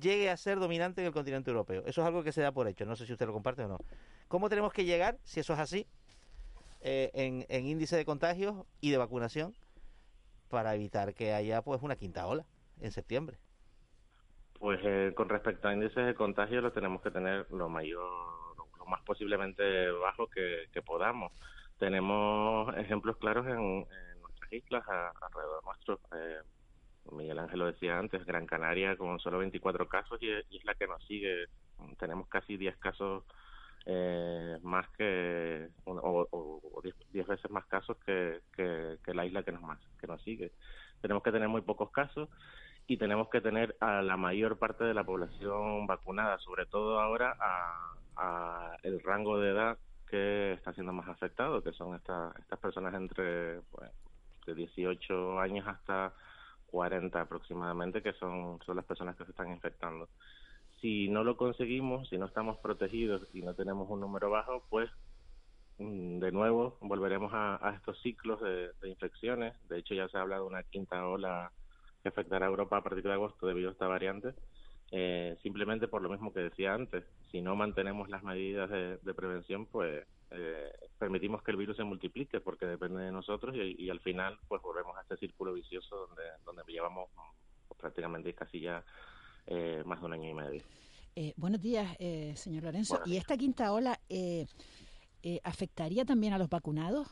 llegue 0.00 0.30
a 0.30 0.36
ser 0.36 0.58
dominante 0.58 1.00
en 1.00 1.06
el 1.06 1.12
continente 1.12 1.50
europeo. 1.50 1.82
Eso 1.86 2.00
es 2.00 2.06
algo 2.06 2.22
que 2.22 2.32
se 2.32 2.42
da 2.42 2.52
por 2.52 2.68
hecho, 2.68 2.84
no 2.84 2.96
sé 2.96 3.06
si 3.06 3.12
usted 3.12 3.26
lo 3.26 3.32
comparte 3.32 3.64
o 3.64 3.68
no. 3.68 3.78
¿Cómo 4.28 4.48
tenemos 4.48 4.72
que 4.72 4.84
llegar, 4.84 5.18
si 5.24 5.40
eso 5.40 5.52
es 5.52 5.58
así, 5.58 5.86
eh, 6.80 7.10
en, 7.48 7.66
índice 7.66 7.96
de 7.96 8.04
contagios 8.04 8.66
y 8.80 8.90
de 8.90 8.98
vacunación 8.98 9.54
para 10.48 10.74
evitar 10.74 11.14
que 11.14 11.32
haya 11.32 11.62
pues 11.62 11.82
una 11.82 11.96
quinta 11.96 12.26
ola 12.26 12.44
en 12.80 12.92
septiembre? 12.92 13.38
Pues 14.58 14.80
eh, 14.82 15.12
con 15.14 15.28
respecto 15.28 15.68
a 15.68 15.74
índices 15.74 16.06
de 16.06 16.14
contagio 16.14 16.60
lo 16.60 16.72
tenemos 16.72 17.02
que 17.02 17.10
tener 17.10 17.50
lo 17.50 17.68
mayor, 17.68 18.08
lo 18.78 18.86
más 18.86 19.02
posiblemente 19.02 19.90
bajo 19.90 20.28
que, 20.28 20.68
que 20.72 20.82
podamos. 20.82 21.32
Tenemos 21.78 22.74
ejemplos 22.76 23.16
claros 23.16 23.46
en, 23.46 23.86
nuestras 24.20 24.52
islas 24.52 24.84
alrededor 24.88 25.64
nuestro. 25.64 26.00
Eh, 26.16 26.40
Miguel 27.12 27.38
Ángel 27.38 27.58
lo 27.58 27.66
decía 27.66 27.98
antes, 27.98 28.24
Gran 28.24 28.46
Canaria 28.46 28.96
con 28.96 29.18
solo 29.20 29.38
24 29.38 29.88
casos 29.88 30.18
y, 30.22 30.26
y 30.26 30.58
es 30.58 30.64
la 30.64 30.74
que 30.74 30.86
nos 30.86 31.04
sigue. 31.06 31.46
Tenemos 31.98 32.28
casi 32.28 32.56
10 32.56 32.76
casos 32.78 33.24
eh, 33.86 34.58
más 34.62 34.88
que, 34.96 35.68
o, 35.84 36.26
o, 36.30 36.82
10 37.12 37.26
veces 37.26 37.50
más 37.50 37.66
casos 37.66 37.98
que, 38.04 38.40
la 39.06 39.26
isla 39.26 39.42
que 39.42 39.52
nos, 39.52 39.62
más, 39.62 39.78
que 40.00 40.06
nos 40.06 40.22
sigue. 40.22 40.52
Tenemos 41.02 41.22
que 41.22 41.32
tener 41.32 41.48
muy 41.48 41.60
pocos 41.60 41.90
casos 41.90 42.30
y 42.86 42.96
tenemos 42.96 43.28
que 43.28 43.42
tener 43.42 43.76
a 43.80 44.02
la 44.02 44.16
mayor 44.16 44.58
parte 44.58 44.84
de 44.84 44.94
la 44.94 45.04
población 45.04 45.86
vacunada, 45.86 46.38
sobre 46.38 46.64
todo 46.66 47.00
ahora 47.00 47.36
a, 47.38 48.76
el 48.82 49.02
rango 49.02 49.38
de 49.38 49.50
edad 49.50 49.78
que 50.08 50.52
está 50.52 50.72
siendo 50.72 50.92
más 50.92 51.08
afectado, 51.08 51.62
que 51.62 51.72
son 51.72 51.94
estas 51.96 52.34
estas 52.38 52.58
personas 52.60 52.94
entre 52.94 53.60
de 54.46 54.54
18 54.54 55.40
años 55.40 55.66
hasta 55.66 56.14
40 56.74 57.20
aproximadamente, 57.20 58.02
que 58.02 58.14
son, 58.14 58.58
son 58.66 58.74
las 58.74 58.84
personas 58.84 59.16
que 59.16 59.24
se 59.24 59.30
están 59.30 59.52
infectando. 59.52 60.08
Si 60.80 61.08
no 61.08 61.22
lo 61.22 61.36
conseguimos, 61.36 62.08
si 62.08 62.18
no 62.18 62.26
estamos 62.26 62.58
protegidos 62.58 63.22
y 63.32 63.42
no 63.42 63.54
tenemos 63.54 63.88
un 63.88 64.00
número 64.00 64.28
bajo, 64.28 64.64
pues 64.70 64.90
mm, 65.78 66.18
de 66.18 66.32
nuevo 66.32 66.76
volveremos 66.80 67.30
a, 67.32 67.74
estos 67.76 68.02
ciclos 68.02 68.40
de, 68.40 68.72
infecciones. 68.88 69.54
De 69.68 69.78
hecho, 69.78 69.94
ya 69.94 70.08
se 70.08 70.18
habla 70.18 70.36
de 70.36 70.42
una 70.42 70.64
quinta 70.64 71.06
ola 71.06 71.52
que 72.02 72.08
afectará 72.08 72.46
a 72.46 72.50
Europa 72.50 72.78
a 72.78 72.82
partir 72.82 73.04
de 73.04 73.12
agosto 73.12 73.46
debido 73.46 73.68
a 73.68 73.72
esta 73.72 73.86
variante. 73.86 74.34
Eh, 74.90 75.36
simplemente 75.42 75.86
por 75.86 76.02
lo 76.02 76.08
mismo 76.08 76.32
que 76.32 76.40
decía 76.40 76.74
antes, 76.74 77.04
si 77.30 77.40
no 77.40 77.54
mantenemos 77.54 78.08
las 78.08 78.24
medidas 78.24 78.68
de 78.68 79.14
prevención, 79.14 79.66
pues 79.66 80.04
eh, 80.34 80.72
permitimos 80.98 81.42
que 81.42 81.50
el 81.50 81.56
virus 81.56 81.76
se 81.76 81.84
multiplique 81.84 82.40
porque 82.40 82.66
depende 82.66 83.02
de 83.02 83.12
nosotros 83.12 83.54
y, 83.56 83.84
y, 83.84 83.90
al 83.90 84.00
final 84.00 84.38
pues 84.48 84.60
volvemos 84.62 84.96
a 84.96 85.02
este 85.02 85.16
círculo 85.16 85.52
vicioso 85.52 86.06
donde, 86.08 86.22
donde 86.44 86.62
llevamos 86.72 87.08
pues, 87.68 87.80
prácticamente 87.80 88.34
casi 88.34 88.60
ya 88.60 88.84
eh, 89.46 89.82
más 89.84 90.00
de 90.00 90.06
un 90.06 90.12
año 90.12 90.30
y 90.30 90.34
medio. 90.34 90.62
Eh, 91.16 91.32
buenos 91.36 91.62
días, 91.62 91.94
eh, 92.00 92.32
señor 92.36 92.64
Lorenzo. 92.64 93.00
¿Y 93.06 93.16
esta 93.16 93.36
quinta 93.36 93.72
ola 93.72 94.00
eh, 94.08 94.46
afectaría 95.44 96.04
también 96.04 96.32
a 96.32 96.38
los 96.38 96.48
vacunados? 96.48 97.08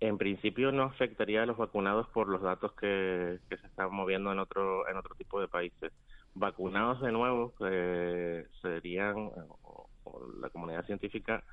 En 0.00 0.16
principio 0.16 0.72
no 0.72 0.84
afectaría 0.84 1.42
a 1.42 1.46
los 1.46 1.58
vacunados 1.58 2.08
por 2.08 2.28
los 2.28 2.40
datos 2.40 2.72
que, 2.72 3.38
que 3.50 3.58
se 3.58 3.66
están 3.66 3.92
moviendo 3.92 4.32
en 4.32 4.38
otro 4.38 4.88
en 4.88 4.96
otro 4.96 5.14
tipo 5.14 5.40
de 5.40 5.48
países. 5.48 5.92
Vacunados 6.34 7.02
de 7.02 7.12
nuevo 7.12 7.52
eh, 7.60 8.46
serían, 8.62 9.30
o, 10.04 10.26
la 10.40 10.50
comunidad 10.50 10.84
científica 10.86 11.44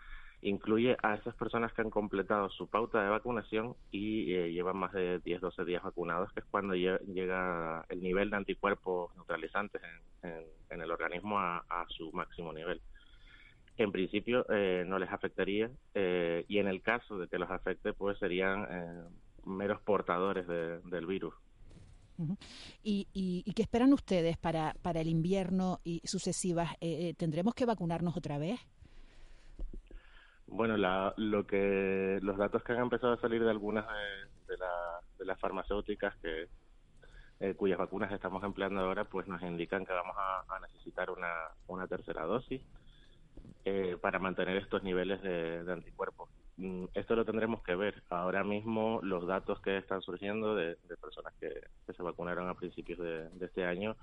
incluye 0.41 0.95
a 1.01 1.15
esas 1.15 1.35
personas 1.35 1.73
que 1.73 1.81
han 1.81 1.89
completado 1.89 2.49
su 2.49 2.67
pauta 2.67 3.01
de 3.01 3.09
vacunación 3.09 3.75
y 3.91 4.33
eh, 4.35 4.51
llevan 4.51 4.77
más 4.77 4.93
de 4.93 5.19
10, 5.19 5.41
12 5.41 5.65
días 5.65 5.81
vacunados, 5.81 6.31
que 6.33 6.41
es 6.41 6.45
cuando 6.45 6.75
llega 6.75 7.85
el 7.89 8.03
nivel 8.03 8.29
de 8.29 8.37
anticuerpos 8.37 9.15
neutralizantes 9.15 9.81
en, 10.21 10.81
el 10.81 10.91
organismo 10.91 11.39
a, 11.39 11.65
a, 11.69 11.87
su 11.89 12.11
máximo 12.11 12.53
nivel. 12.53 12.81
En 13.77 13.91
principio 13.91 14.45
eh, 14.49 14.83
no 14.87 14.97
les 14.97 15.11
afectaría 15.11 15.69
eh, 15.93 16.45
y 16.47 16.57
en 16.57 16.67
el 16.67 16.81
caso 16.81 17.19
de 17.19 17.27
que 17.27 17.37
los 17.37 17.49
afecte, 17.51 17.93
pues 17.93 18.17
serían 18.17 18.67
eh, 18.69 19.03
meros 19.45 19.79
portadores 19.81 20.47
de, 20.47 20.79
del 20.79 21.05
virus. 21.05 21.35
¿Y, 22.83 23.07
y, 23.13 23.43
y 23.45 23.53
qué 23.53 23.61
esperan 23.61 23.93
ustedes 23.93 24.37
para, 24.37 24.73
para 24.81 25.01
el 25.01 25.07
invierno 25.07 25.79
y 25.83 26.01
sucesivas? 26.05 26.71
Eh, 26.81 27.13
¿Tendremos 27.17 27.53
que 27.53 27.65
vacunarnos 27.65 28.17
otra 28.17 28.37
vez? 28.37 28.59
Bueno, 30.47 30.77
la, 30.77 31.13
lo 31.17 31.45
que 31.45 32.19
los 32.21 32.37
datos 32.37 32.63
que 32.63 32.71
han 32.71 32.79
empezado 32.79 33.13
a 33.13 33.21
salir 33.21 33.43
de 33.43 33.49
algunas 33.49 33.85
de, 33.87 34.55
de, 34.55 34.65
de 35.19 35.25
las 35.25 35.39
farmacéuticas 35.39 36.15
que 36.17 36.47
eh, 37.39 37.53
cuyas 37.53 37.77
vacunas 37.77 38.11
estamos 38.11 38.43
empleando 38.43 38.79
ahora, 38.79 39.03
pues 39.03 39.27
nos 39.27 39.41
indican 39.43 39.85
que 39.85 39.93
vamos 39.93 40.15
a, 40.17 40.59
necesitar 40.59 41.11
una, 41.11 41.31
una 41.67 41.85
tercera 41.85 42.23
dosis 42.23 42.61
eh, 43.65 43.97
para 44.01 44.19
mantener 44.19 44.57
estos 44.57 44.81
niveles 44.81 45.21
de 45.21 45.71
anticuerpos. 45.71 46.29
Mm, 46.57 46.85
esto 46.93 47.15
lo 47.15 47.25
tendremos 47.25 47.63
que 47.63 47.75
ver. 47.75 48.03
Ahora 48.09 48.43
mismo 48.43 48.99
los 49.03 49.27
datos 49.27 49.61
que 49.61 49.77
están 49.77 50.01
surgiendo 50.01 50.55
de, 50.55 50.75
personas 51.01 51.33
que, 51.39 51.51
se 51.93 52.03
vacunaron 52.03 52.49
a 52.49 52.55
principios 52.55 52.99
de, 52.99 53.29
este 53.41 53.65
año, 53.65 53.95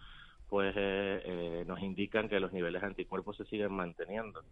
pues 0.48 0.74
eh, 0.76 1.22
eh, 1.24 1.64
nos 1.66 1.80
indican 1.80 2.28
que 2.28 2.40
los 2.40 2.52
niveles 2.52 2.82
de 2.82 2.88
anticuerpos 2.88 3.36
se 3.36 3.44
siguen 3.46 3.72
manteniendo 3.72 4.42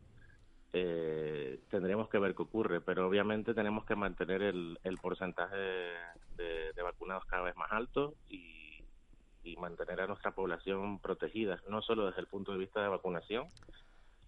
eh, 0.72 1.60
tendremos 1.70 2.08
que 2.08 2.18
ver 2.18 2.34
qué 2.34 2.42
ocurre, 2.42 2.80
pero 2.80 3.06
obviamente 3.06 3.52
tenemos 3.52 3.84
que 3.84 3.94
mantener 3.94 4.42
el, 4.42 4.78
el 4.84 4.98
porcentaje 4.98 5.56
de, 5.56 6.72
de, 6.74 6.82
vacunados 6.82 7.24
cada 7.26 7.42
vez 7.42 7.56
más 7.56 7.70
alto 7.70 8.14
y, 8.30 8.82
y 9.44 9.56
mantener 9.56 10.00
a 10.00 10.06
nuestra 10.06 10.34
población 10.34 10.98
protegida, 10.98 11.60
no 11.68 11.82
solo 11.82 12.06
desde 12.06 12.22
el 12.22 12.26
punto 12.26 12.52
de 12.52 12.58
vista 12.58 12.82
de 12.82 12.88
vacunación, 12.88 13.48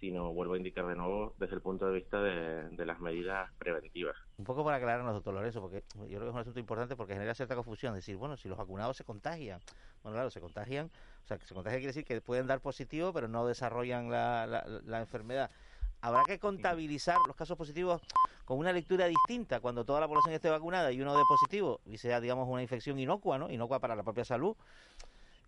sino, 0.05 0.35
vuelvo 0.35 0.55
a 0.55 0.57
indicar 0.59 0.87
de 0.87 0.97
nuevo, 0.97 1.35
desde 1.39 1.55
el 1.55 1.63
punto 1.63 1.87
de 1.87 1.95
vista 1.95 2.21
de, 2.21 2.85
las 2.85 3.01
medidas 3.01 3.51
preventivas. 3.59 4.15
Un 4.37 4.45
poco 4.45 4.63
para 4.63 4.77
aclararnos, 4.77 5.15
doctor 5.15 5.33
Lorenzo, 5.33 5.63
porque 5.63 5.83
yo 5.95 6.07
creo 6.07 6.21
que 6.21 6.29
es 6.29 6.35
un 6.35 6.41
asunto 6.41 6.61
importante 6.61 6.95
porque 6.95 7.15
genera 7.15 7.35
cierta 7.35 7.55
confusión. 7.55 7.95
decir, 7.95 8.17
bueno, 8.17 8.37
si 8.37 8.49
los 8.49 8.59
vacunados 8.59 8.99
se 8.99 9.05
contagian, 9.05 9.61
bueno, 10.03 10.17
claro, 10.17 10.31
se 10.31 10.43
contagian, 10.43 10.91
o 11.25 11.27
sea, 11.27 11.39
que 11.39 11.47
se 11.47 11.55
contagian 11.55 11.81
quiere 11.81 11.93
decir 11.93 12.05
que 12.05 12.21
pueden 12.21 12.47
dar 12.47 12.61
positivo, 12.61 13.15
pero 13.15 13.29
no 13.29 13.47
desarrollan 13.47 14.11
la, 14.11 14.47
la, 14.47 14.67
la 14.85 15.01
enfermedad. 15.01 15.51
Habrá 16.03 16.23
que 16.27 16.39
contabilizar 16.39 17.17
los 17.27 17.35
casos 17.35 17.57
positivos 17.57 18.03
con 18.45 18.59
una 18.59 18.75
lectura 18.75 19.07
distinta 19.07 19.61
cuando 19.61 19.87
toda 19.87 20.01
la 20.01 20.07
población 20.07 20.35
esté 20.35 20.51
vacunada 20.51 20.93
y 20.93 21.01
uno 21.01 21.17
de 21.17 21.23
positivo 21.27 21.81
y 21.87 21.97
sea, 21.97 22.21
digamos, 22.21 22.47
una 22.47 22.61
infección 22.61 22.99
inocua, 22.99 23.39
¿no? 23.39 23.51
Inocua 23.51 23.79
para 23.79 23.97
la 23.97 24.03
propia 24.03 24.27
salud. 24.27 24.55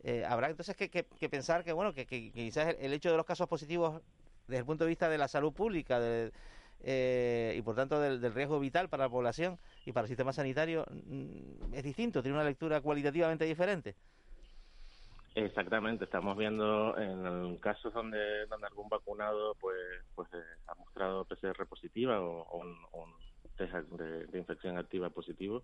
Eh, 0.03 0.25
habrá 0.25 0.49
entonces 0.49 0.75
que, 0.77 0.89
que, 0.89 1.05
que, 1.05 1.29
pensar 1.29 1.63
que, 1.63 1.73
bueno, 1.75 1.93
que, 1.93 2.07
que 2.07 2.31
quizás 2.31 2.75
el 2.79 2.93
hecho 2.95 3.11
de 3.11 3.19
los 3.19 3.27
casos 3.27 3.49
positivos 3.49 4.01
desde 4.47 4.61
el 4.61 4.67
punto 4.67 4.85
de 4.85 4.89
vista 4.89 5.09
de 5.09 5.19
la 5.19 5.29
salud 5.29 5.53
pública 5.53 5.99
eh, 6.81 7.55
y 7.57 7.63
por 7.63 7.75
tanto 7.75 8.01
del, 8.01 8.33
riesgo 8.33 8.61
vital 8.61 8.89
para 8.89 9.05
la 9.05 9.11
población 9.11 9.59
y 9.85 9.93
para 9.93 10.05
el 10.05 10.09
sistema 10.09 10.33
sanitario 10.33 10.85
mm, 10.91 11.75
es 11.75 11.83
distinto, 11.83 12.23
tiene 12.23 12.37
una 12.37 12.47
lectura 12.47 12.81
cualitativamente 12.81 13.45
diferente. 13.45 13.95
Exactamente, 15.35 16.05
estamos 16.05 16.37
viendo 16.37 16.97
en 16.97 17.59
casos 17.59 17.93
donde, 17.93 18.47
donde 18.47 18.67
algún 18.69 18.89
vacunado 18.89 19.55
pues 19.61 19.77
pues 20.15 20.33
eh, 20.33 20.43
ha 20.67 20.75
mostrado 20.75 21.27
PCR 21.27 21.67
positiva 21.67 22.21
o, 22.21 22.59
un, 22.59 22.77
test 23.57 23.75
de, 23.75 24.39
infección 24.39 24.79
activa 24.79 25.11
positivo, 25.11 25.63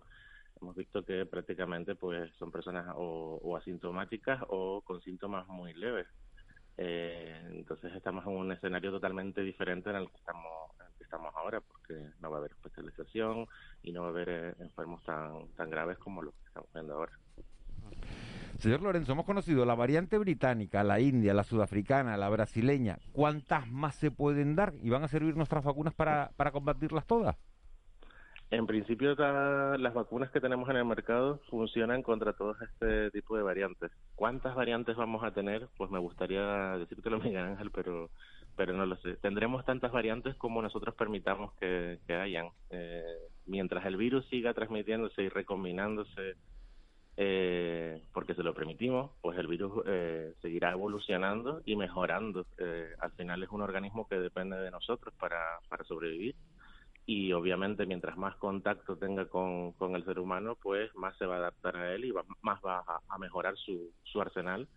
hemos 0.61 0.75
visto 0.75 1.03
que 1.03 1.25
prácticamente 1.25 1.95
pues 1.95 2.31
son 2.35 2.51
personas 2.51 2.87
o 2.95 3.55
asintomáticas 3.57 4.43
o 4.47 4.81
con 4.81 5.01
síntomas 5.01 5.47
muy 5.47 5.73
leves. 5.73 6.07
Eh, 6.77 7.39
entonces 7.51 7.93
estamos 7.93 8.25
en 8.25 8.31
un 8.31 8.51
escenario 8.51 8.91
totalmente 8.91 9.41
diferente 9.41 9.91
en 9.91 9.97
el 9.97 10.09
que 10.09 10.17
estamos 10.17 10.71
en 10.79 10.87
el 10.87 10.93
que 10.97 11.03
estamos 11.03 11.33
ahora 11.35 11.61
porque 11.61 12.09
no 12.19 12.31
va 12.31 12.37
a 12.37 12.39
haber 12.39 12.51
especialización 12.51 13.47
y 13.83 13.91
no 13.91 14.01
va 14.01 14.07
a 14.07 14.09
haber 14.09 14.29
eh, 14.29 14.55
enfermos 14.59 15.03
tan 15.03 15.47
tan 15.49 15.69
graves 15.69 15.99
como 15.99 16.23
los 16.23 16.33
que 16.33 16.47
estamos 16.47 16.69
viendo 16.73 16.95
ahora. 16.95 17.13
Señor 18.57 18.81
Lorenzo, 18.81 19.11
hemos 19.11 19.25
conocido 19.25 19.65
la 19.65 19.75
variante 19.75 20.17
británica, 20.17 20.83
la 20.83 20.99
india, 20.99 21.33
la 21.33 21.43
sudafricana, 21.43 22.17
la 22.17 22.29
brasileña. 22.29 22.97
¿Cuántas 23.11 23.67
más 23.69 23.95
se 23.95 24.09
pueden 24.09 24.55
dar 24.55 24.73
y 24.81 24.89
van 24.89 25.03
a 25.03 25.07
servir 25.07 25.35
nuestras 25.35 25.63
vacunas 25.63 25.93
para, 25.93 26.31
para 26.37 26.51
combatirlas 26.51 27.05
todas? 27.05 27.35
En 28.53 28.67
principio, 28.67 29.15
las 29.15 29.93
vacunas 29.95 30.29
que 30.29 30.39
tenemos 30.39 30.69
en 30.69 30.75
el 30.75 30.85
mercado 30.85 31.39
funcionan 31.49 32.03
contra 32.03 32.33
todo 32.33 32.55
este 32.61 33.09
tipo 33.09 33.35
de 33.35 33.41
variantes. 33.41 33.91
¿Cuántas 34.13 34.53
variantes 34.53 34.95
vamos 34.95 35.23
a 35.23 35.33
tener? 35.33 35.69
Pues 35.75 35.89
me 35.89 35.97
gustaría 35.97 36.77
decírtelo, 36.77 37.19
Miguel 37.23 37.45
Ángel, 37.45 37.71
pero, 37.71 38.11
pero 38.55 38.73
no 38.73 38.85
lo 38.85 38.95
sé. 38.97 39.15
Tendremos 39.15 39.65
tantas 39.65 39.91
variantes 39.91 40.35
como 40.35 40.61
nosotros 40.61 40.93
permitamos 40.93 41.51
que, 41.55 41.97
hayan. 42.09 42.49
Eh, 42.69 43.01
mientras 43.47 43.87
el 43.87 43.97
virus 43.97 44.23
siga 44.27 44.53
transmitiéndose 44.53 45.23
y 45.23 45.29
recombinándose 45.29 46.35
eh, 47.17 48.03
porque 48.13 48.35
se 48.35 48.43
lo 48.43 48.53
permitimos, 48.53 49.13
pues 49.21 49.35
el 49.39 49.47
virus 49.47 49.83
eh, 49.87 50.33
seguirá 50.43 50.73
evolucionando 50.73 51.63
y 51.65 51.75
mejorando. 51.75 52.45
Eh, 52.59 52.93
al 52.99 53.13
final 53.13 53.41
es 53.41 53.49
un 53.49 53.61
organismo 53.61 54.07
que 54.07 54.19
depende 54.19 54.57
de 54.57 54.69
nosotros 54.69 55.11
para, 55.19 55.41
para 55.69 55.83
sobrevivir 55.85 56.35
y 57.05 57.33
obviamente 57.33 57.85
mientras 57.85 58.17
más 58.17 58.35
contacto 58.37 58.95
tenga 58.95 59.25
con, 59.25 59.73
con 59.73 59.95
el 59.95 60.05
ser 60.05 60.19
humano, 60.19 60.57
pues 60.61 60.93
más 60.95 61.17
se 61.17 61.25
va 61.25 61.35
a 61.35 61.39
adaptar 61.39 61.75
a 61.75 61.93
él 61.93 62.05
y 62.05 62.11
va, 62.11 62.23
más 62.41 62.59
va 62.65 62.79
a, 62.79 63.01
a, 63.07 63.17
mejorar 63.17 63.55
su, 63.57 63.91
su 64.03 64.21
arsenal 64.21 64.67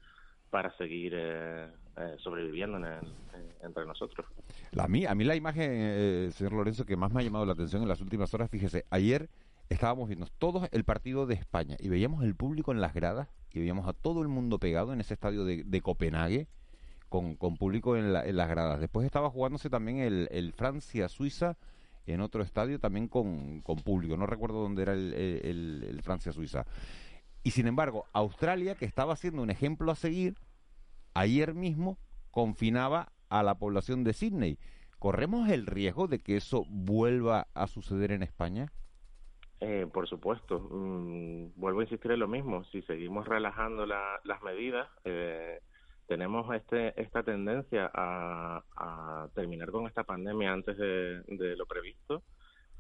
para 0.51 0.77
seguir 0.77 1.13
eh, 1.15 1.69
eh, 1.97 2.17
sobreviviendo 2.19 2.79
en 2.79 2.85
el, 2.85 3.05
en, 3.35 3.67
entre 3.67 3.87
nosotros. 3.87 4.27
La, 4.73 4.85
a, 4.85 4.89
mí, 4.89 5.07
a 5.07 5.15
mí 5.15 5.25
la 5.25 5.37
imagen, 5.37 5.71
eh, 5.73 6.31
señor 6.33 6.55
Lorenzo, 6.55 6.85
que 6.85 6.97
más 6.97 7.13
me 7.13 7.21
ha 7.21 7.25
llamado 7.25 7.47
la 7.47 7.53
atención 7.53 7.83
en 7.83 7.89
las 7.89 8.01
últimas 8.01 8.33
horas, 8.35 8.51
fíjese, 8.51 8.85
ayer 8.91 9.29
estábamos 9.69 10.09
viendo 10.09 10.27
todos 10.39 10.69
el 10.73 10.85
partido 10.85 11.27
de 11.27 11.35
España 11.35 11.77
y 11.79 11.89
veíamos 11.89 12.25
el 12.25 12.35
público 12.35 12.73
en 12.73 12.81
las 12.81 12.95
gradas 12.95 13.29
y 13.53 13.61
veíamos 13.61 13.89
a 13.89 13.93
todo 13.93 14.23
el 14.23 14.29
mundo 14.29 14.59
pegado 14.59 14.93
en 14.93 15.01
ese 15.01 15.15
estadio 15.15 15.45
de, 15.45 15.65
de 15.65 15.81
Copenhague 15.81 16.47
con, 17.09 17.37
con 17.37 17.57
público 17.57 17.97
en, 17.97 18.13
la, 18.13 18.25
en, 18.27 18.37
las 18.37 18.49
gradas. 18.49 18.81
Después 18.81 19.07
estaba 19.07 19.31
jugándose 19.31 19.71
también 19.71 19.99
el, 19.99 20.29
el 20.31 20.53
Francia-Suiza 20.53 21.57
en 22.07 22.21
otro 22.21 22.43
estadio 22.43 22.79
también 22.79 23.09
con, 23.09 23.61
con 23.63 23.77
público. 23.77 24.17
No 24.17 24.27
recuerdo 24.27 24.63
dónde 24.63 24.83
era 24.83 24.93
el, 24.93 25.13
el, 25.13 26.01
Francia-Suiza. 26.03 26.65
Y 27.43 27.51
sin 27.51 27.67
embargo, 27.67 28.07
Australia, 28.13 28.75
que 28.75 28.85
estaba 28.85 29.17
siendo 29.17 29.43
un 29.43 29.51
ejemplo 29.51 29.91
a 29.91 29.97
seguir, 29.97 30.37
ayer 31.15 31.55
mismo 31.55 31.99
confinaba 32.31 33.13
a 33.29 33.43
la 33.43 33.57
población 33.57 34.05
de 34.05 34.13
Sydney. 34.13 34.59
¿Corremos 34.99 35.49
el 35.51 35.67
riesgo 35.67 36.07
de 36.07 36.21
que 36.21 36.37
eso 36.37 36.65
vuelva 36.69 37.49
a 37.55 37.67
suceder 37.67 38.13
en 38.13 38.23
España? 38.23 38.73
Eh, 39.61 39.87
por 39.93 40.09
supuesto. 40.09 40.61
Mm, 40.71 41.53
vuelvo 41.57 41.81
a 41.81 41.85
insistir 41.85 42.11
en 42.11 42.21
lo 42.21 42.29
mismo. 42.29 42.65
Si 42.65 42.83
seguimos 42.83 43.27
relajando 43.27 43.87
la, 43.87 44.21
las 44.25 44.43
medidas, 44.43 44.89
eh, 45.05 45.61
tenemos 46.07 46.55
este, 46.55 47.01
esta 47.01 47.23
tendencia 47.23 47.91
a, 47.93 49.29
terminar 49.35 49.71
con 49.71 49.87
esta 49.87 50.05
pandemia 50.05 50.53
antes 50.53 50.79
de, 50.79 51.57
lo 51.57 51.67
previsto 51.67 52.23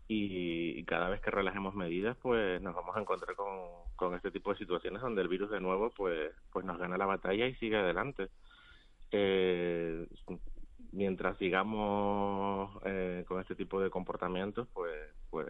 y, 0.09 0.79
y, 0.79 0.85
cada 0.85 1.09
vez 1.09 1.21
que 1.21 1.31
relajemos 1.31 1.75
medidas, 1.75 2.17
pues 2.23 2.63
nos 2.63 2.75
vamos 2.75 2.97
a 2.97 3.01
encontrar 3.01 3.35
con, 3.35 3.49
con 3.97 4.15
este 4.15 4.31
tipo 4.31 4.53
de 4.53 4.59
situaciones 4.59 5.03
donde 5.03 5.23
el 5.23 5.29
virus 5.29 5.51
de 5.51 5.61
nuevo 5.61 5.91
pues, 5.91 6.31
pues 6.53 6.65
nos 6.65 6.79
gana 6.79 6.97
la 6.97 7.07
batalla 7.07 7.47
y 7.47 7.55
sigue 7.57 7.77
adelante. 7.77 8.29
Eh, 9.11 10.07
mientras 10.93 11.37
sigamos 11.39 12.71
eh, 12.85 13.25
con 13.27 13.41
este 13.41 13.55
tipo 13.55 13.81
de 13.81 13.91
comportamientos, 13.91 14.69
pues, 14.73 14.95
pues 15.31 15.47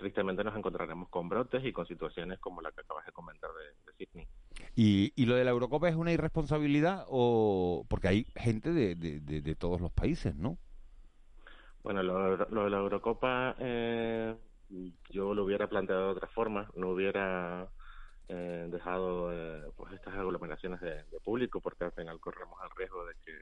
tristemente 0.00 0.42
nos 0.42 0.56
encontraremos 0.56 1.10
con 1.10 1.28
brotes 1.28 1.62
y 1.62 1.72
con 1.72 1.86
situaciones 1.86 2.38
como 2.38 2.62
la 2.62 2.72
que 2.72 2.80
acabas 2.80 3.04
de 3.04 3.12
comentar 3.12 3.50
de, 3.52 3.92
de 3.92 3.98
Sydney. 3.98 4.26
¿Y, 4.74 5.12
¿Y, 5.14 5.26
lo 5.26 5.34
de 5.34 5.44
la 5.44 5.50
Eurocopa 5.50 5.90
es 5.90 5.94
una 5.94 6.10
irresponsabilidad 6.10 7.04
o 7.08 7.84
porque 7.86 8.08
hay 8.08 8.26
gente 8.34 8.72
de, 8.72 8.94
de, 8.94 9.20
de, 9.20 9.54
todos 9.54 9.78
los 9.80 9.92
países, 9.92 10.34
no? 10.34 10.56
Bueno, 11.82 12.02
lo, 12.02 12.34
lo 12.48 12.64
de 12.64 12.70
la 12.70 12.78
Eurocopa 12.78 13.54
eh, 13.58 14.34
yo 15.10 15.34
lo 15.34 15.44
hubiera 15.44 15.68
planteado 15.68 16.06
de 16.06 16.12
otra 16.12 16.28
forma, 16.28 16.70
no 16.76 16.88
hubiera 16.90 17.68
eh, 18.28 18.68
dejado 18.70 19.30
eh, 19.34 19.70
pues 19.76 19.92
estas 19.92 20.14
aglomeraciones 20.14 20.80
de, 20.80 21.04
de, 21.04 21.20
público 21.22 21.60
porque 21.60 21.84
al 21.84 21.92
final 21.92 22.18
corremos 22.20 22.58
el 22.64 22.70
riesgo 22.74 23.04
de 23.04 23.14
que 23.24 23.32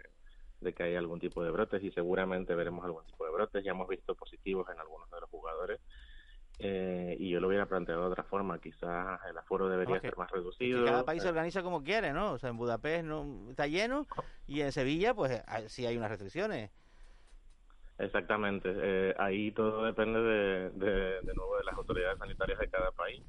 de 0.61 0.73
que 0.73 0.83
haya 0.83 0.99
algún 0.99 1.21
tipo 1.21 1.45
de 1.45 1.53
brotes 1.53 1.85
y 1.85 1.93
seguramente 1.93 2.53
veremos 2.57 2.85
algún 2.85 3.05
tipo 3.05 3.25
de 3.25 3.31
brotes. 3.31 3.63
Ya 3.63 3.71
hemos 3.71 3.87
visto 3.87 4.17
positivos 4.17 4.69
en 4.71 4.81
algunos 4.81 5.09
de 5.09 5.21
los 5.21 5.31
jugadores 5.31 5.79
eh, 6.59 7.17
y 7.19 7.31
yo 7.31 7.41
lo 7.41 7.49
hubiera 7.49 7.67
planteado 7.67 8.03
de 8.03 8.09
otra 8.09 8.25
forma. 8.25 8.59
Quizás 8.59 9.21
el 9.29 9.39
aforo 9.39 9.69
debería 9.69 9.97
no, 9.97 10.01
que, 10.01 10.09
ser 10.09 10.19
más 10.19 10.31
reducido. 10.31 10.85
cada 10.85 11.05
país 11.05 11.23
se 11.23 11.29
organiza 11.29 11.63
como 11.63 11.83
quiere, 11.83 12.13
¿no? 12.13 12.33
O 12.33 12.39
sea, 12.39 12.51
en 12.51 12.57
Budapest 12.57 13.05
no 13.05 13.51
está 13.51 13.67
lleno 13.67 14.07
y 14.47 14.61
en 14.63 14.73
Sevilla, 14.73 15.15
pues 15.15 15.43
sí 15.67 15.87
hay 15.87 15.97
unas 15.97 16.11
restricciones. 16.11 16.71
Exactamente. 17.99 18.73
Eh, 18.75 19.15
ahí 19.19 19.51
todo 19.53 19.85
depende 19.85 20.21
de, 20.21 20.71
de, 20.71 21.21
de 21.21 21.35
nuevo 21.35 21.57
de 21.59 21.65
las 21.65 21.77
autoridades 21.77 22.19
sanitarias 22.19 22.59
de 22.59 22.69
cada 22.69 22.91
país. 22.93 23.23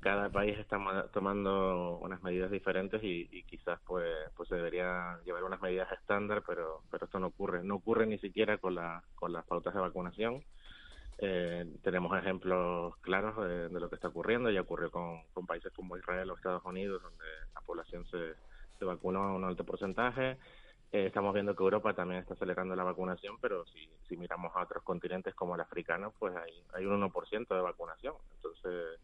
Cada 0.00 0.28
país 0.30 0.58
está 0.58 0.78
tomando 1.12 1.98
unas 1.98 2.20
medidas 2.24 2.50
diferentes 2.50 3.02
y, 3.04 3.28
y 3.30 3.44
quizás 3.44 3.78
pues 3.86 4.04
pues 4.36 4.48
se 4.48 4.56
debería 4.56 5.18
llevar 5.24 5.44
unas 5.44 5.62
medidas 5.62 5.90
estándar, 5.92 6.42
pero 6.44 6.82
pero 6.90 7.04
esto 7.04 7.20
no 7.20 7.28
ocurre. 7.28 7.62
No 7.62 7.76
ocurre 7.76 8.06
ni 8.06 8.18
siquiera 8.18 8.58
con 8.58 8.74
la 8.74 9.02
con 9.14 9.32
las 9.32 9.46
pautas 9.46 9.72
de 9.72 9.80
vacunación. 9.80 10.42
Eh, 11.24 11.64
tenemos 11.84 12.18
ejemplos 12.18 12.96
claros 12.96 13.36
de, 13.46 13.68
de, 13.68 13.80
lo 13.80 13.88
que 13.88 13.94
está 13.94 14.08
ocurriendo. 14.08 14.50
Ya 14.50 14.62
ocurrió 14.62 14.90
con, 14.90 15.22
países 15.46 15.72
como 15.72 15.96
Israel 15.96 16.28
o 16.28 16.34
Estados 16.34 16.64
Unidos, 16.64 17.00
donde 17.00 17.24
la 17.54 17.60
población 17.60 18.04
se, 18.06 18.34
vacunó 18.84 19.22
a 19.22 19.32
un 19.32 19.44
alto 19.44 19.64
porcentaje. 19.64 20.32
Eh, 20.90 21.06
estamos 21.06 21.32
viendo 21.32 21.54
que 21.54 21.62
Europa 21.62 21.94
también 21.94 22.20
está 22.20 22.34
acelerando 22.34 22.74
la 22.74 22.82
vacunación, 22.82 23.36
pero 23.40 23.64
si, 23.66 23.88
si 24.08 24.16
miramos 24.16 24.50
a 24.56 24.64
otros 24.64 24.82
continentes 24.82 25.32
como 25.36 25.54
el 25.54 25.60
africano, 25.60 26.12
pues 26.18 26.34
hay, 26.34 26.52
hay 26.74 26.86
un 26.86 27.00
1% 27.00 27.54
de 27.54 27.60
vacunación. 27.60 28.16
Entonces, 28.34 28.98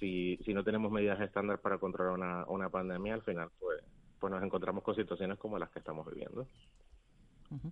si, 0.00 0.38
si 0.38 0.54
no 0.54 0.64
tenemos 0.64 0.90
medidas 0.90 1.20
estándar 1.20 1.58
para 1.58 1.76
controlar 1.76 2.46
una, 2.48 2.70
pandemia, 2.70 3.12
al 3.12 3.22
final, 3.22 3.50
pues, 3.60 3.84
pues 4.18 4.30
nos 4.30 4.42
encontramos 4.42 4.82
con 4.82 4.94
situaciones 4.94 5.38
como 5.38 5.58
las 5.58 5.68
que 5.68 5.80
estamos 5.80 6.06
viviendo. 6.06 6.46
Uh 7.50 7.70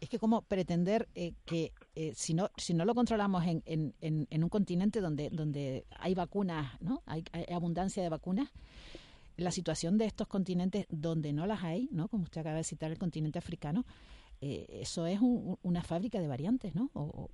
es 0.00 0.08
que 0.08 0.18
como 0.18 0.42
pretender 0.42 1.08
eh, 1.14 1.34
que 1.44 1.72
eh, 1.94 2.12
si 2.14 2.34
no 2.34 2.50
si 2.56 2.74
no 2.74 2.84
lo 2.84 2.94
controlamos 2.94 3.44
en, 3.44 3.62
en, 3.66 3.94
en, 4.00 4.26
en, 4.30 4.42
un 4.42 4.48
continente 4.48 5.00
donde 5.00 5.30
donde 5.30 5.84
hay 5.98 6.14
vacunas 6.14 6.80
no 6.80 7.02
hay, 7.06 7.24
hay, 7.32 7.44
abundancia 7.54 8.02
de 8.02 8.08
vacunas 8.08 8.50
la 9.36 9.50
situación 9.50 9.98
de 9.98 10.06
estos 10.06 10.26
continentes 10.26 10.86
donde 10.88 11.32
no 11.32 11.46
las 11.46 11.62
hay 11.62 11.88
no 11.92 12.08
como 12.08 12.24
usted 12.24 12.40
acaba 12.40 12.56
de 12.56 12.64
citar 12.64 12.90
el 12.90 12.98
continente 12.98 13.38
africano 13.38 13.84
eh, 14.40 14.66
eso 14.80 15.06
es 15.06 15.20
un, 15.20 15.58
una 15.62 15.82
fábrica 15.82 16.20
de 16.20 16.28
variantes 16.28 16.74
no 16.74 16.90
o, 16.94 17.30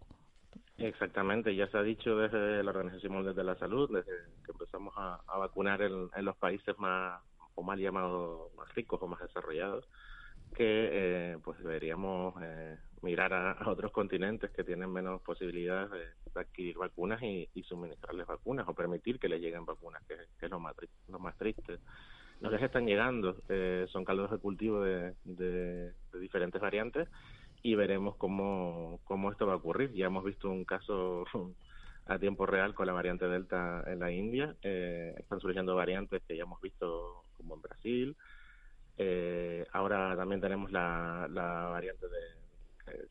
Exactamente, 0.79 1.57
ya 1.57 1.67
se 1.69 1.79
ha 1.79 1.83
dicho 1.83 2.19
desde 2.19 2.63
la 2.63 2.71
Organización 2.71 3.15
Mundial 3.15 3.35
de 3.35 3.45
la 3.45 3.57
Salud, 3.57 3.91
desde 3.91 4.13
que 4.45 4.53
empezamos 4.53 4.93
a, 4.97 5.23
vacunar 5.39 5.81
en, 5.81 6.11
los 6.23 6.37
países 6.37 6.79
más 6.79 7.23
o 7.55 7.63
más 7.63 7.79
llamados 7.79 8.55
más 8.57 8.75
ricos 8.75 9.01
o 9.01 9.07
más 9.07 9.21
desarrollados, 9.21 9.89
que 10.55 10.89
eh, 10.93 11.39
pues 11.43 11.59
deberíamos 11.59 12.35
eh, 12.43 12.77
mirar 13.03 13.33
a, 13.33 13.59
otros 13.67 13.93
continentes 13.93 14.51
que 14.51 14.65
tienen 14.65 14.91
menos 14.91 15.21
posibilidades 15.23 15.91
de, 15.91 16.41
adquirir 16.41 16.77
vacunas 16.77 17.23
y, 17.23 17.49
suministrarles 17.63 18.27
vacunas 18.27 18.69
o 18.69 18.75
permitir 18.75 19.19
que 19.19 19.29
les 19.29 19.41
lleguen 19.41 19.65
vacunas, 19.65 20.03
que, 20.07 20.15
es 20.15 20.51
lo 20.51 20.61
más, 20.61 20.75
lo 21.09 21.19
más 21.19 21.37
triste. 21.39 21.79
No 22.43 22.51
les 22.51 22.63
están 22.63 22.85
llegando, 22.85 23.37
eh, 23.49 23.87
son 23.89 24.05
caldos 24.05 24.31
de 24.31 24.39
cultivo 24.39 24.83
de 24.83 25.95
diferentes 26.13 26.61
variantes 26.61 27.09
y 27.67 27.75
veremos 27.75 28.15
cómo, 28.17 29.01
cómo 29.05 29.33
esto 29.33 29.45
va 29.45 29.55
a 29.55 29.57
ocurrir. 29.57 29.93
Ya 29.93 30.07
hemos 30.07 30.25
visto 30.25 30.49
un 30.49 30.65
caso 30.65 31.25
a 32.07 32.19
tiempo 32.19 32.47
real 32.47 32.75
con 32.75 32.87
la 32.87 32.93
variante 32.93 33.27
Delta 33.27 33.83
en 33.87 33.99
la 33.99 34.13
India. 34.13 34.55
Eh, 34.63 35.15
están 35.19 35.41
surgiendo 35.41 35.75
variantes 35.75 36.23
que 36.29 36.37
ya 36.37 36.45
hemos 36.45 36.61
visto 36.61 37.25
como 37.37 37.57
en 37.57 37.63
Brasil. 37.63 38.17
Eh, 38.99 39.67
ahora 39.73 40.17
también 40.17 40.41
tenemos 40.41 40.73
la, 40.73 41.29
la 41.31 41.67
variante 41.67 42.07
de, 42.09 42.37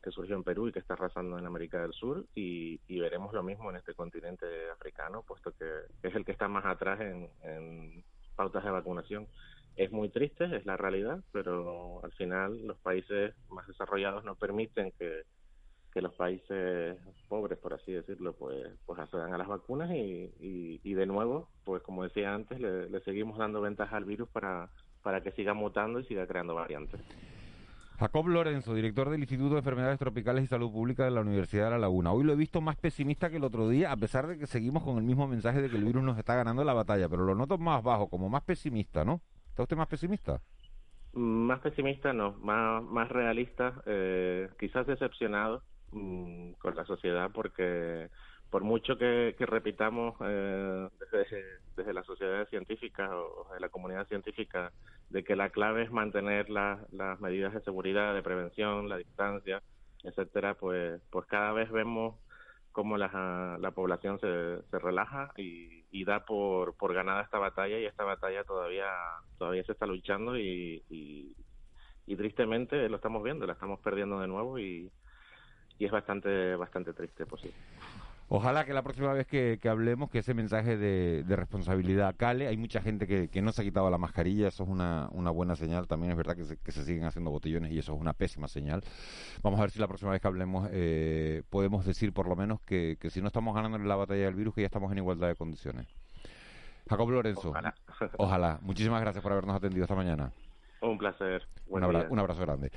que 0.02 0.10
surgió 0.10 0.36
en 0.36 0.44
Perú 0.44 0.68
y 0.68 0.72
que 0.72 0.78
está 0.78 0.94
arrasando 0.94 1.38
en 1.38 1.46
América 1.46 1.80
del 1.82 1.92
Sur 1.92 2.24
y, 2.34 2.78
veremos 2.88 3.32
lo 3.32 3.42
mismo 3.42 3.70
en 3.70 3.76
este 3.76 3.94
continente 3.94 4.46
africano, 4.70 5.22
puesto 5.22 5.52
que 5.52 5.64
es 6.02 6.14
el 6.14 6.24
que 6.24 6.32
está 6.32 6.48
más 6.48 6.64
atrás 6.64 7.00
en, 7.00 7.28
en 7.42 8.04
pautas 8.34 8.64
de 8.64 8.70
vacunación. 8.70 9.28
Es 9.76 9.92
muy 9.92 10.08
triste, 10.08 10.44
es 10.56 10.64
la 10.64 10.76
realidad, 10.76 11.20
pero 11.32 12.02
al 12.02 12.12
final 12.12 12.66
los 12.66 12.78
países 12.78 13.34
más 13.50 13.66
desarrollados 13.66 14.24
no 14.24 14.34
permiten 14.34 14.92
que, 14.98 15.22
los 15.94 16.12
países 16.12 16.98
pobres, 17.26 17.58
por 17.58 17.72
así 17.72 17.90
decirlo, 17.90 18.34
pues, 18.34 18.70
pues 18.84 18.98
accedan 18.98 19.32
a 19.32 19.38
las 19.38 19.48
vacunas 19.48 19.90
y, 19.92 20.30
y, 20.84 20.92
de 20.92 21.06
nuevo, 21.06 21.48
pues 21.64 21.82
como 21.82 22.02
decía 22.02 22.34
antes, 22.34 22.60
le, 22.60 23.00
seguimos 23.00 23.38
dando 23.38 23.62
ventaja 23.62 23.96
al 23.96 24.04
virus 24.04 24.28
para, 24.28 24.68
para 25.06 25.20
que 25.20 25.30
siga 25.30 25.54
mutando 25.54 26.00
y 26.00 26.04
siga 26.06 26.26
creando 26.26 26.56
variantes. 26.56 27.00
Jacob 28.00 28.26
Lorenzo, 28.26 28.74
director 28.74 29.08
del 29.08 29.20
Instituto 29.20 29.50
de 29.50 29.60
Enfermedades 29.60 30.00
Tropicales 30.00 30.42
y 30.42 30.46
Salud 30.48 30.72
Pública 30.72 31.04
de 31.04 31.12
la 31.12 31.20
Universidad 31.20 31.66
de 31.66 31.70
La 31.70 31.78
Laguna. 31.78 32.10
Hoy 32.10 32.24
lo 32.24 32.32
he 32.32 32.36
visto 32.36 32.60
más 32.60 32.74
pesimista 32.74 33.30
que 33.30 33.36
el 33.36 33.44
otro 33.44 33.68
día, 33.68 33.92
a 33.92 33.96
pesar 33.96 34.26
de 34.26 34.36
que 34.36 34.48
seguimos 34.48 34.82
con 34.82 34.98
el 34.98 35.04
mismo 35.04 35.28
mensaje 35.28 35.62
de 35.62 35.70
que 35.70 35.76
el 35.76 35.84
virus 35.84 36.02
nos 36.02 36.18
está 36.18 36.34
ganando 36.34 36.64
la 36.64 36.72
batalla, 36.72 37.08
pero 37.08 37.24
lo 37.24 37.36
noto 37.36 37.56
más 37.56 37.84
bajo, 37.84 38.08
como 38.08 38.28
más 38.28 38.42
pesimista, 38.42 39.04
¿no? 39.04 39.20
¿Está 39.50 39.62
usted 39.62 39.76
más 39.76 39.86
pesimista? 39.86 40.40
Más 41.12 41.60
pesimista 41.60 42.12
no, 42.12 42.32
más, 42.40 42.82
más 42.82 43.08
realista, 43.08 43.74
eh, 43.86 44.48
quizás 44.58 44.88
decepcionado 44.88 45.62
mm, 45.92 46.54
con 46.54 46.74
la 46.74 46.84
sociedad 46.84 47.30
porque 47.32 48.10
por 48.50 48.62
mucho 48.62 48.96
que, 48.96 49.34
repitamos 49.38 50.14
eh, 50.20 50.88
desde, 51.12 51.44
desde 51.76 51.92
las 51.92 52.06
sociedades 52.06 52.48
científicas 52.48 53.10
o 53.12 53.52
de 53.52 53.60
la 53.60 53.68
comunidad 53.68 54.06
científica 54.08 54.72
de 55.10 55.24
que 55.24 55.36
la 55.36 55.50
clave 55.50 55.84
es 55.84 55.92
mantener 55.92 56.50
las 56.50 57.20
medidas 57.20 57.54
de 57.54 57.60
seguridad, 57.60 58.14
de 58.14 58.22
prevención, 58.22 58.88
la 58.88 58.96
distancia, 58.96 59.62
etcétera, 60.02 60.54
pues, 60.54 61.00
pues 61.10 61.26
cada 61.26 61.52
vez 61.52 61.70
vemos 61.70 62.16
cómo 62.72 62.98
la, 62.98 63.56
la 63.58 63.70
población 63.70 64.20
se, 64.20 64.60
se 64.70 64.78
relaja 64.78 65.30
y, 65.36 65.84
y, 65.90 66.04
da 66.04 66.26
por, 66.26 66.74
por 66.76 66.92
ganada 66.92 67.22
esta 67.22 67.38
batalla 67.38 67.78
y 67.78 67.86
esta 67.86 68.04
batalla 68.04 68.44
todavía 68.44 68.86
todavía 69.38 69.64
se 69.64 69.72
está 69.72 69.86
luchando 69.86 70.36
y, 70.36 70.82
y, 70.90 71.34
y 72.06 72.16
tristemente 72.16 72.88
lo 72.90 72.96
estamos 72.96 73.22
viendo, 73.22 73.46
la 73.46 73.54
estamos 73.54 73.80
perdiendo 73.80 74.20
de 74.20 74.28
nuevo 74.28 74.58
y, 74.58 74.90
y 75.78 75.84
es 75.86 75.90
bastante 75.90 76.54
bastante 76.56 76.92
triste 76.92 77.24
pues 77.24 77.40
sí. 77.42 77.50
Ojalá 78.28 78.64
que 78.64 78.72
la 78.72 78.82
próxima 78.82 79.12
vez 79.12 79.26
que, 79.26 79.60
hablemos, 79.68 80.10
que 80.10 80.18
ese 80.18 80.34
mensaje 80.34 80.76
de, 80.76 81.24
responsabilidad 81.36 82.14
cale. 82.16 82.48
Hay 82.48 82.56
mucha 82.56 82.80
gente 82.80 83.06
que, 83.06 83.42
no 83.42 83.52
se 83.52 83.62
ha 83.62 83.64
quitado 83.64 83.88
la 83.88 83.98
mascarilla, 83.98 84.48
eso 84.48 84.64
es 84.64 84.68
una, 84.68 85.08
buena 85.30 85.54
señal. 85.54 85.86
También 85.86 86.10
es 86.10 86.16
verdad 86.16 86.34
que 86.34 86.44
se, 86.44 86.56
que 86.56 86.72
se, 86.72 86.84
siguen 86.84 87.04
haciendo 87.04 87.30
botellones 87.30 87.70
y 87.72 87.78
eso 87.78 87.94
es 87.94 88.00
una 88.00 88.14
pésima 88.14 88.48
señal. 88.48 88.82
Vamos 89.42 89.60
a 89.60 89.62
ver 89.62 89.70
si 89.70 89.78
la 89.78 89.86
próxima 89.86 90.10
vez 90.10 90.20
que 90.20 90.26
hablemos 90.26 90.68
eh, 90.72 91.44
podemos 91.50 91.86
decir 91.86 92.12
por 92.12 92.28
lo 92.28 92.34
menos 92.34 92.60
que, 92.62 92.98
si 93.10 93.20
no 93.20 93.28
estamos 93.28 93.54
ganando 93.54 93.78
la 93.78 93.96
batalla 93.96 94.24
del 94.24 94.34
virus, 94.34 94.54
que 94.54 94.62
ya 94.62 94.66
estamos 94.66 94.90
en 94.90 94.98
igualdad 94.98 95.28
de 95.28 95.36
condiciones. 95.36 95.86
Jacob 96.88 97.10
Lorenzo, 97.10 97.52
ojalá. 98.16 98.58
Muchísimas 98.62 99.00
gracias 99.00 99.22
por 99.22 99.32
habernos 99.32 99.56
atendido 99.56 99.84
esta 99.84 99.94
mañana. 99.94 100.32
Un 100.80 100.98
placer. 100.98 101.46
un 101.68 102.18
abrazo 102.18 102.40
grande. 102.40 102.70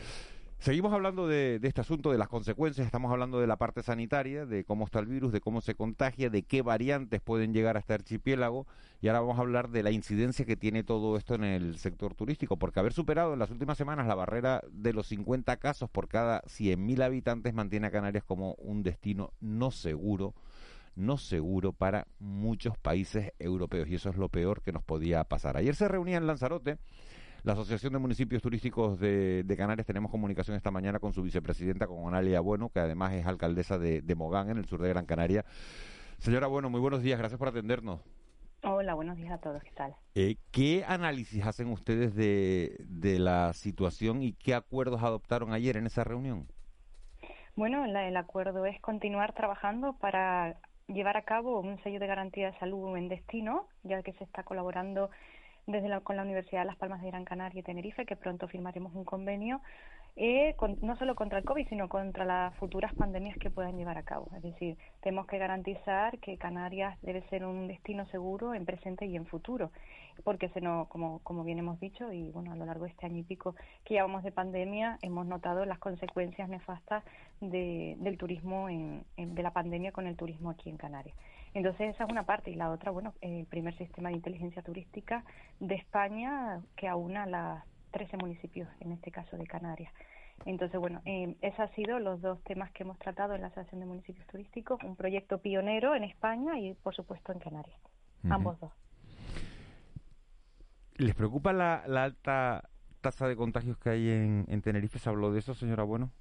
Seguimos 0.59 0.91
hablando 0.91 1.25
de, 1.25 1.57
este 1.63 1.79
asunto, 1.79 2.11
de 2.11 2.17
las 2.17 2.27
consecuencias, 2.27 2.85
estamos 2.85 3.13
hablando 3.13 3.39
de 3.39 3.47
la 3.47 3.55
parte 3.55 3.81
sanitaria, 3.81 4.45
de 4.45 4.65
cómo 4.65 4.83
está 4.83 4.99
el 4.99 5.05
virus, 5.05 5.31
de 5.31 5.39
cómo 5.39 5.61
se 5.61 5.73
contagia, 5.73 6.29
de 6.29 6.43
qué 6.43 6.61
variantes 6.61 7.21
pueden 7.21 7.53
llegar 7.53 7.77
a 7.77 7.79
este 7.79 7.93
archipiélago. 7.93 8.67
Y 8.99 9.07
ahora 9.07 9.21
vamos 9.21 9.37
a 9.37 9.41
hablar 9.41 9.69
de 9.69 9.83
la 9.83 9.91
incidencia 9.91 10.43
que 10.43 10.57
tiene 10.57 10.83
todo 10.83 11.15
esto 11.15 11.33
en 11.35 11.45
el 11.45 11.77
sector 11.77 12.13
turístico, 12.13 12.57
porque 12.57 12.81
haber 12.81 12.91
superado 12.91 13.31
en 13.31 13.39
las 13.39 13.51
últimas 13.51 13.77
semanas 13.77 14.05
la 14.05 14.15
barrera 14.15 14.61
de 14.69 14.91
los 14.91 15.07
50 15.07 15.55
casos 15.57 15.89
por 15.89 16.09
cada 16.09 16.41
100.000 16.41 17.03
habitantes 17.03 17.53
mantiene 17.53 17.87
a 17.87 17.91
Canarias 17.91 18.25
como 18.25 18.55
un 18.55 18.83
destino 18.83 19.31
no 19.39 19.71
seguro 19.71 20.35
no 20.95 21.17
seguro 21.17 21.71
para 21.71 22.07
muchos 22.19 22.77
países 22.77 23.31
europeos. 23.39 23.87
Y 23.87 23.95
eso 23.95 24.09
es 24.09 24.17
lo 24.17 24.27
peor 24.27 24.61
que 24.61 24.73
nos 24.73 24.83
podía 24.83 25.23
pasar. 25.23 25.55
Ayer 25.55 25.73
se 25.73 25.87
reunía 25.87 26.17
en 26.17 26.27
Lanzarote 26.27 26.77
la 27.49 27.53
Asociación 27.53 27.93
de 27.93 27.97
Municipios 27.97 28.43
Turísticos 28.43 28.99
de, 28.99 29.55
Canarias. 29.57 29.87
Tenemos 29.87 30.11
comunicación 30.11 30.55
esta 30.55 30.69
mañana 30.69 30.99
con 30.99 31.13
su 31.13 31.23
vicepresidenta, 31.23 31.87
con 31.87 32.07
Analia 32.07 32.41
Bueno, 32.41 32.69
que 32.69 32.79
además 32.79 33.13
es 33.13 33.25
alcaldesa 33.25 33.79
de, 33.79 34.15
Mogán, 34.15 34.51
en 34.51 34.59
el 34.59 34.65
sur 34.65 34.79
de 34.79 34.89
Gran 34.89 35.07
Canaria. 35.07 35.43
Señora 36.19 36.45
Bueno, 36.45 36.69
muy 36.69 36.79
buenos 36.79 37.01
días, 37.01 37.17
gracias 37.17 37.39
por 37.39 37.47
atendernos. 37.47 38.01
Hola, 38.63 38.93
buenos 38.93 39.17
días 39.17 39.31
a 39.31 39.39
todos, 39.39 39.63
¿qué 39.63 39.71
tal? 39.71 39.95
Eh, 40.13 40.35
¿Qué 40.51 40.85
análisis 40.87 41.43
hacen 41.43 41.69
ustedes 41.69 42.13
de, 42.13 42.75
de 42.87 43.17
la 43.17 43.53
situación 43.53 44.21
y 44.21 44.33
qué 44.33 44.53
acuerdos 44.53 45.01
adoptaron 45.01 45.51
ayer 45.51 45.75
en 45.75 45.87
esa 45.87 46.03
reunión? 46.03 46.45
Bueno, 47.55 47.83
el 47.83 48.17
acuerdo 48.17 48.67
es 48.67 48.79
continuar 48.79 49.33
trabajando 49.33 49.93
para 49.93 50.57
llevar 50.85 51.17
a 51.17 51.23
cabo 51.23 51.61
un 51.61 51.81
sello 51.81 51.99
de 51.99 52.05
garantía 52.05 52.51
de 52.51 52.59
salud 52.59 52.95
en 52.95 53.09
destino, 53.09 53.65
ya 53.81 54.03
que 54.03 54.13
se 54.13 54.23
está 54.23 54.43
colaborando 54.43 55.09
desde 55.67 56.01
con 56.01 56.15
la 56.15 56.23
Universidad 56.23 56.61
de 56.61 56.67
Las 56.67 56.77
Palmas 56.77 57.01
de 57.01 57.09
Gran 57.09 57.25
Canaria 57.25 57.59
y 57.59 57.63
Tenerife, 57.63 58.05
que 58.05 58.15
pronto 58.15 58.47
firmaremos 58.47 58.93
un 58.95 59.05
convenio, 59.05 59.61
eh, 60.15 60.55
no 60.81 60.97
solo 60.97 61.15
contra 61.15 61.37
el 61.37 61.45
COVID, 61.45 61.67
sino 61.69 61.87
contra 61.87 62.25
las 62.25 62.53
futuras 62.55 62.93
pandemias 62.93 63.37
que 63.37 63.49
puedan 63.49 63.77
llevar 63.77 63.97
a 63.97 64.03
cabo. 64.03 64.27
Es 64.35 64.43
decir, 64.43 64.77
tenemos 65.01 65.27
que 65.27 65.37
garantizar 65.37 66.19
que 66.19 66.37
Canarias 66.37 66.97
debe 67.01 67.21
ser 67.29 67.45
un 67.45 67.67
destino 67.67 68.05
seguro 68.07 68.53
en 68.53 68.65
presente 68.65 69.05
y 69.05 69.15
en 69.15 69.25
futuro, 69.25 69.71
porque 70.23 70.49
se 70.49 70.59
no, 70.59 70.87
como, 70.89 71.19
como 71.19 71.43
bien 71.43 71.59
hemos 71.59 71.79
dicho, 71.79 72.11
y 72.11 72.31
bueno, 72.31 72.51
a 72.51 72.55
lo 72.55 72.65
largo 72.65 72.83
de 72.83 72.91
este 72.91 73.05
año 73.05 73.19
y 73.19 73.23
pico 73.23 73.55
que 73.85 73.93
llevamos 73.93 74.23
de 74.23 74.31
pandemia, 74.31 74.99
hemos 75.01 75.25
notado 75.25 75.63
las 75.65 75.79
consecuencias 75.79 76.49
nefastas 76.49 77.03
de, 77.39 77.95
del 77.99 78.17
turismo, 78.17 78.67
en, 78.67 79.05
de 79.15 79.43
la 79.43 79.51
pandemia 79.51 79.91
con 79.91 80.05
el 80.05 80.17
turismo 80.17 80.49
aquí 80.49 80.69
en 80.69 80.77
Canarias. 80.77 81.15
Entonces 81.53 81.95
esa 81.95 82.03
es 82.03 82.09
una 82.09 82.23
parte 82.23 82.51
y 82.51 82.55
la 82.55 82.69
otra, 82.69 82.91
bueno, 82.91 83.13
el 83.21 83.45
primer 83.45 83.75
sistema 83.77 84.09
de 84.09 84.15
inteligencia 84.15 84.61
turística 84.61 85.23
de 85.59 85.75
España 85.75 86.61
que 86.75 86.87
aúna 86.87 87.25
las 87.25 87.63
13 87.91 88.17
municipios, 88.17 88.67
en 88.79 88.91
este 88.91 89.11
caso 89.11 89.37
de 89.37 89.47
Canarias. 89.47 89.91
Entonces, 90.45 90.79
bueno, 90.79 91.01
eh, 91.05 91.35
esos 91.41 91.59
han 91.59 91.75
sido 91.75 91.99
los 91.99 92.21
dos 92.21 92.41
temas 92.43 92.71
que 92.71 92.83
hemos 92.83 92.97
tratado 92.99 93.35
en 93.35 93.41
la 93.41 93.47
Asociación 93.47 93.81
de 93.81 93.87
Municipios 93.87 94.25
Turísticos, 94.27 94.81
un 94.83 94.95
proyecto 94.95 95.39
pionero 95.39 95.95
en 95.95 96.03
España 96.03 96.57
y, 96.59 96.75
por 96.75 96.95
supuesto, 96.95 97.31
en 97.33 97.39
Canarias. 97.39 97.79
Ambos 98.29 98.59
dos. 98.59 98.71
¿Les 100.95 101.15
preocupa 101.15 101.53
la, 101.53 101.75
alta 101.75 102.69
tasa 103.01 103.27
de 103.27 103.35
contagios 103.35 103.77
que 103.77 103.89
hay 103.89 104.09
en, 104.09 104.45
en 104.49 104.61
Tenerife? 104.61 104.99
¿Se 104.99 105.09
habló 105.09 105.31
de 105.31 105.39
eso, 105.39 105.53
señora 105.53 105.83
Bueno? 105.83 106.11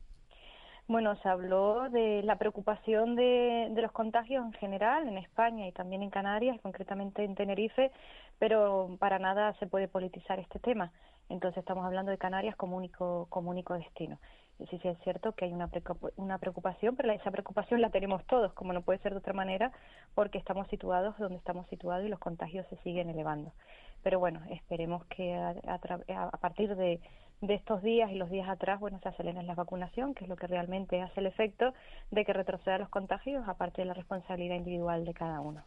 Bueno, 0.89 1.17
se 1.17 1.29
habló 1.29 1.91
de 1.91 2.23
la 2.23 2.37
preocupación 2.37 3.15
de, 3.15 3.71
los 3.77 3.93
contagios 3.93 4.43
en 4.43 4.53
general 4.55 5.07
en 5.07 5.19
España 5.19 5.69
y 5.69 5.73
también 5.73 6.03
en 6.03 6.09
Canarias, 6.09 6.59
concretamente 6.63 7.23
en 7.25 7.35
Tenerife, 7.35 7.93
pero 8.39 8.97
para 8.99 9.19
nada 9.19 9.53
se 9.59 9.67
puede 9.67 9.87
politizar 9.87 10.39
este 10.39 10.59
tema. 10.59 10.91
Entonces 11.29 11.59
estamos 11.59 11.85
hablando 11.85 12.11
de 12.11 12.17
Canarias 12.17 12.57
como 12.57 12.79
único, 12.79 13.27
como 13.29 13.51
único 13.51 13.75
destino. 13.75 14.19
Y 14.59 14.67
sí, 14.69 14.79
sí 14.79 14.89
es 14.89 14.99
cierto 15.01 15.33
que 15.33 15.45
hay 15.45 15.53
una, 15.53 15.69
una 16.17 16.39
preocupación, 16.39 16.97
pero 16.97 17.13
esa 17.13 17.31
preocupación 17.31 17.83
la 17.83 17.91
tenemos 17.91 18.25
todos, 18.25 18.55
como 18.55 18.73
no 18.73 18.81
puede 18.81 18.99
ser 19.01 19.13
de 19.13 19.19
otra 19.19 19.35
manera, 19.35 19.73
porque 20.15 20.39
estamos 20.39 20.69
situados 20.69 21.19
donde 21.19 21.37
estamos 21.37 21.67
situados 21.69 22.07
y 22.07 22.09
los 22.09 22.19
contagios 22.19 22.67
se 22.69 22.77
siguen 22.79 23.11
elevando. 23.11 23.53
Pero 24.03 24.21
bueno, 24.21 24.41
esperemos 24.49 25.05
que 25.07 25.37
a 25.37 26.39
partir 26.41 26.75
de 26.77 26.99
de 27.41 27.55
estos 27.55 27.83
días 27.83 28.11
y 28.11 28.17
los 28.17 28.31
días 28.31 28.49
atrás, 28.49 28.81
bueno, 28.81 28.99
se 29.03 29.09
acelera 29.09 29.43
la 29.43 29.55
vacunación, 29.55 30.15
que 30.15 30.25
es 30.25 30.29
lo 30.29 30.37
que 30.37 30.47
realmente 30.47 31.01
hace 31.01 31.21
el 31.21 31.27
efecto 31.27 31.73
de 32.11 32.25
que 32.25 32.33
retroceda 32.33 32.79
los 32.79 32.89
contagios, 32.89 33.47
aparte 33.47 33.83
de 33.83 33.87
la 33.87 33.95
responsabilidad 33.95 34.57
individual 34.57 35.05
de 35.05 35.15
cada 35.15 35.41
uno. 35.41 35.63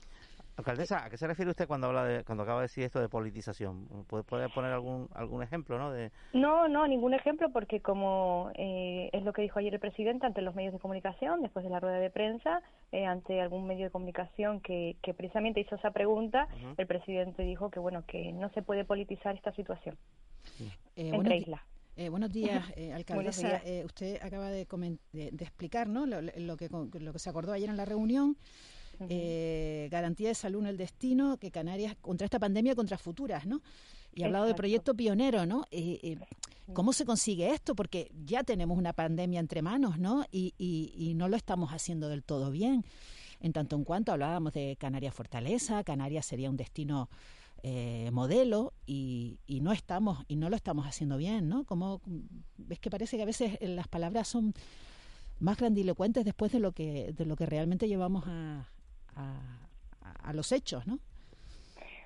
Alcaldesa, 0.61 1.03
¿a 1.05 1.09
qué 1.09 1.17
se 1.17 1.25
refiere 1.25 1.49
usted 1.49 1.67
cuando 1.67 1.87
habla 1.87 2.03
de, 2.05 2.23
cuando 2.23 2.43
acaba 2.43 2.59
de 2.59 2.65
decir 2.65 2.83
esto 2.83 2.99
de 2.99 3.09
politización? 3.09 3.87
¿Puede, 4.05 4.23
poner 4.49 4.71
algún 4.71 5.09
algún 5.15 5.41
ejemplo, 5.41 5.79
no? 5.79 5.91
De... 5.91 6.11
No, 6.33 6.67
no, 6.67 6.87
ningún 6.87 7.15
ejemplo, 7.15 7.51
porque 7.51 7.81
como 7.81 8.51
eh, 8.53 9.09
es 9.11 9.23
lo 9.23 9.33
que 9.33 9.41
dijo 9.41 9.57
ayer 9.57 9.73
el 9.73 9.79
presidente 9.79 10.27
ante 10.27 10.43
los 10.43 10.53
medios 10.53 10.73
de 10.73 10.79
comunicación, 10.79 11.41
después 11.41 11.65
de 11.65 11.71
la 11.71 11.79
rueda 11.79 11.97
de 11.97 12.11
prensa, 12.11 12.61
eh, 12.91 13.07
ante 13.07 13.41
algún 13.41 13.65
medio 13.65 13.85
de 13.85 13.89
comunicación 13.89 14.61
que, 14.61 14.97
que 15.01 15.15
precisamente 15.15 15.59
hizo 15.61 15.75
esa 15.75 15.89
pregunta, 15.91 16.47
el 16.77 16.85
presidente 16.85 17.41
dijo 17.41 17.71
que 17.71 17.79
bueno 17.79 18.03
que 18.05 18.31
no 18.31 18.49
se 18.51 18.61
puede 18.61 18.85
politizar 18.85 19.35
esta 19.35 19.51
situación 19.53 19.97
Eh, 20.59 20.69
entre 20.95 21.15
buenos, 21.15 21.33
di- 21.33 21.37
islas. 21.39 21.61
eh, 21.95 22.09
buenos 22.09 22.31
días, 22.31 22.71
eh, 22.75 22.93
alcaldesa. 22.93 23.47
días. 23.47 23.61
Eh, 23.65 23.81
usted 23.83 24.21
acaba 24.21 24.49
de, 24.51 24.67
comen- 24.67 24.99
de- 25.11 25.31
de 25.31 25.43
explicar 25.43 25.87
¿no? 25.89 26.05
lo, 26.05 26.21
lo 26.21 26.55
que, 26.55 26.69
con- 26.69 26.91
lo 26.93 27.13
que 27.13 27.19
se 27.19 27.29
acordó 27.31 27.51
ayer 27.51 27.69
en 27.69 27.77
la 27.77 27.85
reunión. 27.85 28.37
Eh, 29.09 29.87
garantía 29.91 30.29
de 30.29 30.35
salud 30.35 30.61
en 30.61 30.67
el 30.67 30.77
destino, 30.77 31.37
que 31.37 31.51
Canarias, 31.51 31.95
contra 32.01 32.25
esta 32.25 32.39
pandemia, 32.39 32.75
contra 32.75 32.97
futuras, 32.97 33.45
¿no? 33.45 33.61
Y 34.13 34.23
ha 34.23 34.25
hablado 34.27 34.45
de 34.45 34.51
proyecto 34.57 34.93
pionero, 34.95 35.45
¿no? 35.45 35.65
Eh, 35.71 35.99
eh, 36.03 36.17
¿Cómo 36.73 36.93
se 36.93 37.05
consigue 37.05 37.49
esto? 37.53 37.75
Porque 37.75 38.11
ya 38.25 38.43
tenemos 38.43 38.77
una 38.77 38.93
pandemia 38.93 39.39
entre 39.39 39.61
manos, 39.61 39.97
¿no? 39.97 40.25
Y, 40.31 40.53
y- 40.57 40.93
y 40.95 41.13
no 41.15 41.27
lo 41.27 41.35
estamos 41.35 41.71
haciendo 41.71 42.07
del 42.09 42.23
todo 42.23 42.51
bien. 42.51 42.83
En 43.41 43.53
tanto 43.53 43.75
en 43.75 43.83
cuanto 43.83 44.11
hablábamos 44.11 44.53
de 44.53 44.77
Canarias 44.79 45.13
Fortaleza, 45.15 45.83
Canarias 45.83 46.25
sería 46.25 46.49
un 46.49 46.57
destino 46.57 47.09
eh, 47.63 48.09
modelo 48.11 48.73
y, 48.85 49.39
y 49.47 49.59
no 49.61 49.71
estamos 49.71 50.23
y 50.27 50.35
no 50.35 50.49
lo 50.49 50.55
estamos 50.55 50.85
haciendo 50.87 51.17
bien, 51.17 51.47
¿no? 51.49 51.63
Como 51.65 52.01
ves 52.57 52.79
que 52.79 52.89
parece 52.89 53.17
que 53.17 53.23
a 53.23 53.25
veces 53.25 53.57
las 53.61 53.87
palabras 53.87 54.27
son 54.27 54.53
más 55.39 55.57
grandilocuentes 55.57 56.23
después 56.25 56.51
de 56.51 56.59
lo 56.59 56.71
que 56.71 57.13
de 57.13 57.25
lo 57.25 57.35
que 57.35 57.45
realmente 57.45 57.87
llevamos 57.87 58.23
a, 58.27 58.67
a, 59.15 60.29
a 60.29 60.33
los 60.33 60.51
hechos, 60.51 60.85
¿no? 60.87 60.99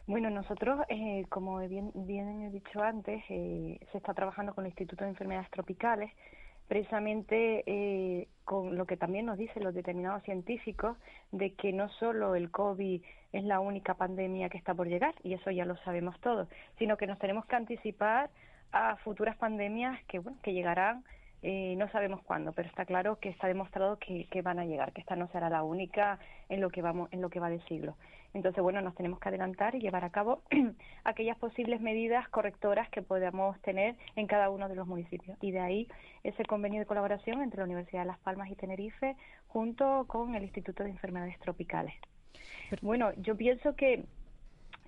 Bueno, 0.07 0.29
nosotros, 0.29 0.81
eh, 0.89 1.25
como 1.29 1.57
bien, 1.67 1.91
bien 1.95 2.43
he 2.43 2.51
dicho 2.51 2.83
antes, 2.83 3.23
eh, 3.29 3.79
se 3.91 3.97
está 3.97 4.13
trabajando 4.13 4.53
con 4.53 4.63
el 4.65 4.69
Instituto 4.69 5.03
de 5.03 5.09
Enfermedades 5.09 5.49
Tropicales, 5.49 6.11
precisamente 6.67 7.63
eh, 7.65 8.27
con 8.43 8.75
lo 8.75 8.85
que 8.85 8.97
también 8.97 9.25
nos 9.25 9.37
dicen 9.37 9.63
los 9.63 9.73
determinados 9.73 10.21
científicos, 10.21 10.95
de 11.31 11.53
que 11.53 11.73
no 11.73 11.89
solo 11.89 12.35
el 12.35 12.51
COVID 12.51 13.01
es 13.33 13.43
la 13.43 13.59
única 13.59 13.95
pandemia 13.95 14.49
que 14.49 14.59
está 14.59 14.75
por 14.75 14.87
llegar, 14.87 15.15
y 15.23 15.33
eso 15.33 15.49
ya 15.49 15.65
lo 15.65 15.75
sabemos 15.77 16.19
todos, 16.19 16.47
sino 16.77 16.97
que 16.97 17.07
nos 17.07 17.17
tenemos 17.17 17.45
que 17.47 17.55
anticipar 17.55 18.29
a 18.71 18.97
futuras 18.97 19.35
pandemias 19.37 20.03
que, 20.03 20.19
bueno, 20.19 20.37
que 20.43 20.53
llegarán 20.53 21.03
eh, 21.47 21.75
no 21.77 21.87
sabemos 21.91 22.23
cuándo, 22.23 22.53
pero 22.53 22.67
está 22.67 22.85
claro 22.85 23.19
que 23.19 23.29
está 23.29 23.45
demostrado 23.47 23.99
que, 23.99 24.25
que 24.31 24.41
van 24.41 24.57
a 24.57 24.65
llegar, 24.65 24.93
que 24.93 25.01
esta 25.01 25.15
no 25.15 25.27
será 25.27 25.47
la 25.47 25.61
única 25.61 26.17
en 26.49 26.59
lo 26.59 26.71
que 26.71 26.81
vamos, 26.81 27.07
en 27.11 27.21
lo 27.21 27.29
que 27.29 27.39
va 27.39 27.51
de 27.51 27.61
siglo. 27.67 27.95
Entonces, 28.33 28.63
bueno, 28.63 28.81
nos 28.81 28.95
tenemos 28.95 29.19
que 29.19 29.29
adelantar 29.29 29.75
y 29.75 29.79
llevar 29.79 30.03
a 30.03 30.09
cabo 30.09 30.41
aquellas 31.03 31.37
posibles 31.37 31.81
medidas 31.81 32.27
correctoras 32.29 32.89
que 32.89 33.03
podamos 33.03 33.61
tener 33.61 33.95
en 34.15 34.25
cada 34.25 34.49
uno 34.49 34.67
de 34.67 34.73
los 34.73 34.87
municipios. 34.87 35.37
Y 35.39 35.51
de 35.51 35.59
ahí 35.59 35.87
ese 36.23 36.45
convenio 36.45 36.79
de 36.79 36.87
colaboración 36.87 37.43
entre 37.43 37.59
la 37.59 37.65
Universidad 37.65 38.01
de 38.01 38.07
Las 38.07 38.19
Palmas 38.21 38.49
y 38.49 38.55
Tenerife 38.55 39.15
junto 39.47 40.05
con 40.07 40.33
el 40.33 40.41
Instituto 40.41 40.83
de 40.83 40.89
Enfermedades 40.89 41.37
Tropicales. 41.41 41.93
Bueno, 42.81 43.13
yo 43.17 43.37
pienso 43.37 43.75
que 43.75 44.03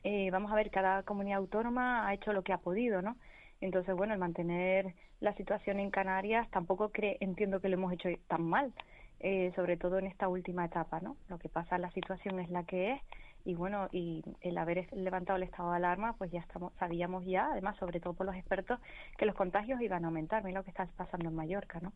eh, 0.03 0.31
vamos 0.31 0.51
a 0.51 0.55
ver, 0.55 0.71
cada 0.71 1.03
comunidad 1.03 1.37
autónoma 1.37 2.07
ha 2.07 2.15
hecho 2.15 2.33
lo 2.33 2.41
que 2.41 2.51
ha 2.51 2.57
podido, 2.57 3.03
¿no? 3.03 3.15
Entonces, 3.61 3.95
bueno, 3.95 4.13
el 4.13 4.19
mantener 4.19 4.95
la 5.19 5.33
situación 5.33 5.79
en 5.79 5.89
Canarias 5.91 6.49
tampoco 6.51 6.91
cre- 6.91 7.17
entiendo 7.19 7.59
que 7.59 7.69
lo 7.69 7.75
hemos 7.75 7.93
hecho 7.93 8.09
tan 8.27 8.43
mal, 8.43 8.73
eh, 9.19 9.51
sobre 9.55 9.77
todo 9.77 9.97
en 9.97 10.05
esta 10.05 10.27
última 10.27 10.65
etapa, 10.65 10.99
¿no? 10.99 11.17
Lo 11.27 11.39
que 11.39 11.49
pasa, 11.49 11.77
la 11.77 11.89
situación 11.91 12.39
es 12.39 12.49
la 12.49 12.63
que 12.63 12.93
es 12.93 13.01
y 13.45 13.55
bueno, 13.55 13.87
y 13.93 14.23
el 14.41 14.57
haber 14.57 14.91
levantado 14.93 15.37
el 15.37 15.43
estado 15.43 15.71
de 15.71 15.77
alarma, 15.77 16.13
pues 16.17 16.29
ya 16.31 16.41
estamos, 16.41 16.73
sabíamos 16.79 17.25
ya, 17.25 17.47
además, 17.51 17.77
sobre 17.77 18.01
todo 18.01 18.13
por 18.13 18.25
los 18.25 18.35
expertos, 18.35 18.77
que 19.17 19.25
los 19.25 19.35
contagios 19.35 19.79
iban 19.81 20.03
a 20.03 20.07
aumentar. 20.07 20.43
Mira 20.43 20.59
lo 20.59 20.63
que 20.65 20.69
está 20.71 20.85
pasando 20.97 21.29
en 21.29 21.35
Mallorca, 21.35 21.79
¿no? 21.79 21.93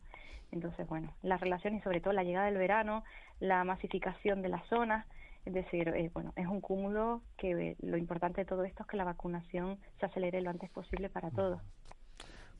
Entonces, 0.50 0.88
bueno, 0.88 1.12
la 1.22 1.36
relación 1.36 1.74
y 1.74 1.80
sobre 1.82 2.00
todo 2.00 2.14
la 2.14 2.24
llegada 2.24 2.46
del 2.46 2.56
verano, 2.56 3.04
la 3.38 3.64
masificación 3.64 4.40
de 4.40 4.48
las 4.48 4.66
zonas, 4.66 5.06
es 5.44 5.52
decir, 5.52 5.88
eh, 5.88 6.10
bueno, 6.14 6.32
es 6.36 6.46
un 6.46 6.60
cúmulo 6.62 7.20
que 7.36 7.50
eh, 7.50 7.76
lo 7.82 7.98
importante 7.98 8.40
de 8.40 8.44
todo 8.46 8.64
esto 8.64 8.84
es 8.84 8.88
que 8.88 8.96
la 8.96 9.04
vacunación 9.04 9.78
se 10.00 10.06
acelere 10.06 10.40
lo 10.40 10.50
antes 10.50 10.70
posible 10.70 11.10
para 11.10 11.30
todos. 11.30 11.60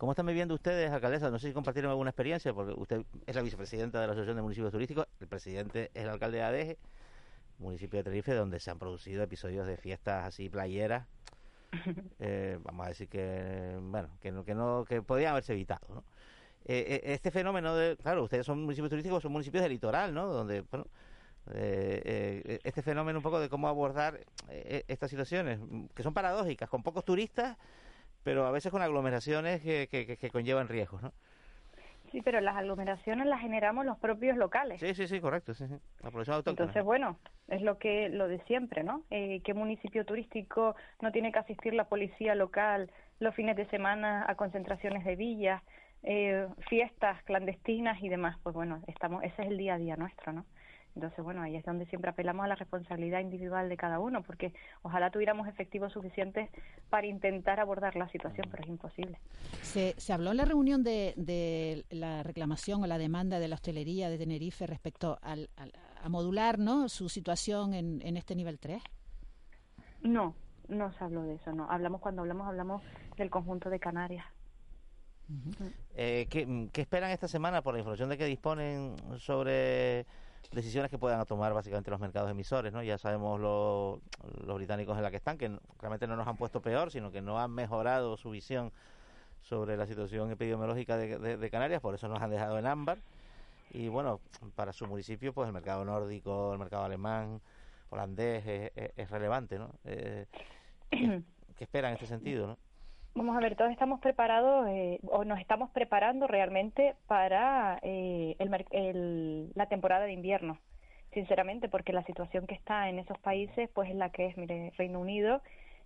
¿Cómo 0.02 0.10
están 0.10 0.26
viviendo 0.26 0.54
ustedes, 0.54 0.90
alcaldesa? 0.90 1.30
No 1.30 1.38
sé 1.38 1.46
si 1.46 1.54
compartieron 1.54 1.88
alguna 1.88 2.10
experiencia, 2.10 2.52
porque 2.52 2.72
usted 2.76 3.04
es 3.24 3.36
la 3.36 3.42
vicepresidenta 3.42 4.00
de 4.00 4.08
la 4.08 4.14
Asociación 4.14 4.34
de 4.34 4.42
Municipios 4.42 4.72
Turísticos, 4.72 5.06
el 5.20 5.28
presidente 5.28 5.92
es 5.94 6.02
el 6.02 6.08
alcalde 6.08 6.38
de 6.38 6.42
Adeje, 6.42 6.78
municipio 7.60 7.98
de 7.98 8.02
Tenerife, 8.02 8.34
donde 8.34 8.58
se 8.58 8.72
han 8.72 8.80
producido 8.80 9.22
episodios 9.22 9.64
de 9.64 9.76
fiestas 9.76 10.26
así 10.26 10.48
playeras. 10.48 11.06
eh, 12.18 12.58
vamos 12.64 12.84
a 12.84 12.88
decir 12.88 13.08
que, 13.08 13.78
bueno, 13.80 14.08
que 14.20 14.32
no, 14.32 14.44
que 14.44 14.56
no, 14.56 14.84
que 14.88 15.02
podían 15.02 15.30
haberse 15.30 15.52
evitado, 15.52 15.86
¿no? 15.94 16.04
Eh, 16.64 16.84
eh, 16.88 17.12
este 17.14 17.30
fenómeno 17.30 17.76
de, 17.76 17.96
claro, 17.96 18.24
ustedes 18.24 18.44
son 18.44 18.60
municipios 18.60 18.90
turísticos, 18.90 19.22
son 19.22 19.30
municipios 19.30 19.62
del 19.62 19.70
litoral, 19.70 20.12
¿no? 20.12 20.26
Donde, 20.26 20.62
bueno, 20.62 20.88
eh, 21.52 22.42
eh, 22.44 22.58
este 22.64 22.82
fenómeno 22.82 23.20
un 23.20 23.22
poco 23.22 23.38
de 23.38 23.48
cómo 23.48 23.68
abordar 23.68 24.18
estas 24.48 25.10
situaciones, 25.10 25.60
que 25.94 26.02
son 26.02 26.12
paradójicas, 26.12 26.68
con 26.68 26.82
pocos 26.82 27.04
turistas, 27.04 27.56
pero 28.22 28.46
a 28.46 28.50
veces 28.50 28.70
con 28.70 28.82
aglomeraciones 28.82 29.60
que, 29.62 29.88
que, 29.90 30.16
que- 30.16 30.30
conllevan 30.30 30.68
riesgos, 30.68 31.02
¿no? 31.02 31.12
Sí, 32.10 32.20
pero 32.22 32.40
las 32.42 32.56
aglomeraciones 32.56 33.26
las 33.26 33.40
generamos 33.40 33.86
los 33.86 33.98
propios 33.98 34.36
locales. 34.36 34.78
Sí, 34.80 34.94
sí, 34.94 35.06
sí, 35.06 35.18
correcto, 35.20 35.54
sí, 35.54 35.66
sí. 35.66 35.74
La 36.02 36.10
población 36.10 36.36
autóctona. 36.36 36.66
Entonces, 36.66 36.84
bueno, 36.84 37.18
es 37.48 37.62
lo 37.62 37.78
que 37.78 38.10
lo 38.10 38.28
de 38.28 38.38
siempre, 38.44 38.84
¿no? 38.84 39.02
Eh, 39.10 39.40
¿Qué 39.44 39.54
municipio 39.54 40.04
turístico 40.04 40.76
no 41.00 41.10
tiene 41.10 41.32
que 41.32 41.38
asistir 41.38 41.72
la 41.72 41.84
policía 41.84 42.34
local 42.34 42.90
los 43.18 43.34
fines 43.34 43.56
de 43.56 43.66
semana 43.70 44.26
a 44.28 44.34
concentraciones 44.34 45.04
de 45.06 45.16
villas, 45.16 45.62
eh, 46.02 46.46
fiestas 46.68 47.22
clandestinas 47.24 48.02
y 48.02 48.10
demás? 48.10 48.36
Pues 48.42 48.54
bueno, 48.54 48.82
estamos, 48.88 49.22
ese 49.24 49.42
es 49.42 49.48
el 49.48 49.56
día 49.56 49.74
a 49.74 49.78
día 49.78 49.96
nuestro, 49.96 50.32
¿no? 50.32 50.44
Entonces, 50.94 51.24
bueno, 51.24 51.40
ahí 51.42 51.56
es 51.56 51.64
donde 51.64 51.86
siempre 51.86 52.10
apelamos 52.10 52.44
a 52.44 52.48
la 52.48 52.54
responsabilidad 52.54 53.20
individual 53.20 53.68
de 53.68 53.76
cada 53.78 53.98
uno, 53.98 54.22
porque 54.22 54.52
ojalá 54.82 55.10
tuviéramos 55.10 55.48
efectivos 55.48 55.92
suficientes 55.92 56.50
para 56.90 57.06
intentar 57.06 57.60
abordar 57.60 57.96
la 57.96 58.08
situación, 58.10 58.46
pero 58.50 58.62
es 58.62 58.68
imposible. 58.68 59.18
Se, 59.62 59.94
se 59.98 60.12
habló 60.12 60.32
en 60.32 60.36
la 60.36 60.44
reunión 60.44 60.82
de, 60.82 61.14
de 61.16 61.84
la 61.90 62.22
reclamación 62.22 62.82
o 62.82 62.86
la 62.86 62.98
demanda 62.98 63.38
de 63.38 63.48
la 63.48 63.54
hostelería 63.54 64.10
de 64.10 64.18
Tenerife 64.18 64.66
respecto 64.66 65.18
al, 65.22 65.48
al- 65.56 65.72
a 66.02 66.08
modular 66.08 66.58
¿no? 66.58 66.88
su 66.88 67.08
situación 67.08 67.72
en, 67.74 68.02
en 68.02 68.16
este 68.16 68.34
nivel 68.34 68.58
3. 68.58 68.82
No, 70.02 70.34
no 70.68 70.92
se 70.92 71.04
habló 71.04 71.22
de 71.22 71.36
eso, 71.36 71.52
no. 71.52 71.70
Hablamos 71.70 72.00
cuando 72.00 72.22
hablamos, 72.22 72.46
hablamos 72.48 72.82
del 73.16 73.30
conjunto 73.30 73.70
de 73.70 73.78
Canarias. 73.80 74.26
Eh, 75.94 76.26
¿qué, 76.28 76.68
qué 76.72 76.80
esperan 76.82 77.10
esta 77.10 77.28
semana 77.28 77.62
por 77.62 77.72
la 77.72 77.78
información 77.80 78.10
de 78.10 78.18
que 78.18 78.26
disponen 78.26 78.96
sobre 79.18 80.04
decisiones 80.50 80.90
que 80.90 80.98
puedan 80.98 81.24
tomar 81.26 81.54
básicamente 81.54 81.90
los 81.90 82.00
mercados 82.00 82.30
emisores? 82.30 82.72
¿no? 82.72 82.82
Ya 82.82 82.98
sabemos 82.98 83.40
lo- 83.40 84.00
los 84.44 84.56
británicos 84.56 84.96
en 84.96 85.02
la 85.02 85.10
que 85.10 85.16
están, 85.16 85.38
que 85.38 85.50
realmente 85.78 86.06
no 86.06 86.16
nos 86.16 86.26
han 86.26 86.36
puesto 86.36 86.60
peor, 86.60 86.90
sino 86.90 87.10
que 87.10 87.22
no 87.22 87.38
han 87.40 87.50
mejorado 87.52 88.16
su 88.16 88.30
visión 88.30 88.72
sobre 89.40 89.76
la 89.76 89.86
situación 89.86 90.30
epidemiológica 90.30 90.96
de, 90.96 91.36
de- 91.36 91.50
Canarias, 91.50 91.80
por 91.80 91.94
eso 91.94 92.08
nos 92.08 92.20
han 92.22 92.30
dejado 92.30 92.58
en 92.58 92.66
ámbar. 92.66 92.98
Y 93.70 93.88
bueno, 93.88 94.20
para 94.54 94.72
su 94.72 94.86
municipio, 94.86 95.32
pues 95.32 95.46
el 95.46 95.52
mercado 95.52 95.84
nórdico, 95.84 96.52
el 96.52 96.58
mercado 96.58 96.84
alemán, 96.84 97.40
holandés 97.90 98.46
es, 98.46 98.72
es- 98.76 98.92
es 98.96 99.10
relevante, 99.10 99.58
¿no? 99.58 99.70
Eh, 99.84 100.26
¿qué, 100.90 101.22
qué 101.56 101.64
esperan 101.64 101.90
en 101.90 101.94
este 101.94 102.06
sentido, 102.06 102.46
no? 102.46 102.58
Vamos 103.14 103.36
a 103.36 103.40
ver, 103.40 103.56
todos 103.56 103.70
estamos 103.70 104.00
preparados 104.00 104.66
eh, 104.68 104.98
o 105.10 105.24
nos 105.24 105.38
estamos 105.38 105.70
preparando 105.70 106.26
realmente 106.26 106.94
para 107.06 107.78
eh, 107.82 108.36
el 108.38 109.50
la 109.54 109.66
temporada 109.66 110.06
de 110.06 110.12
invierno, 110.12 110.58
sinceramente, 111.12 111.68
porque 111.68 111.92
la 111.92 112.04
situación 112.04 112.46
que 112.46 112.54
está 112.54 112.88
en 112.88 112.98
esos 112.98 113.18
países 113.18 113.68
pues 113.74 113.90
es 113.90 113.96
la 113.96 114.10
que 114.10 114.26
es. 114.26 114.36
Mire, 114.38 114.72
Reino 114.78 114.98
Unido, 114.98 115.42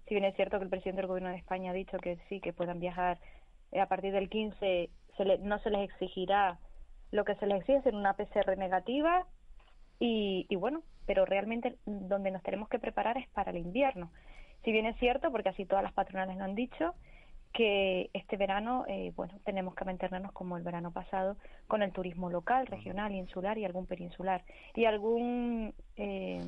si 0.07 0.15
bien 0.15 0.25
es 0.25 0.37
cierto 0.37 0.59
que 0.59 0.65
el 0.65 0.71
presidente 0.71 1.01
del 1.03 1.09
gobierno 1.09 1.31
de 1.31 1.37
España 1.37 1.73
ha 1.73 1.75
dicho 1.75 1.99
que 1.99 2.17
sí, 2.29 2.41
que 2.41 2.53
puedan 2.53 2.79
viajar 2.79 3.19
eh, 3.73 3.81
a 3.81 3.87
partir 3.89 4.13
del 4.13 4.29
15, 4.29 4.91
se 5.17 5.25
le- 5.25 5.39
no 5.39 5.59
se 5.59 5.71
les 5.71 5.83
exigirá 5.91 6.59
lo 7.11 7.25
que 7.25 7.35
se 7.37 7.47
les 7.47 7.59
exige, 7.61 7.89
es 7.89 7.95
una 7.95 8.15
PCR 8.15 8.57
negativa 8.57 9.27
y, 9.99 10.47
y 10.49 10.57
bueno, 10.57 10.83
pero 11.07 11.25
realmente 11.25 11.77
donde 11.87 12.31
nos 12.31 12.43
tenemos 12.43 12.69
que 12.69 12.79
preparar 12.79 13.19
es 13.19 13.29
para 13.31 13.51
el 13.51 13.57
invierno. 13.59 14.13
Si 14.65 14.73
bien 14.73 14.87
es 14.87 14.97
cierto, 14.99 15.31
porque 15.33 15.49
así 15.49 15.65
todas 15.65 15.83
las 15.85 15.93
patronales 15.93 16.37
lo 16.37 16.45
han 16.45 16.55
dicho, 16.55 16.95
que 17.57 18.11
este 18.13 18.37
verano, 18.37 18.85
eh, 18.87 19.13
bueno, 19.17 19.33
tenemos 19.47 19.75
que 19.75 19.87
mantenernos 19.87 20.31
como 20.33 20.59
el 20.59 20.63
verano 20.63 20.91
pasado 20.93 21.39
con 21.67 21.83
el 21.83 21.91
turismo 21.91 22.29
local, 22.29 22.67
regional, 22.67 23.13
insular 23.13 23.57
y 23.57 23.65
algún 23.65 23.87
peninsular. 23.87 24.45
Y 24.75 24.85
algún 24.85 25.73
eh, 25.97 26.39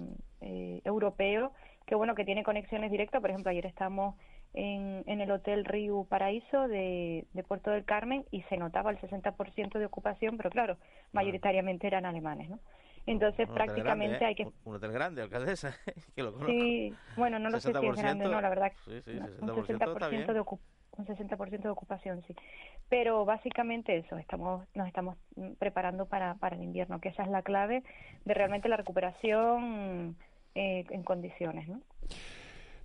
eh, 0.43 0.83
europeo 0.85 1.53
que, 1.87 1.95
bueno, 1.95 2.15
que 2.15 2.27
tiene 2.27 2.45
conexiones 2.45 2.91
directas. 2.91 3.23
Por 3.23 3.31
ejemplo, 3.31 3.51
ayer 3.51 3.65
estamos 3.65 4.17
en, 4.53 5.03
en 5.07 5.23
el 5.23 5.31
Hotel 5.31 5.65
Río 5.65 6.05
Paraíso 6.05 6.69
de, 6.69 7.25
de 7.33 7.43
Puerto 7.43 7.71
del 7.71 7.87
Carmen 7.87 8.27
y 8.31 8.43
se 8.43 8.59
notaba 8.59 8.91
el 8.91 8.99
60% 8.99 9.79
de 9.79 9.87
ocupación, 9.87 10.37
pero 10.37 10.51
claro, 10.51 10.77
mayoritariamente 11.13 11.87
eran 11.87 12.05
alemanes, 12.05 12.51
¿no? 12.51 12.59
Entonces, 13.07 13.49
Un 13.49 13.55
prácticamente 13.55 14.19
grande, 14.19 14.25
¿eh? 14.25 14.29
hay 14.29 14.35
que... 14.35 14.45
Un, 14.45 14.53
un 14.67 14.75
hotel 14.75 14.93
grande, 14.93 15.23
alcaldesa, 15.23 15.75
que 16.15 16.23
lo 16.23 16.33
conozco. 16.35 16.53
Sí, 16.53 16.93
bueno, 17.17 17.39
no 17.39 17.49
lo 17.49 17.59
sé 17.59 17.73
si 17.73 17.87
es 17.87 17.97
grande 17.97 18.27
no, 18.27 18.41
la 18.43 18.51
verdad. 18.51 18.73
Sí, 18.85 19.01
sí, 19.01 19.13
no, 19.15 19.27
60% 19.27 19.43
un 19.43 19.67
60% 19.67 19.93
está 19.93 20.09
bien. 20.11 20.27
de, 20.27 20.41
ocu- 20.41 20.61
un 20.99 21.07
60% 21.07 21.63
de 21.63 21.69
ocupación, 21.69 22.23
sí. 22.27 22.35
Pero 22.89 23.25
básicamente 23.25 23.97
eso, 23.97 24.19
estamos, 24.19 24.67
nos 24.75 24.87
estamos 24.87 25.17
preparando 25.59 26.07
para, 26.07 26.35
para 26.35 26.57
el 26.57 26.63
invierno, 26.63 27.01
que 27.01 27.11
esa 27.11 27.23
es 27.23 27.29
la 27.29 27.43
clave 27.43 27.83
de 28.25 28.35
realmente 28.35 28.69
la 28.69 28.77
recuperación 28.77 30.17
eh, 30.55 30.85
en 30.91 31.03
condiciones, 31.03 31.69
¿no? 31.69 31.81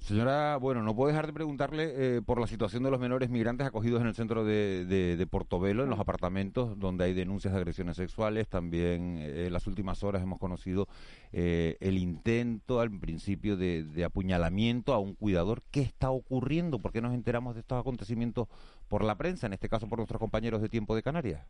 Señora, 0.04 0.58
bueno, 0.58 0.84
no 0.84 0.94
puedo 0.94 1.08
dejar 1.08 1.28
de 1.28 1.32
preguntarle 1.32 2.18
eh, 2.18 2.22
por 2.22 2.38
la 2.38 2.46
situación 2.46 2.84
de 2.84 2.92
los 2.92 3.00
menores 3.00 3.30
migrantes 3.30 3.66
acogidos 3.66 4.02
en 4.02 4.08
el 4.08 4.14
centro 4.14 4.44
de, 4.44 4.84
de, 4.84 5.28
Portobelo, 5.28 5.82
en 5.86 5.90
los 5.90 5.98
apartamentos 5.98 6.78
donde 6.78 7.06
hay 7.06 7.14
denuncias 7.14 7.54
de 7.54 7.60
agresiones 7.60 7.96
sexuales. 7.96 8.50
También 8.50 9.18
eh, 9.20 9.48
en 9.48 9.54
las 9.54 9.66
últimas 9.66 10.04
horas 10.04 10.22
hemos 10.22 10.40
conocido 10.40 10.90
eh, 11.32 11.78
el 11.80 11.98
intento 11.98 12.82
al 12.82 12.92
principio 12.92 13.56
de, 13.56 13.86
de, 13.86 14.04
apuñalamiento 14.04 14.94
a 14.94 15.00
un 15.00 15.16
cuidador. 15.16 15.62
¿Qué 15.72 15.80
está 15.80 16.12
ocurriendo? 16.12 16.80
¿Por 16.80 16.92
qué 16.92 17.00
nos 17.00 17.14
enteramos 17.14 17.54
de 17.56 17.62
estos 17.62 17.80
acontecimientos 17.80 18.50
por 18.90 19.06
la 19.06 19.16
prensa, 19.16 19.48
en 19.48 19.54
este 19.54 19.70
caso 19.70 19.88
por 19.88 20.00
nuestros 20.00 20.20
compañeros 20.20 20.62
de 20.62 20.68
Tiempo 20.68 20.98
de 20.98 21.04
Canarias? 21.04 21.48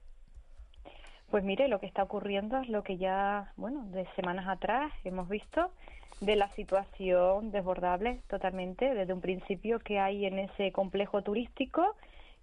Pues 1.31 1.43
mire, 1.43 1.67
lo 1.69 1.79
que 1.79 1.87
está 1.87 2.03
ocurriendo 2.03 2.59
es 2.59 2.69
lo 2.69 2.83
que 2.83 2.97
ya, 2.97 3.51
bueno, 3.57 3.87
de 3.87 4.05
semanas 4.15 4.47
atrás 4.47 4.91
hemos 5.03 5.27
visto 5.27 5.71
de 6.19 6.35
la 6.35 6.49
situación 6.49 7.51
desbordable 7.51 8.21
totalmente 8.29 8.93
desde 8.93 9.13
un 9.13 9.21
principio 9.21 9.79
que 9.79 9.99
hay 9.99 10.25
en 10.25 10.39
ese 10.39 10.71
complejo 10.71 11.21
turístico 11.21 11.95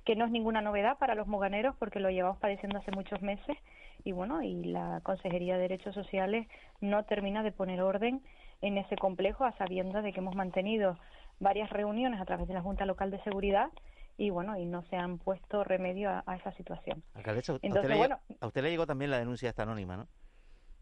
que 0.04 0.16
no 0.16 0.24
es 0.24 0.30
ninguna 0.30 0.60
novedad 0.60 0.98
para 0.98 1.14
los 1.14 1.26
moganeros 1.26 1.76
porque 1.78 2.00
lo 2.00 2.10
llevamos 2.10 2.38
padeciendo 2.38 2.78
hace 2.78 2.90
muchos 2.90 3.22
meses 3.22 3.56
y 4.04 4.12
bueno 4.12 4.42
y 4.42 4.64
la 4.64 5.00
Consejería 5.02 5.54
de 5.54 5.62
Derechos 5.62 5.94
Sociales 5.94 6.46
no 6.80 7.04
termina 7.04 7.42
de 7.42 7.52
poner 7.52 7.82
orden 7.82 8.22
en 8.62 8.78
ese 8.78 8.96
complejo 8.96 9.44
a 9.44 9.52
sabiendas 9.56 10.04
de 10.04 10.12
que 10.12 10.20
hemos 10.20 10.34
mantenido 10.34 10.98
varias 11.38 11.70
reuniones 11.70 12.20
a 12.20 12.24
través 12.24 12.48
de 12.48 12.54
la 12.54 12.62
Junta 12.62 12.84
Local 12.86 13.10
de 13.10 13.22
Seguridad 13.22 13.70
y 14.16 14.30
bueno 14.30 14.56
y 14.58 14.66
no 14.66 14.82
se 14.90 14.96
han 14.96 15.18
puesto 15.18 15.64
remedio 15.64 16.10
a, 16.10 16.36
esa 16.36 16.52
situación. 16.52 17.02
Entonces, 17.14 17.48
a, 17.48 17.54
usted 17.54 17.96
bueno, 17.96 18.18
a 18.40 18.46
usted 18.46 18.62
le 18.62 18.70
llegó 18.70 18.86
también 18.86 19.10
la 19.10 19.18
denuncia 19.18 19.48
esta 19.48 19.62
anónima, 19.62 19.96
¿no? 19.96 20.08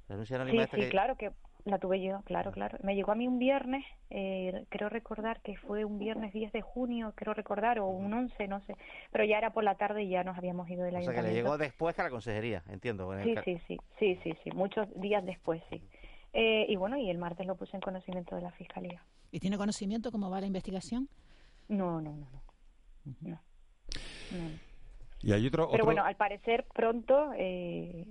La 0.09 0.17
denuncia 0.17 0.37
anónima 0.37 0.67
sí, 0.67 0.83
sí, 0.83 0.89
claro 0.89 1.17
que 1.17 1.31
la 1.65 1.79
tuve 1.79 2.01
yo, 2.01 2.23
claro, 2.23 2.53
claro. 2.53 2.79
Me 2.83 2.95
llegó 2.95 3.13
a 3.13 3.15
mí 3.15 3.29
un 3.29 3.39
viernes, 3.39 3.85
eh, 4.11 4.65
creo 4.69 4.89
recordar 4.89 5.41
que 5.43 5.57
fue 5.57 5.85
un 5.85 5.99
viernes 5.99 6.33
10 6.33 6.53
de 6.53 6.63
junio, 6.63 7.13
creo 7.15 7.35
recordar, 7.35 7.79
o 7.79 7.87
un 7.89 8.13
11, 8.13 8.49
no 8.49 8.61
sé. 8.61 8.77
Pero 9.11 9.25
ya 9.25 9.39
era 9.39 9.53
por 9.53 9.65
la 9.65 9.75
tarde 9.77 10.03
y 10.03 10.11
ya 10.11 10.25
nos 10.25 10.37
habíamos 10.37 10.69
ido 10.69 10.85
de 10.85 10.93
la 10.93 11.01
O 11.01 11.03
sea, 11.03 11.15
que 11.15 11.23
le 11.23 11.35
llegó 11.35 11.59
después 11.59 11.95
que 11.95 12.01
a 12.01 12.05
la 12.05 12.11
consejería, 12.11 12.63
entiendo. 12.69 13.11
Sí, 13.23 13.35
sí, 13.45 13.61
sí, 13.67 13.77
sí, 13.99 14.19
sí, 14.23 14.35
sí, 14.45 14.51
muchos 14.53 14.89
días 15.01 15.25
después, 15.25 15.63
sí. 15.71 15.83
Eh, 16.33 16.67
y 16.69 16.77
bueno, 16.77 16.97
y 16.97 17.11
el 17.11 17.19
martes 17.19 17.47
lo 17.47 17.57
puse 17.57 17.77
en 17.77 17.81
conocimiento 17.81 18.37
de 18.37 18.43
la 18.43 18.53
Fiscalía. 18.53 19.03
¿Y 19.31 19.41
tiene 19.41 19.59
conocimiento 19.59 20.11
cómo 20.11 20.31
va 20.31 20.41
la 20.41 20.47
investigación? 20.47 21.09
No, 21.69 22.01
no, 22.01 22.17
no, 22.17 22.29
no. 23.23 23.41
Y 25.21 25.33
hay 25.33 25.47
otro, 25.47 25.69
Pero 25.71 25.85
bueno, 25.85 26.05
al 26.05 26.17
parecer 26.17 26.67
pronto, 26.73 27.33
eh, 27.37 28.07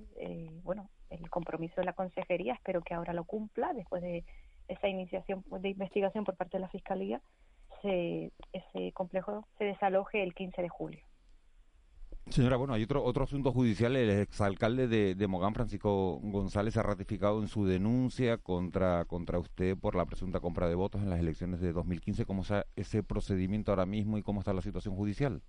bueno, 0.63 0.89
el 1.09 1.29
compromiso 1.29 1.75
de 1.77 1.85
la 1.85 1.93
consejería, 1.93 2.53
espero 2.53 2.81
que 2.81 2.93
ahora 2.93 3.13
lo 3.13 3.23
cumpla 3.23 3.73
después 3.73 4.01
de 4.01 4.23
esa 4.67 4.87
iniciación 4.87 5.43
de 5.61 5.69
investigación 5.69 6.25
por 6.25 6.35
parte 6.35 6.57
de 6.57 6.61
la 6.61 6.69
Fiscalía, 6.69 7.21
se, 7.81 8.31
ese 8.53 8.91
complejo 8.93 9.47
se 9.57 9.65
desaloje 9.65 10.23
el 10.23 10.33
15 10.33 10.61
de 10.61 10.69
julio. 10.69 11.01
Señora, 12.29 12.57
bueno, 12.57 12.73
hay 12.73 12.83
otro 12.83 13.03
otro 13.03 13.23
asunto 13.23 13.53
judicial. 13.53 13.95
El 13.95 14.09
exalcalde 14.09 14.89
de, 14.89 15.15
de 15.15 15.27
Mogán, 15.27 15.53
Francisco 15.53 16.19
González, 16.21 16.75
ha 16.75 16.83
ratificado 16.83 17.41
en 17.41 17.47
su 17.47 17.65
denuncia 17.65 18.37
contra, 18.37 19.05
contra 19.05 19.39
usted 19.39 19.77
por 19.77 19.95
la 19.95 20.05
presunta 20.05 20.41
compra 20.41 20.67
de 20.67 20.75
votos 20.75 21.01
en 21.01 21.09
las 21.09 21.19
elecciones 21.19 21.61
de 21.61 21.71
2015. 21.71 22.25
¿Cómo 22.25 22.41
está 22.41 22.65
ese 22.75 23.01
procedimiento 23.01 23.71
ahora 23.71 23.85
mismo 23.85 24.17
y 24.17 24.23
cómo 24.23 24.41
está 24.41 24.53
la 24.53 24.61
situación 24.61 24.95
judicial? 24.95 25.41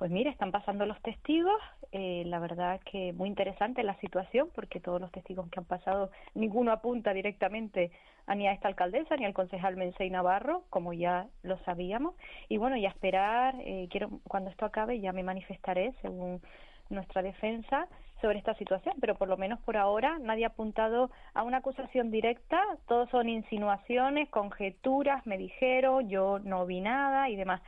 Pues 0.00 0.10
mire, 0.10 0.30
están 0.30 0.50
pasando 0.50 0.86
los 0.86 0.98
testigos. 1.02 1.60
Eh, 1.92 2.22
la 2.24 2.38
verdad 2.38 2.80
que 2.90 3.12
muy 3.12 3.28
interesante 3.28 3.82
la 3.82 4.00
situación 4.00 4.48
porque 4.54 4.80
todos 4.80 4.98
los 4.98 5.12
testigos 5.12 5.46
que 5.50 5.60
han 5.60 5.66
pasado, 5.66 6.10
ninguno 6.34 6.72
apunta 6.72 7.12
directamente 7.12 7.90
a 8.26 8.34
ni 8.34 8.48
a 8.48 8.52
esta 8.52 8.68
alcaldesa 8.68 9.14
ni 9.16 9.26
al 9.26 9.34
concejal 9.34 9.76
Mensei 9.76 10.08
Navarro, 10.08 10.64
como 10.70 10.94
ya 10.94 11.26
lo 11.42 11.58
sabíamos. 11.64 12.14
Y 12.48 12.56
bueno, 12.56 12.78
y 12.78 12.86
a 12.86 12.88
esperar, 12.88 13.54
eh, 13.58 13.88
quiero 13.90 14.08
cuando 14.26 14.48
esto 14.48 14.64
acabe 14.64 15.00
ya 15.00 15.12
me 15.12 15.22
manifestaré 15.22 15.92
según 16.00 16.40
nuestra 16.88 17.20
defensa 17.20 17.86
sobre 18.22 18.38
esta 18.38 18.54
situación, 18.54 18.94
pero 19.02 19.16
por 19.16 19.28
lo 19.28 19.36
menos 19.36 19.60
por 19.60 19.76
ahora 19.76 20.18
nadie 20.18 20.44
ha 20.44 20.48
apuntado 20.48 21.10
a 21.34 21.42
una 21.42 21.58
acusación 21.58 22.10
directa, 22.10 22.58
todos 22.88 23.10
son 23.10 23.28
insinuaciones, 23.28 24.30
conjeturas, 24.30 25.26
me 25.26 25.36
dijeron, 25.36 26.08
yo 26.08 26.38
no 26.38 26.64
vi 26.64 26.80
nada 26.80 27.28
y 27.28 27.36
demás. 27.36 27.60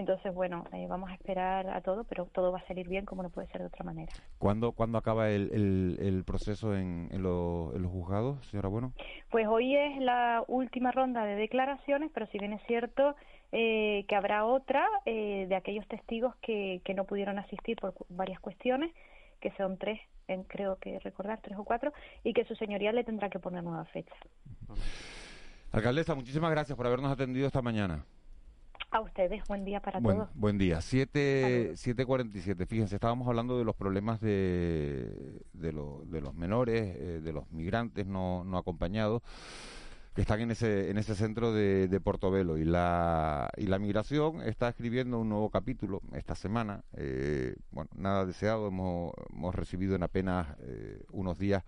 Entonces, 0.00 0.32
bueno, 0.34 0.64
eh, 0.72 0.86
vamos 0.88 1.10
a 1.10 1.12
esperar 1.12 1.68
a 1.68 1.82
todo, 1.82 2.04
pero 2.04 2.24
todo 2.32 2.50
va 2.50 2.60
a 2.60 2.66
salir 2.66 2.88
bien 2.88 3.04
como 3.04 3.22
no 3.22 3.28
puede 3.28 3.48
ser 3.48 3.60
de 3.60 3.66
otra 3.66 3.84
manera. 3.84 4.10
¿Cuándo, 4.38 4.72
¿cuándo 4.72 4.96
acaba 4.96 5.28
el, 5.28 5.98
el, 6.00 6.24
proceso 6.24 6.74
en, 6.74 7.10
en, 7.12 7.22
los 7.22 7.92
juzgados, 7.92 8.42
señora 8.46 8.70
Bueno? 8.70 8.94
Pues 9.30 9.46
hoy 9.46 9.76
es 9.76 9.98
la 9.98 10.42
última 10.48 10.90
ronda 10.90 11.26
de 11.26 11.34
declaraciones, 11.34 12.10
pero 12.14 12.26
si 12.28 12.38
bien 12.38 12.54
es 12.54 12.62
cierto 12.66 13.14
eh, 13.52 14.06
que 14.08 14.16
habrá 14.16 14.46
otra 14.46 14.88
eh, 15.04 15.44
de 15.46 15.54
aquellos 15.54 15.86
testigos 15.86 16.34
que, 16.36 16.80
que 16.82 16.94
no 16.94 17.04
pudieron 17.04 17.38
asistir 17.38 17.76
por 17.76 17.92
varias 18.08 18.40
cuestiones, 18.40 18.92
que 19.38 19.52
son 19.58 19.76
tres, 19.76 20.00
en, 20.28 20.44
creo 20.44 20.76
que 20.76 20.98
recordar, 21.00 21.40
tres 21.42 21.58
o 21.58 21.64
cuatro, 21.64 21.92
y 22.24 22.32
que 22.32 22.46
su 22.46 22.54
señoría 22.54 22.92
le 22.92 23.04
tendrá 23.04 23.28
que 23.28 23.38
poner 23.38 23.62
nueva 23.62 23.84
fecha. 23.84 24.14
Alcaldesa, 25.72 26.14
muchísimas 26.14 26.50
gracias 26.50 26.74
por 26.74 26.86
habernos 26.86 27.12
atendido 27.12 27.46
esta 27.46 27.60
mañana. 27.60 28.02
A 28.92 29.00
ustedes, 29.00 29.46
buen 29.46 29.64
día 29.64 29.80
para 29.80 30.00
buen, 30.00 30.16
todos. 30.16 30.30
Buen 30.34 30.58
día, 30.58 30.78
7.47. 30.78 32.66
Fíjense, 32.66 32.96
estábamos 32.96 33.28
hablando 33.28 33.56
de 33.56 33.64
los 33.64 33.76
problemas 33.76 34.20
de, 34.20 35.44
de, 35.52 35.72
de 36.06 36.20
los 36.20 36.34
menores, 36.34 36.96
eh, 36.96 37.20
de 37.22 37.32
los 37.32 37.48
migrantes 37.52 38.06
no, 38.06 38.42
no 38.42 38.58
acompañados 38.58 39.22
que 40.14 40.22
están 40.22 40.40
en 40.40 40.50
ese, 40.50 40.90
en 40.90 40.98
ese 40.98 41.14
centro 41.14 41.52
de, 41.52 41.86
de, 41.86 42.00
Portobelo. 42.00 42.58
Y 42.58 42.64
la, 42.64 43.48
y 43.56 43.66
la 43.66 43.78
migración 43.78 44.42
está 44.42 44.68
escribiendo 44.70 45.20
un 45.20 45.28
nuevo 45.28 45.50
capítulo 45.50 46.02
esta 46.12 46.34
semana. 46.34 46.82
Eh, 46.96 47.54
bueno, 47.70 47.90
nada 47.94 48.26
deseado, 48.26 48.66
hemos, 48.68 49.12
hemos 49.32 49.54
recibido 49.54 49.94
en 49.94 50.02
apenas 50.02 50.48
eh, 50.62 51.04
unos 51.12 51.38
días 51.38 51.62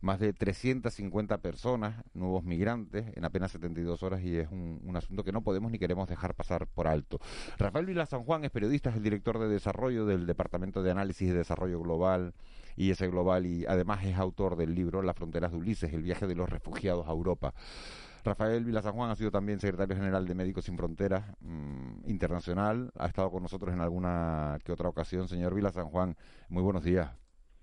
más 0.00 0.20
de 0.20 0.32
350 0.32 1.38
personas, 1.38 2.04
nuevos 2.14 2.44
migrantes, 2.44 3.06
en 3.16 3.24
apenas 3.24 3.52
72 3.52 4.02
horas 4.02 4.22
y 4.22 4.36
es 4.36 4.48
un, 4.50 4.96
asunto 4.96 5.24
que 5.24 5.32
no 5.32 5.42
podemos 5.42 5.70
ni 5.70 5.78
queremos 5.78 6.08
dejar 6.08 6.34
pasar 6.34 6.66
por 6.66 6.88
alto. 6.88 7.18
Rafael 7.58 7.86
Vila 7.86 8.06
San 8.06 8.24
Juan 8.24 8.44
es 8.44 8.50
periodista, 8.50 8.90
es 8.90 8.96
el 8.96 9.02
director 9.02 9.38
de 9.38 9.48
desarrollo 9.48 10.06
del 10.06 10.26
Departamento 10.26 10.82
de 10.82 10.90
Análisis 10.90 11.28
y 11.28 11.32
Desarrollo 11.32 11.80
Global 11.80 12.34
y 12.76 12.90
ese 12.90 13.08
global 13.08 13.46
y 13.46 13.64
además 13.66 14.04
es 14.04 14.16
autor 14.16 14.56
del 14.56 14.74
libro 14.74 15.02
Las 15.02 15.16
fronteras 15.16 15.52
de 15.52 15.58
Ulises, 15.58 15.92
el 15.92 16.02
viaje 16.02 16.26
de 16.26 16.34
los 16.34 16.48
refugiados 16.48 17.08
a 17.08 17.12
Europa. 17.12 17.54
Rafael 18.24 18.64
Vila 18.64 18.82
San 18.82 18.94
Juan 18.94 19.10
ha 19.10 19.14
sido 19.14 19.30
también 19.30 19.60
secretario 19.60 19.94
general 19.96 20.26
de 20.26 20.34
Médicos 20.34 20.64
Sin 20.64 20.76
Fronteras 20.76 21.24
mm, 21.40 22.10
Internacional, 22.10 22.90
ha 22.98 23.06
estado 23.06 23.30
con 23.30 23.42
nosotros 23.42 23.72
en 23.72 23.80
alguna 23.80 24.58
que 24.64 24.72
otra 24.72 24.88
ocasión. 24.88 25.28
Señor 25.28 25.54
Vila 25.54 25.70
San 25.70 25.86
Juan, 25.86 26.16
muy 26.48 26.62
buenos 26.62 26.82
días. 26.82 27.10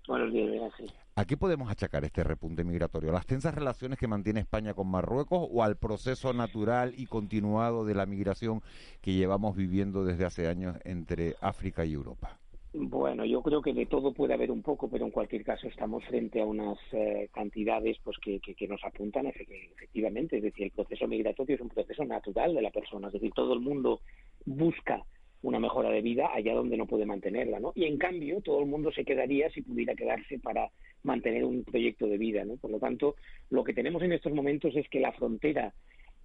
Buenos 0.08 0.32
días, 0.32 0.50
gracias. 0.50 1.03
¿A 1.16 1.26
qué 1.26 1.36
podemos 1.36 1.70
achacar 1.70 2.04
este 2.04 2.24
repunte 2.24 2.64
migratorio? 2.64 3.10
¿A 3.10 3.12
las 3.12 3.26
tensas 3.26 3.54
relaciones 3.54 4.00
que 4.00 4.08
mantiene 4.08 4.40
España 4.40 4.74
con 4.74 4.88
Marruecos 4.90 5.46
o 5.48 5.62
al 5.62 5.76
proceso 5.76 6.32
natural 6.32 6.92
y 6.96 7.06
continuado 7.06 7.84
de 7.84 7.94
la 7.94 8.04
migración 8.04 8.62
que 9.00 9.12
llevamos 9.12 9.54
viviendo 9.54 10.04
desde 10.04 10.24
hace 10.24 10.48
años 10.48 10.76
entre 10.82 11.36
África 11.40 11.84
y 11.84 11.92
Europa? 11.92 12.40
Bueno, 12.72 13.24
yo 13.24 13.42
creo 13.42 13.62
que 13.62 13.72
de 13.72 13.86
todo 13.86 14.12
puede 14.12 14.34
haber 14.34 14.50
un 14.50 14.62
poco, 14.62 14.90
pero 14.90 15.04
en 15.04 15.12
cualquier 15.12 15.44
caso 15.44 15.68
estamos 15.68 16.04
frente 16.04 16.40
a 16.40 16.46
unas 16.46 16.78
eh, 16.90 17.28
cantidades 17.32 17.96
pues 18.02 18.16
que, 18.18 18.40
que, 18.40 18.66
nos 18.66 18.82
apuntan 18.82 19.28
efectivamente. 19.28 20.38
Es 20.38 20.42
decir, 20.42 20.64
el 20.64 20.72
proceso 20.72 21.06
migratorio 21.06 21.54
es 21.54 21.62
un 21.62 21.68
proceso 21.68 22.04
natural 22.04 22.56
de 22.56 22.62
la 22.62 22.72
persona. 22.72 23.06
Es 23.06 23.12
decir, 23.12 23.30
todo 23.32 23.54
el 23.54 23.60
mundo 23.60 24.00
busca 24.46 25.04
una 25.44 25.60
mejora 25.60 25.90
de 25.90 26.00
vida 26.00 26.30
allá 26.32 26.54
donde 26.54 26.76
no 26.78 26.86
puede 26.86 27.04
mantenerla, 27.04 27.60
¿no? 27.60 27.72
Y 27.74 27.84
en 27.84 27.98
cambio, 27.98 28.40
todo 28.40 28.60
el 28.60 28.66
mundo 28.66 28.90
se 28.92 29.04
quedaría 29.04 29.50
si 29.50 29.60
pudiera 29.60 29.94
quedarse 29.94 30.38
para 30.38 30.70
mantener 31.02 31.44
un 31.44 31.64
proyecto 31.64 32.06
de 32.06 32.16
vida, 32.16 32.46
¿no? 32.46 32.56
Por 32.56 32.70
lo 32.70 32.78
tanto, 32.78 33.16
lo 33.50 33.62
que 33.62 33.74
tenemos 33.74 34.02
en 34.02 34.12
estos 34.12 34.32
momentos 34.32 34.74
es 34.74 34.88
que 34.88 35.00
la 35.00 35.12
frontera 35.12 35.74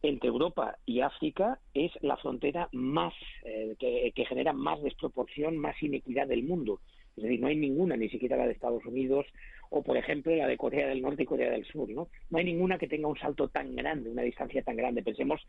entre 0.01 0.29
Europa 0.29 0.77
y 0.85 1.01
África 1.01 1.59
es 1.73 1.91
la 2.01 2.15
frontera 2.15 2.69
más 2.71 3.13
eh, 3.43 3.75
que, 3.77 4.13
que, 4.15 4.25
genera 4.25 4.53
más 4.53 4.81
desproporción, 4.81 5.57
más 5.57 5.75
inequidad 5.83 6.27
del 6.27 6.43
mundo. 6.43 6.79
Es 7.17 7.23
decir, 7.23 7.41
no 7.41 7.47
hay 7.47 7.57
ninguna, 7.57 7.97
ni 7.97 8.07
siquiera 8.07 8.37
la 8.37 8.45
de 8.45 8.53
Estados 8.53 8.85
Unidos 8.85 9.25
o, 9.69 9.83
por 9.83 9.97
ejemplo, 9.97 10.35
la 10.35 10.47
de 10.47 10.57
Corea 10.57 10.87
del 10.87 11.01
Norte 11.01 11.23
y 11.23 11.27
Corea 11.27 11.51
del 11.51 11.65
Sur. 11.65 11.89
No, 11.89 12.09
no 12.29 12.37
hay 12.37 12.45
ninguna 12.45 12.77
que 12.77 12.87
tenga 12.87 13.07
un 13.07 13.17
salto 13.17 13.49
tan 13.49 13.75
grande, 13.75 14.09
una 14.09 14.23
distancia 14.23 14.63
tan 14.63 14.75
grande. 14.75 15.03
Pensemos 15.03 15.41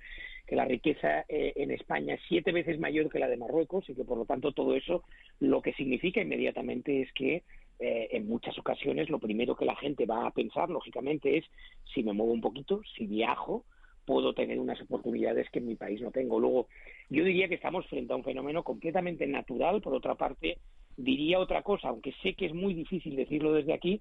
que 0.47 0.57
la 0.57 0.67
riqueza 0.67 1.25
eh, 1.29 1.55
en 1.57 1.71
España 1.71 2.15
es 2.15 2.21
siete 2.29 2.53
veces 2.53 2.79
mayor 2.79 3.11
que 3.11 3.19
la 3.19 3.29
de 3.29 3.39
Marruecos 3.39 3.89
y 3.89 3.95
que, 3.95 4.05
por 4.05 4.19
lo 4.19 4.27
tanto, 4.27 4.53
todo 4.53 4.75
eso 4.75 5.05
lo 5.39 5.63
que 5.63 5.73
significa 5.73 6.21
inmediatamente 6.21 7.03
es 7.03 7.13
que 7.13 7.43
eh, 7.79 8.09
en 8.13 8.29
muchas 8.29 8.59
ocasiones 8.59 9.09
lo 9.09 9.19
primero 9.19 9.57
que 9.57 9.65
la 9.65 9.77
gente 9.77 10.05
va 10.05 10.27
a 10.27 10.33
pensar, 10.33 10.69
lógicamente, 10.69 11.39
es 11.39 11.47
si 11.95 12.03
me 12.03 12.13
muevo 12.13 12.33
un 12.33 12.43
poquito, 12.43 12.83
si 12.95 13.07
viajo, 13.07 13.65
puedo 14.05 14.35
tener 14.35 14.59
unas 14.59 14.81
oportunidades 14.83 15.49
que 15.51 15.61
en 15.61 15.69
mi 15.69 15.77
país 15.77 16.01
no 16.03 16.11
tengo. 16.11 16.39
Luego, 16.39 16.69
yo 17.09 17.25
diría 17.25 17.49
que 17.49 17.55
estamos 17.55 17.87
frente 17.87 18.13
a 18.13 18.17
un 18.17 18.25
fenómeno 18.25 18.63
completamente 18.65 19.27
natural. 19.27 19.81
Por 19.81 19.95
otra 19.95 20.15
parte, 20.15 20.59
diría 21.05 21.39
otra 21.39 21.63
cosa, 21.63 21.89
aunque 21.89 22.13
sé 22.23 22.35
que 22.35 22.47
es 22.47 22.55
muy 22.55 22.75
difícil 22.75 23.17
decirlo 23.17 23.53
desde 23.53 23.73
aquí, 23.73 24.01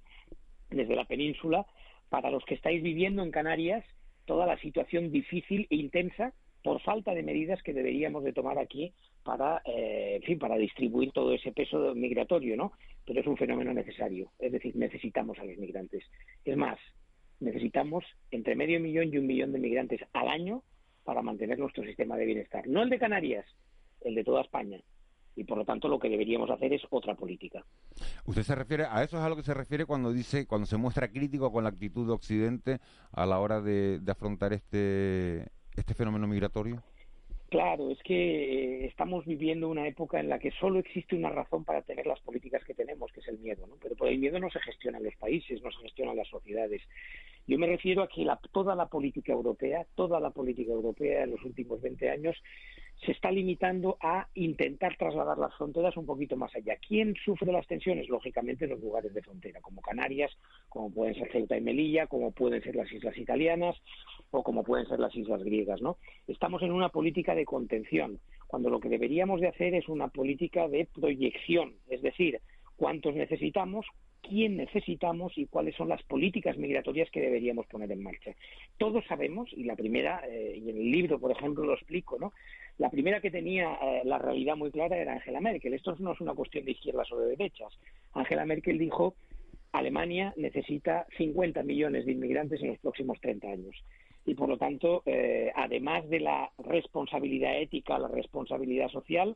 desde 0.69 0.95
la 0.95 1.05
península, 1.05 1.65
para 2.09 2.31
los 2.31 2.43
que 2.45 2.55
estáis 2.55 2.81
viviendo 2.81 3.23
en 3.23 3.31
Canarias, 3.31 3.85
toda 4.25 4.45
la 4.45 4.57
situación 4.59 5.11
difícil 5.11 5.67
e 5.69 5.75
intensa 5.75 6.33
por 6.63 6.81
falta 6.81 7.13
de 7.13 7.23
medidas 7.23 7.63
que 7.63 7.73
deberíamos 7.73 8.23
de 8.23 8.33
tomar 8.33 8.59
aquí 8.59 8.93
para, 9.23 9.61
eh, 9.65 10.17
en 10.17 10.23
fin, 10.23 10.39
para 10.39 10.57
distribuir 10.57 11.11
todo 11.11 11.33
ese 11.33 11.51
peso 11.51 11.95
migratorio, 11.95 12.57
¿no? 12.57 12.73
Pero 13.05 13.21
es 13.21 13.27
un 13.27 13.37
fenómeno 13.37 13.73
necesario, 13.73 14.31
es 14.39 14.51
decir, 14.51 14.75
necesitamos 14.75 15.39
a 15.39 15.45
los 15.45 15.57
migrantes. 15.57 16.03
Es 16.43 16.57
más, 16.57 16.77
necesitamos 17.39 18.03
entre 18.31 18.55
medio 18.55 18.79
millón 18.79 19.13
y 19.13 19.17
un 19.17 19.27
millón 19.27 19.51
de 19.51 19.59
migrantes 19.59 20.01
al 20.13 20.27
año 20.27 20.63
para 21.05 21.21
mantener 21.21 21.57
nuestro 21.57 21.83
sistema 21.83 22.17
de 22.17 22.25
bienestar. 22.25 22.67
No 22.67 22.83
el 22.83 22.89
de 22.89 22.99
Canarias, 22.99 23.45
el 24.01 24.15
de 24.15 24.23
toda 24.23 24.41
España. 24.41 24.81
Y 25.35 25.43
por 25.43 25.57
lo 25.57 25.65
tanto 25.65 25.87
lo 25.87 25.99
que 25.99 26.09
deberíamos 26.09 26.49
hacer 26.49 26.73
es 26.73 26.81
otra 26.89 27.15
política. 27.15 27.63
¿Usted 28.25 28.43
se 28.43 28.55
refiere 28.55 28.85
a 28.89 29.03
eso 29.03 29.17
es 29.17 29.23
a 29.23 29.29
lo 29.29 29.35
que 29.35 29.43
se 29.43 29.53
refiere 29.53 29.85
cuando 29.85 30.11
dice 30.11 30.47
cuando 30.47 30.65
se 30.65 30.77
muestra 30.77 31.09
crítico 31.09 31.51
con 31.51 31.63
la 31.63 31.69
actitud 31.69 32.05
de 32.07 32.13
Occidente 32.13 32.79
a 33.11 33.25
la 33.25 33.39
hora 33.39 33.61
de, 33.61 33.99
de 33.99 34.11
afrontar 34.11 34.53
este 34.53 35.47
este 35.75 35.93
fenómeno 35.93 36.27
migratorio? 36.27 36.83
Claro, 37.49 37.89
es 37.89 37.97
que 38.03 38.13
eh, 38.13 38.85
estamos 38.85 39.25
viviendo 39.25 39.69
una 39.69 39.87
época 39.87 40.19
en 40.19 40.29
la 40.29 40.37
que 40.37 40.51
solo 40.51 40.77
existe 40.77 41.15
una 41.15 41.29
razón 41.29 41.65
para 41.65 41.81
tener 41.81 42.05
las 42.05 42.19
políticas 42.19 42.63
que 42.63 42.75
tenemos, 42.75 43.11
que 43.11 43.21
es 43.21 43.27
el 43.27 43.39
miedo, 43.39 43.65
¿no? 43.65 43.75
Pero 43.81 43.95
por 43.95 44.07
el 44.07 44.19
miedo 44.19 44.39
no 44.39 44.51
se 44.51 44.59
gestionan 44.59 45.03
los 45.03 45.15
países, 45.15 45.61
no 45.63 45.71
se 45.71 45.79
gestionan 45.79 46.15
las 46.15 46.27
sociedades. 46.27 46.83
Yo 47.47 47.57
me 47.57 47.65
refiero 47.65 48.03
a 48.03 48.07
que 48.07 48.23
la, 48.23 48.39
toda 48.51 48.75
la 48.75 48.85
política 48.85 49.31
europea, 49.31 49.87
toda 49.95 50.19
la 50.19 50.29
política 50.29 50.71
europea 50.71 51.23
en 51.23 51.31
los 51.31 51.43
últimos 51.43 51.81
20 51.81 52.09
años 52.11 52.37
se 53.05 53.11
está 53.13 53.31
limitando 53.31 53.97
a 54.01 54.27
intentar 54.33 54.97
trasladar 54.97 55.37
las 55.37 55.55
fronteras 55.55 55.95
un 55.95 56.05
poquito 56.05 56.35
más 56.35 56.53
allá. 56.55 56.77
¿Quién 56.85 57.15
sufre 57.23 57.51
las 57.51 57.65
tensiones? 57.67 58.09
Lógicamente 58.09 58.67
los 58.67 58.81
lugares 58.81 59.13
de 59.13 59.21
frontera, 59.21 59.61
como 59.61 59.81
Canarias, 59.81 60.31
como 60.67 60.91
pueden 60.91 61.15
ser 61.15 61.31
Ceuta 61.31 61.57
y 61.57 61.61
Melilla, 61.61 62.07
como 62.07 62.31
pueden 62.31 62.61
ser 62.61 62.75
las 62.75 62.91
islas 62.91 63.17
italianas 63.17 63.75
o 64.31 64.43
como 64.43 64.63
pueden 64.63 64.87
ser 64.87 64.99
las 64.99 65.15
islas 65.15 65.43
griegas, 65.43 65.81
¿no? 65.81 65.97
Estamos 66.27 66.61
en 66.61 66.71
una 66.71 66.89
política 66.89 67.35
de 67.35 67.45
contención, 67.45 68.19
cuando 68.47 68.69
lo 68.69 68.79
que 68.79 68.89
deberíamos 68.89 69.39
de 69.41 69.47
hacer 69.47 69.75
es 69.75 69.87
una 69.87 70.09
política 70.09 70.67
de 70.67 70.87
proyección, 70.93 71.75
es 71.87 72.01
decir, 72.01 72.41
cuántos 72.99 73.15
necesitamos, 73.15 73.85
quién 74.21 74.57
necesitamos 74.57 75.37
y 75.37 75.45
cuáles 75.45 75.73
son 75.75 75.87
las 75.87 76.03
políticas 76.03 76.57
migratorias 76.57 77.09
que 77.11 77.21
deberíamos 77.21 77.65
poner 77.67 77.89
en 77.93 78.03
marcha. 78.03 78.31
Todos 78.77 79.05
sabemos, 79.07 79.49
y 79.53 79.63
la 79.63 79.77
primera, 79.77 80.21
eh, 80.27 80.59
y 80.61 80.69
en 80.69 80.77
el 80.77 80.91
libro, 80.91 81.17
por 81.17 81.31
ejemplo, 81.31 81.63
lo 81.63 81.75
explico, 81.75 82.19
¿no? 82.19 82.33
La 82.77 82.89
primera 82.89 83.21
que 83.21 83.31
tenía 83.31 83.75
eh, 83.81 84.01
la 84.03 84.17
realidad 84.17 84.57
muy 84.57 84.69
clara 84.71 84.97
era 84.97 85.13
Angela 85.13 85.39
Merkel. 85.39 85.73
Esto 85.73 85.95
no 85.99 86.11
es 86.11 86.19
una 86.19 86.33
cuestión 86.33 86.65
de 86.65 86.71
izquierdas 86.71 87.09
o 87.13 87.19
de 87.19 87.37
derechas. 87.37 87.73
Angela 88.13 88.45
Merkel 88.45 88.77
dijo 88.77 89.15
Alemania 89.71 90.33
necesita 90.35 91.05
50 91.17 91.63
millones 91.63 92.05
de 92.05 92.11
inmigrantes 92.11 92.61
en 92.61 92.69
los 92.69 92.79
próximos 92.79 93.19
30 93.21 93.47
años. 93.47 93.75
Y 94.25 94.35
por 94.35 94.49
lo 94.49 94.57
tanto, 94.57 95.03
eh, 95.05 95.51
además 95.55 96.07
de 96.09 96.19
la 96.19 96.51
responsabilidad 96.57 97.61
ética, 97.61 97.97
la 97.97 98.09
responsabilidad 98.09 98.89
social, 98.89 99.35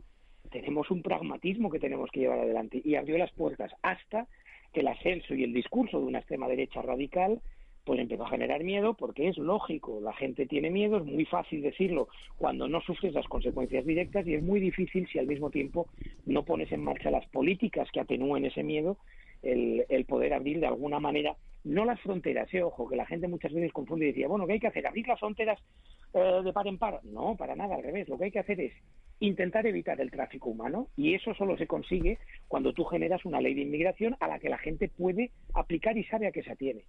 tenemos 0.49 0.89
un 0.91 1.01
pragmatismo 1.01 1.69
que 1.69 1.79
tenemos 1.79 2.09
que 2.11 2.21
llevar 2.21 2.39
adelante. 2.39 2.81
Y 2.83 2.95
abrió 2.95 3.17
las 3.17 3.31
puertas 3.31 3.71
hasta 3.81 4.27
que 4.73 4.81
el 4.81 4.87
ascenso 4.87 5.33
y 5.35 5.43
el 5.43 5.53
discurso 5.53 5.99
de 5.99 6.05
una 6.05 6.19
extrema 6.19 6.47
derecha 6.47 6.81
radical 6.81 7.41
pues 7.85 7.99
empezó 7.99 8.25
a 8.25 8.29
generar 8.29 8.63
miedo 8.63 8.93
porque 8.93 9.27
es 9.27 9.37
lógico, 9.37 9.99
la 10.01 10.13
gente 10.13 10.45
tiene 10.45 10.69
miedo, 10.69 10.97
es 10.97 11.05
muy 11.05 11.25
fácil 11.25 11.61
decirlo 11.61 12.07
cuando 12.37 12.67
no 12.67 12.81
sufres 12.81 13.13
las 13.13 13.27
consecuencias 13.27 13.85
directas 13.85 14.25
y 14.25 14.35
es 14.35 14.43
muy 14.43 14.61
difícil 14.61 15.07
si 15.11 15.19
al 15.19 15.27
mismo 15.27 15.49
tiempo 15.49 15.87
no 16.25 16.45
pones 16.45 16.71
en 16.71 16.83
marcha 16.83 17.11
las 17.11 17.27
políticas 17.27 17.89
que 17.91 17.99
atenúen 17.99 18.45
ese 18.45 18.63
miedo, 18.63 18.97
el, 19.41 19.85
el 19.89 20.05
poder 20.05 20.33
abrir 20.33 20.61
de 20.61 20.67
alguna 20.67 20.99
manera, 21.01 21.35
no 21.65 21.83
las 21.85 21.99
fronteras, 21.99 22.53
eh, 22.53 22.63
ojo, 22.63 22.87
que 22.87 22.95
la 22.95 23.05
gente 23.05 23.27
muchas 23.27 23.53
veces 23.53 23.73
confunde 23.73 24.05
y 24.05 24.09
decía, 24.09 24.27
bueno, 24.27 24.47
¿qué 24.47 24.53
hay 24.53 24.59
que 24.59 24.67
hacer? 24.67 24.87
¿Abrir 24.87 25.07
las 25.07 25.19
fronteras 25.19 25.59
eh, 26.13 26.41
de 26.43 26.53
par 26.53 26.67
en 26.67 26.77
par? 26.77 27.01
No, 27.03 27.35
para 27.35 27.55
nada, 27.55 27.75
al 27.75 27.83
revés, 27.83 28.07
lo 28.07 28.17
que 28.17 28.25
hay 28.25 28.31
que 28.31 28.39
hacer 28.39 28.59
es 28.61 28.73
intentar 29.20 29.66
evitar 29.66 29.99
el 30.01 30.11
tráfico 30.11 30.49
humano 30.49 30.88
y 30.97 31.14
eso 31.14 31.34
solo 31.34 31.57
se 31.57 31.68
consigue 31.68 32.20
cuando 32.47 32.74
tú 32.74 32.84
generas 32.86 33.24
una 33.26 33.41
ley 33.41 33.53
de 33.53 33.61
inmigración 33.61 34.16
a 34.20 34.28
la 34.28 34.39
que 34.39 34.49
la 34.49 34.57
gente 34.57 34.89
puede 34.89 35.32
aplicar 35.53 35.97
y 35.97 36.03
sabe 36.05 36.28
a 36.28 36.32
qué 36.32 36.43
se 36.43 36.51
atiene. 36.51 36.84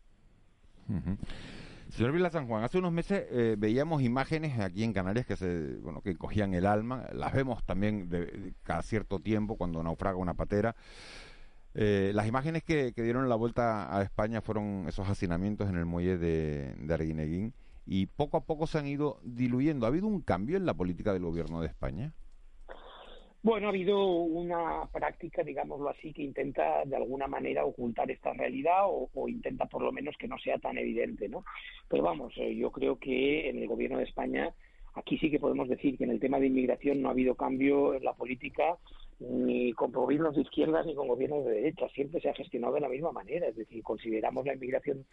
Señor 1.89 2.13
Vila 2.13 2.31
San 2.31 2.49
Juan, 2.49 2.65
hace 2.65 2.79
unos 2.79 2.93
meses 2.93 3.25
eh, 3.31 3.55
veíamos 3.57 4.03
imágenes 4.03 4.59
aquí 4.59 4.83
en 4.83 4.93
Canarias 4.93 5.27
que 5.27 5.37
se, 5.37 5.77
bueno, 5.77 6.01
que 6.03 6.17
cogían 6.17 6.53
el 6.55 6.67
alma. 6.67 7.07
Las 7.13 7.33
vemos 7.33 7.65
también 7.65 8.09
de, 8.09 8.53
cada 8.65 8.83
cierto 8.83 9.21
tiempo 9.21 9.57
cuando 9.57 9.83
naufraga 9.83 10.17
una 10.17 10.35
patera. 10.35 10.75
Eh, 11.75 12.13
las 12.15 12.27
imágenes 12.27 12.63
que, 12.63 12.93
dieron 12.93 13.29
la 13.29 13.37
vuelta 13.37 13.97
a 13.97 14.03
España 14.03 14.41
fueron 14.41 14.87
esos 14.89 15.09
hacinamientos 15.09 15.69
en 15.69 15.77
el 15.77 15.87
muelle 15.87 16.19
de, 16.19 16.75
de 16.75 16.95
Arguineguín 16.95 17.55
y 17.87 18.07
poco 18.07 18.37
a 18.37 18.45
poco 18.45 18.67
se 18.67 18.79
han 18.79 18.87
ido 18.87 19.19
diluyendo. 19.23 19.87
¿Ha 19.87 19.89
habido 19.89 20.07
un 20.07 20.21
cambio 20.21 20.57
en 20.57 20.67
la 20.67 20.75
política 20.75 21.13
del 21.13 21.23
gobierno 21.23 21.61
de 21.61 21.69
España? 21.69 22.13
Bueno, 23.43 23.67
ha 23.67 23.71
habido 23.71 24.07
una 24.07 24.89
práctica, 24.91 25.43
digámoslo 25.43 25.91
así, 25.91 26.15
que 26.15 26.23
intenta 26.23 26.83
de 26.87 26.97
alguna 26.97 27.27
manera 27.27 27.67
ocultar 27.67 28.11
esta 28.11 28.33
realidad 28.33 28.85
o, 28.87 29.29
intenta 29.29 29.67
por 29.67 29.83
lo 29.83 29.93
menos 29.93 30.17
que 30.19 30.29
no 30.29 30.39
sea 30.39 30.57
tan 30.57 30.79
evidente, 30.79 31.29
¿no? 31.29 31.45
Pero 31.87 32.03
vamos, 32.03 32.33
eh, 32.39 32.57
yo 32.57 32.71
creo 32.71 32.99
que 32.99 33.51
en 33.51 33.59
el 33.59 33.69
gobierno 33.69 33.99
de 33.99 34.05
España 34.05 34.55
aquí 34.95 35.19
sí 35.19 35.31
que 35.31 35.39
podemos 35.39 35.69
decir 35.69 35.99
que 35.99 36.05
en 36.05 36.11
el 36.11 36.21
tema 36.21 36.39
de 36.39 36.47
inmigración 36.47 37.03
no 37.03 37.09
ha 37.09 37.13
habido 37.13 37.35
cambio 37.35 37.93
en 37.93 38.05
la 38.05 38.15
política 38.15 38.79
ni 39.21 39.73
con 39.73 39.93
gobiernos 39.93 40.35
de 40.35 40.43
izquierdas 40.43 40.87
ni 40.87 40.95
con 40.95 41.09
gobiernos 41.09 41.45
de 41.45 41.53
derecha. 41.53 41.89
Siempre 41.91 42.21
se 42.21 42.29
ha 42.29 42.35
gestionado 42.35 42.75
de 42.75 42.81
la 42.81 42.89
misma 42.89 43.13
manera. 43.13 43.49
Es 43.49 43.57
decir, 43.57 43.83
consideramos 43.83 44.47
la 44.47 44.55
inmigración 44.55 45.05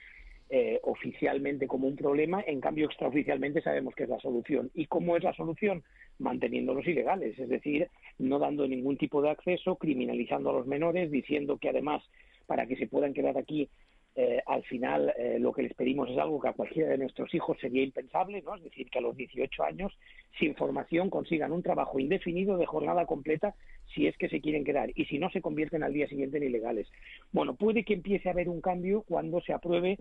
eh, 0.54 0.82
oficialmente 0.84 1.66
como 1.66 1.88
un 1.88 1.96
problema, 1.96 2.44
en 2.46 2.60
cambio 2.60 2.86
extraoficialmente 2.86 3.62
sabemos 3.62 3.96
que 3.96 4.04
es 4.04 4.10
la 4.10 4.20
solución. 4.20 4.70
¿Y 4.74 4.86
cómo 4.88 5.16
es 5.16 5.24
la 5.24 5.34
solución? 5.34 5.82
Manteniéndolos 6.20 6.86
ilegales, 6.86 7.40
es 7.40 7.48
decir, 7.48 7.88
no 8.20 8.38
dando 8.38 8.68
ningún 8.68 8.98
tipo 8.98 9.22
de 9.22 9.30
acceso, 9.30 9.78
criminalizando 9.78 10.50
a 10.50 10.54
los 10.54 10.68
menores, 10.68 11.10
diciendo 11.10 11.58
que 11.58 11.70
además 11.70 12.04
para 12.48 12.66
que 12.66 12.76
se 12.76 12.88
puedan 12.88 13.14
quedar 13.14 13.38
aquí 13.38 13.70
eh, 14.14 14.42
al 14.46 14.64
final 14.64 15.14
eh, 15.18 15.38
lo 15.40 15.54
que 15.54 15.64
les 15.64 15.74
pedimos 15.74 16.10
es 16.10 16.18
algo 16.18 16.42
que 16.42 16.50
a 16.50 16.54
cualquiera 16.54 16.90
de 16.90 16.98
nuestros 16.98 17.34
hijos 17.34 17.58
sería 17.62 17.82
impensable, 17.82 18.42
¿no? 18.42 18.56
Es 18.56 18.64
decir, 18.64 18.90
que 18.90 19.00
a 19.00 19.02
los 19.02 19.16
18 19.16 19.64
años, 19.64 19.98
sin 20.38 20.54
formación, 20.56 21.10
consigan 21.10 21.54
un 21.54 21.64
trabajo 21.64 21.98
indefinido 21.98 22.58
de 22.58 22.66
jornada 22.66 23.06
completa 23.06 23.56
si 23.94 24.08
es 24.08 24.18
que 24.18 24.28
se 24.28 24.42
quieren 24.42 24.66
quedar 24.66 24.92
y 24.96 25.06
si 25.06 25.18
no 25.18 25.30
se 25.30 25.42
convierten 25.42 25.84
al 25.84 25.94
día 25.94 26.08
siguiente 26.08 26.38
en 26.38 26.44
ilegales. 26.44 26.88
Bueno, 27.32 27.56
puede 27.56 27.86
que 27.86 27.94
empiece 27.94 28.28
a 28.28 28.34
haber 28.34 28.50
un 28.50 28.60
cambio 28.60 29.04
cuando 29.04 29.40
se 29.42 29.54
apruebe 29.54 29.98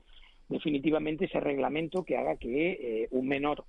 definitivamente 0.49 1.27
ese 1.27 1.39
reglamento 1.39 2.05
que 2.05 2.17
haga 2.17 2.37
que 2.37 2.73
eh, 2.73 3.09
un 3.13 3.29
menor 3.29 3.65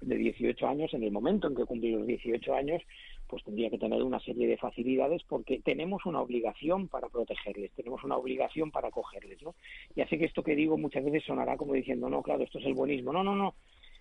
de 0.00 0.16
18 0.16 0.66
años, 0.68 0.94
en 0.94 1.02
el 1.02 1.10
momento 1.10 1.48
en 1.48 1.56
que 1.56 1.64
cumple 1.64 1.90
los 1.90 2.06
18 2.06 2.54
años, 2.54 2.82
pues 3.28 3.44
tendría 3.44 3.70
que 3.70 3.78
tener 3.78 4.02
una 4.02 4.20
serie 4.20 4.46
de 4.46 4.56
facilidades 4.56 5.22
porque 5.24 5.60
tenemos 5.60 6.06
una 6.06 6.20
obligación 6.20 6.88
para 6.88 7.08
protegerles, 7.08 7.72
tenemos 7.72 8.02
una 8.04 8.16
obligación 8.16 8.70
para 8.70 8.88
acogerles, 8.88 9.42
¿no? 9.42 9.54
Ya 9.94 10.08
sé 10.08 10.18
que 10.18 10.26
esto 10.26 10.42
que 10.42 10.54
digo 10.54 10.78
muchas 10.78 11.04
veces 11.04 11.24
sonará 11.24 11.56
como 11.56 11.74
diciendo, 11.74 12.08
no, 12.08 12.22
claro, 12.22 12.44
esto 12.44 12.58
es 12.58 12.66
el 12.66 12.74
buenismo. 12.74 13.12
No, 13.12 13.24
no, 13.24 13.34
no, 13.34 13.54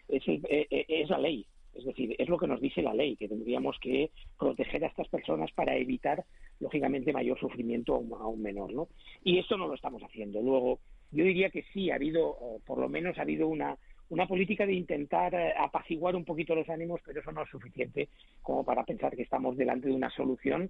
es, 0.07 0.27
eh, 0.27 0.67
eh, 0.69 0.85
es 0.87 1.09
la 1.09 1.17
ley. 1.17 1.45
Es 1.73 1.83
decir, 1.83 2.15
es 2.17 2.29
lo 2.29 2.37
que 2.37 2.47
nos 2.47 2.61
dice 2.61 2.81
la 2.81 2.93
ley, 2.93 3.17
que 3.17 3.27
tendríamos 3.27 3.77
que 3.79 4.11
proteger 4.39 4.83
a 4.85 4.87
estas 4.87 5.09
personas 5.09 5.51
para 5.51 5.75
evitar, 5.75 6.23
lógicamente, 6.61 7.11
mayor 7.11 7.37
sufrimiento 7.37 7.95
a 7.95 8.23
a 8.23 8.27
un 8.27 8.41
menor, 8.41 8.73
¿no? 8.73 8.87
Y 9.23 9.39
esto 9.39 9.57
no 9.57 9.67
lo 9.67 9.73
estamos 9.73 10.01
haciendo. 10.01 10.41
Luego, 10.41 10.79
yo 11.11 11.25
diría 11.25 11.49
que 11.49 11.63
sí, 11.73 11.91
ha 11.91 11.95
habido, 11.95 12.37
por 12.65 12.77
lo 12.77 12.87
menos 12.87 13.17
ha 13.17 13.23
habido 13.23 13.49
una, 13.49 13.77
una 14.09 14.27
política 14.27 14.65
de 14.65 14.73
intentar 14.73 15.33
eh, 15.33 15.53
apaciguar 15.57 16.15
un 16.15 16.25
poquito 16.25 16.55
los 16.55 16.69
ánimos, 16.69 17.01
pero 17.05 17.21
eso 17.21 17.31
no 17.31 17.43
es 17.43 17.49
suficiente 17.49 18.09
como 18.41 18.63
para 18.63 18.83
pensar 18.83 19.15
que 19.15 19.23
estamos 19.23 19.57
delante 19.57 19.87
de 19.87 19.95
una 19.95 20.09
solución 20.09 20.69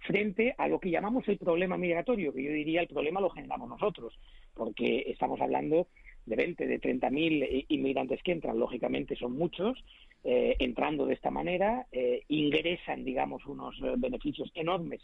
frente 0.00 0.54
a 0.58 0.68
lo 0.68 0.78
que 0.78 0.90
llamamos 0.90 1.26
el 1.28 1.38
problema 1.38 1.76
migratorio, 1.76 2.32
que 2.32 2.44
yo 2.44 2.52
diría 2.52 2.82
el 2.82 2.88
problema 2.88 3.20
lo 3.20 3.30
generamos 3.30 3.68
nosotros, 3.68 4.18
porque 4.54 5.04
estamos 5.08 5.40
hablando 5.40 5.88
de 6.26 6.36
20, 6.36 6.66
de 6.66 6.78
30 6.78 7.10
mil 7.10 7.66
inmigrantes 7.68 8.22
que 8.22 8.32
entran, 8.32 8.58
lógicamente 8.58 9.16
son 9.16 9.32
muchos, 9.32 9.82
eh, 10.24 10.56
entrando 10.58 11.06
de 11.06 11.14
esta 11.14 11.30
manera, 11.30 11.86
eh, 11.92 12.24
ingresan, 12.28 13.04
digamos, 13.04 13.46
unos 13.46 13.76
beneficios 13.98 14.50
enormes 14.54 15.00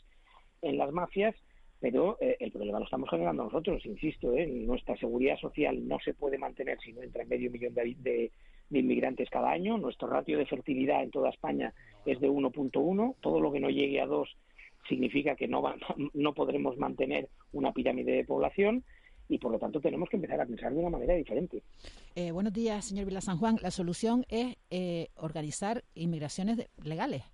en 0.63 0.79
las 0.79 0.93
mafias, 0.93 1.35
pero 1.83 2.17
eh, 2.21 2.37
el 2.39 2.53
problema 2.53 2.79
lo 2.79 2.85
estamos 2.85 3.11
generando 3.11 3.43
nosotros, 3.43 3.85
insisto, 3.85 4.33
¿eh? 4.37 4.47
nuestra 4.47 4.97
seguridad 4.99 5.37
social 5.37 5.89
no 5.89 5.99
se 5.99 6.15
puede 6.15 6.39
mantener 6.39 6.79
si 6.81 6.93
no 6.93 7.03
entra 7.03 7.25
en 7.25 7.29
medio 7.29 7.51
millón 7.51 7.75
de, 7.75 8.31
inmigrantes 8.71 9.29
cada 9.29 9.51
año, 9.51 9.77
nuestro 9.79 10.07
ratio 10.07 10.39
de 10.39 10.47
fertilidad 10.47 11.03
en 11.03 11.11
toda 11.11 11.31
España 11.31 11.75
es 12.07 12.21
de 12.21 12.31
1.1, 12.31 13.17
todo 13.21 13.41
lo 13.41 13.53
que 13.53 13.59
no 13.59 13.69
llegue 13.69 14.01
a 14.01 14.07
2 14.07 14.29
significa 14.89 15.35
que 15.35 15.49
no, 15.49 15.61
no 16.15 16.35
podremos 16.35 16.79
mantener 16.79 17.29
una 17.53 17.73
pirámide 17.73 18.13
de 18.13 18.25
población 18.25 18.85
y 19.29 19.39
por 19.39 19.51
lo 19.51 19.59
tanto 19.59 19.81
tenemos 19.81 20.09
que 20.09 20.17
empezar 20.17 20.41
a 20.41 20.47
pensar 20.47 20.73
de 20.73 20.79
una 20.79 20.91
manera 20.91 21.15
diferente. 21.15 21.65
Eh, 22.15 22.31
buenos 22.31 22.53
días, 22.53 22.85
señor 22.85 23.07
Vila 23.07 23.21
San 23.21 23.39
Juan. 23.39 23.57
La 23.61 23.73
solución 23.73 24.25
es 24.29 24.57
eh, 24.71 25.09
organizar 25.17 25.83
inmigraciones 25.95 26.69
legales. 26.85 27.25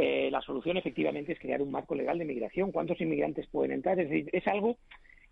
Eh, 0.00 0.30
la 0.30 0.40
solución 0.42 0.76
efectivamente 0.76 1.32
es 1.32 1.40
crear 1.40 1.60
un 1.60 1.72
marco 1.72 1.96
legal 1.96 2.20
de 2.20 2.24
migración. 2.24 2.70
¿Cuántos 2.70 3.00
inmigrantes 3.00 3.48
pueden 3.48 3.72
entrar? 3.72 3.98
Es 3.98 4.08
decir, 4.08 4.30
es 4.32 4.46
algo 4.46 4.76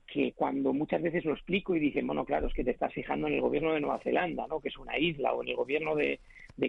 que 0.08 0.32
cuando 0.32 0.72
muchas 0.72 1.00
veces 1.02 1.24
lo 1.24 1.34
explico 1.34 1.76
y 1.76 1.78
dicen, 1.78 2.04
bueno, 2.04 2.24
claro, 2.24 2.48
es 2.48 2.52
que 2.52 2.64
te 2.64 2.72
estás 2.72 2.92
fijando 2.92 3.28
en 3.28 3.34
el 3.34 3.42
gobierno 3.42 3.72
de 3.72 3.80
Nueva 3.80 4.00
Zelanda, 4.00 4.48
¿no? 4.48 4.58
que 4.58 4.70
es 4.70 4.76
una 4.76 4.98
isla, 4.98 5.34
o 5.34 5.42
en 5.44 5.50
el 5.50 5.54
gobierno 5.54 5.94
de, 5.94 6.18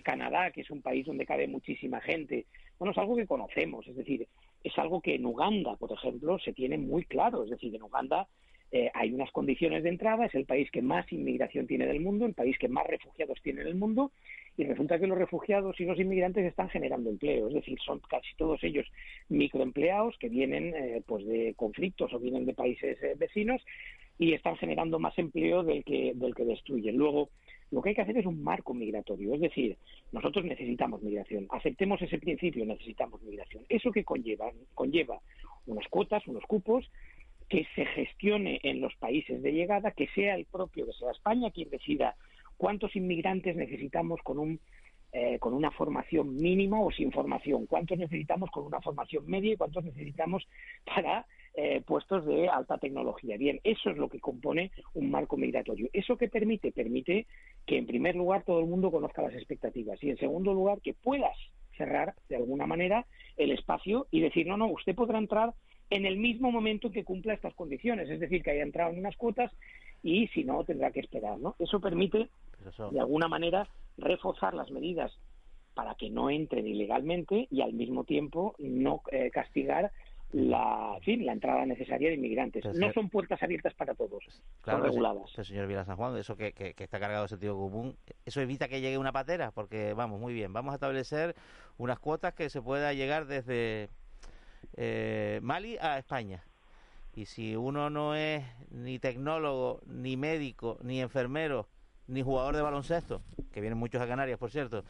Canadá, 0.03 0.51
que 0.51 0.61
es 0.61 0.69
un 0.69 0.83
país 0.83 1.07
donde 1.07 1.25
cabe 1.25 1.47
muchísima 1.47 1.99
gente. 1.99 2.45
Bueno, 2.77 2.91
es 2.91 2.97
algo 2.99 3.15
que 3.15 3.25
conocemos, 3.25 3.87
es 3.87 3.95
decir, 3.95 4.27
es 4.63 4.77
algo 4.77 5.01
que 5.01 5.15
en 5.15 5.25
Uganda, 5.25 5.75
por 5.75 5.91
ejemplo, 5.91 6.37
se 6.37 6.53
tiene 6.53 6.77
muy 6.77 7.03
claro. 7.03 7.45
Es 7.45 7.49
decir, 7.49 7.73
en 7.73 7.81
Uganda 7.81 8.27
eh, 8.71 8.91
hay 8.93 9.11
unas 9.11 9.31
condiciones 9.31 9.81
de 9.81 9.89
entrada, 9.89 10.27
es 10.27 10.35
el 10.35 10.45
país 10.45 10.69
que 10.69 10.83
más 10.83 11.11
inmigración 11.11 11.65
tiene 11.65 11.87
del 11.87 12.01
mundo, 12.01 12.27
el 12.27 12.35
país 12.35 12.59
que 12.59 12.67
más 12.67 12.85
refugiados 12.85 13.41
tiene 13.41 13.61
en 13.61 13.67
el 13.67 13.75
mundo, 13.75 14.11
y 14.57 14.63
resulta 14.63 14.99
que 14.99 15.05
los 15.05 15.17
refugiados 15.17 15.79
y 15.79 15.85
los 15.85 15.99
inmigrantes 15.99 16.43
están 16.43 16.67
generando 16.69 17.11
empleo, 17.11 17.47
es 17.47 17.53
decir, 17.53 17.77
son 17.85 17.99
casi 17.99 18.35
todos 18.37 18.63
ellos 18.63 18.87
microempleados 19.29 20.17
que 20.17 20.29
vienen 20.29 20.73
eh, 20.75 21.03
pues 21.05 21.25
de 21.27 21.53
conflictos 21.55 22.11
o 22.11 22.19
vienen 22.19 22.47
de 22.47 22.55
países 22.55 22.97
eh, 23.03 23.13
vecinos 23.17 23.61
y 24.17 24.33
están 24.33 24.57
generando 24.57 24.97
más 24.97 25.17
empleo 25.19 25.61
del 25.61 25.83
que, 25.83 26.13
del 26.15 26.33
que 26.33 26.43
destruyen. 26.43 26.97
Luego, 26.97 27.29
lo 27.69 27.83
que 27.83 27.89
hay 27.89 27.95
que 27.95 28.01
hacer 28.01 28.17
es 28.17 28.25
un 28.25 28.43
marco 28.43 28.73
migratorio, 28.73 29.35
es 29.35 29.41
decir, 29.41 29.77
nosotros 30.11 30.43
necesitamos 30.43 31.03
migración, 31.03 31.45
aceptemos 31.51 32.01
ese 32.01 32.17
principio, 32.17 32.65
necesitamos 32.65 33.21
migración. 33.21 33.63
Eso 33.69 33.91
que 33.91 34.03
conlleva, 34.03 34.51
conlleva 34.73 35.19
unas 35.67 35.87
cuotas, 35.89 36.25
unos 36.27 36.43
cupos, 36.45 36.89
que 37.47 37.65
se 37.75 37.85
gestione 37.85 38.59
en 38.63 38.81
los 38.81 38.95
países 38.95 39.41
de 39.41 39.53
llegada, 39.53 39.91
que 39.91 40.07
sea 40.07 40.35
el 40.35 40.45
propio, 40.45 40.85
que 40.87 40.93
sea 40.93 41.11
España 41.11 41.51
quien 41.51 41.69
decida 41.69 42.15
cuántos 42.57 42.95
inmigrantes 42.95 43.55
necesitamos 43.55 44.19
con 44.23 44.39
un 44.39 44.59
eh, 45.13 45.39
con 45.39 45.53
una 45.53 45.71
formación 45.71 46.35
mínima 46.35 46.81
o 46.81 46.91
sin 46.91 47.13
formación, 47.13 47.65
cuántos 47.65 47.97
necesitamos 47.97 48.51
con 48.51 48.65
una 48.65 48.81
formación 48.81 49.25
media 49.25 49.53
y 49.53 49.55
cuántos 49.55 49.85
necesitamos 49.85 50.45
para 50.85 51.25
eh, 51.53 51.81
puestos 51.81 52.25
de 52.25 52.49
alta 52.49 52.77
tecnología. 52.77 53.37
Bien, 53.37 53.61
eso 53.63 53.89
es 53.89 53.97
lo 53.97 54.09
que 54.09 54.19
compone 54.19 54.69
un 54.93 55.09
marco 55.09 55.37
migratorio. 55.37 55.89
¿Eso 55.93 56.17
que 56.17 56.27
permite? 56.27 56.73
Permite 56.73 57.25
que, 57.65 57.77
en 57.77 57.87
primer 57.87 58.15
lugar, 58.15 58.43
todo 58.43 58.59
el 58.59 58.67
mundo 58.67 58.91
conozca 58.91 59.21
las 59.21 59.33
expectativas 59.33 59.97
y, 60.03 60.09
en 60.09 60.17
segundo 60.17 60.53
lugar, 60.53 60.81
que 60.81 60.93
puedas 60.93 61.37
cerrar 61.77 62.13
de 62.27 62.35
alguna 62.35 62.67
manera 62.67 63.05
el 63.37 63.51
espacio 63.51 64.07
y 64.11 64.19
decir, 64.19 64.45
no, 64.45 64.57
no, 64.57 64.67
usted 64.67 64.93
podrá 64.93 65.19
entrar 65.19 65.53
en 65.89 66.05
el 66.05 66.17
mismo 66.17 66.51
momento 66.51 66.91
que 66.91 67.05
cumpla 67.05 67.33
estas 67.33 67.53
condiciones, 67.53 68.09
es 68.09 68.19
decir, 68.19 68.43
que 68.43 68.51
haya 68.51 68.63
entrado 68.63 68.91
en 68.91 68.99
unas 68.99 69.15
cuotas 69.15 69.51
y 70.03 70.27
si 70.27 70.43
no 70.43 70.63
tendrá 70.63 70.91
que 70.91 70.99
esperar, 70.99 71.39
¿no? 71.39 71.55
Eso 71.59 71.79
permite 71.79 72.29
de 72.91 72.99
alguna 72.99 73.27
manera 73.27 73.67
reforzar 73.97 74.53
las 74.53 74.69
medidas 74.71 75.11
para 75.73 75.95
que 75.95 76.09
no 76.09 76.29
entren 76.29 76.67
ilegalmente 76.67 77.47
y 77.51 77.61
al 77.61 77.73
mismo 77.73 78.03
tiempo 78.03 78.55
no 78.57 79.01
eh, 79.11 79.29
castigar 79.31 79.91
la, 80.31 80.97
fin, 81.03 81.25
la 81.25 81.33
entrada 81.33 81.65
necesaria 81.65 82.09
de 82.09 82.15
inmigrantes. 82.15 82.65
no 82.75 82.91
son 82.93 83.09
puertas 83.09 83.41
abiertas 83.41 83.73
para 83.75 83.93
todos, 83.93 84.23
son 84.65 84.83
reguladas. 84.83 85.31
señor 85.31 85.67
Vila 85.67 85.85
San 85.85 85.95
Juan, 85.95 86.17
eso 86.17 86.35
que, 86.35 86.51
que, 86.51 86.73
está 86.77 86.99
cargado 86.99 87.23
de 87.23 87.29
sentido 87.29 87.55
común, 87.55 87.95
eso 88.25 88.41
evita 88.41 88.67
que 88.67 88.81
llegue 88.81 88.97
una 88.97 89.13
patera, 89.13 89.51
porque 89.51 89.93
vamos, 89.93 90.19
muy 90.19 90.33
bien, 90.33 90.51
vamos 90.51 90.73
a 90.73 90.75
establecer 90.75 91.35
unas 91.77 91.99
cuotas 91.99 92.33
que 92.33 92.49
se 92.49 92.61
pueda 92.61 92.91
llegar 92.93 93.25
desde 93.25 93.89
eh, 94.75 95.39
Mali 95.43 95.77
a 95.79 95.97
España. 95.97 96.43
Y 97.17 97.25
si 97.25 97.55
uno 97.55 97.89
no 97.89 98.13
es 98.13 98.43
ni 98.69 98.99
tecnólogo, 98.99 99.81
ni 99.87 100.15
médico, 100.15 100.77
ni 100.83 101.01
enfermero, 101.01 101.67
ni 102.05 102.21
jugador 102.21 102.55
de 102.55 102.61
baloncesto, 102.61 103.23
que 103.51 103.59
vienen 103.59 103.79
muchos 103.79 103.99
a 103.99 104.07
Canarias, 104.07 104.37
por 104.37 104.51
cierto, 104.51 104.83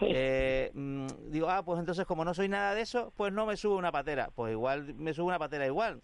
eh, 0.00 0.72
mm, 0.74 1.06
digo, 1.30 1.48
ah, 1.48 1.64
pues 1.64 1.78
entonces 1.78 2.06
como 2.06 2.24
no 2.24 2.34
soy 2.34 2.48
nada 2.48 2.74
de 2.74 2.80
eso, 2.80 3.12
pues 3.16 3.32
no 3.32 3.46
me 3.46 3.56
subo 3.56 3.76
una 3.76 3.92
patera. 3.92 4.30
Pues 4.34 4.50
igual 4.50 4.96
me 4.96 5.14
subo 5.14 5.28
una 5.28 5.38
patera 5.38 5.64
igual. 5.64 6.00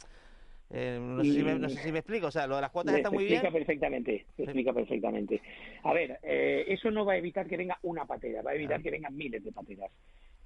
Eh, 0.71 1.01
no, 1.03 1.25
sé 1.25 1.33
si 1.33 1.43
me, 1.43 1.59
no, 1.59 1.69
sé 1.69 1.83
si 1.83 1.91
me, 1.91 1.99
explico, 1.99 2.29
o 2.29 2.31
sea, 2.31 2.47
lo 2.47 2.55
de 2.55 2.61
las 2.61 2.71
cuotas 2.71 2.95
está 2.95 3.11
muy 3.11 3.25
bien. 3.25 3.43
Perfectamente, 3.43 4.25
se 4.37 4.45
explica 4.45 4.73
perfectamente. 4.73 5.43
A 5.83 5.93
ver, 5.93 6.21
eh, 6.23 6.65
eso 6.69 6.93
no 6.93 7.05
va 7.05 7.15
a 7.15 7.19
evitar 7.19 7.49
que 7.49 7.57
venga 7.57 7.77
una 7.83 8.05
patera, 8.05 8.41
va 8.41 8.53
a 8.53 8.55
evitar 8.55 8.81
que 8.81 8.93
vengan 8.93 9.17
miles 9.17 9.43
de 9.43 9.51
pateras. 9.51 9.91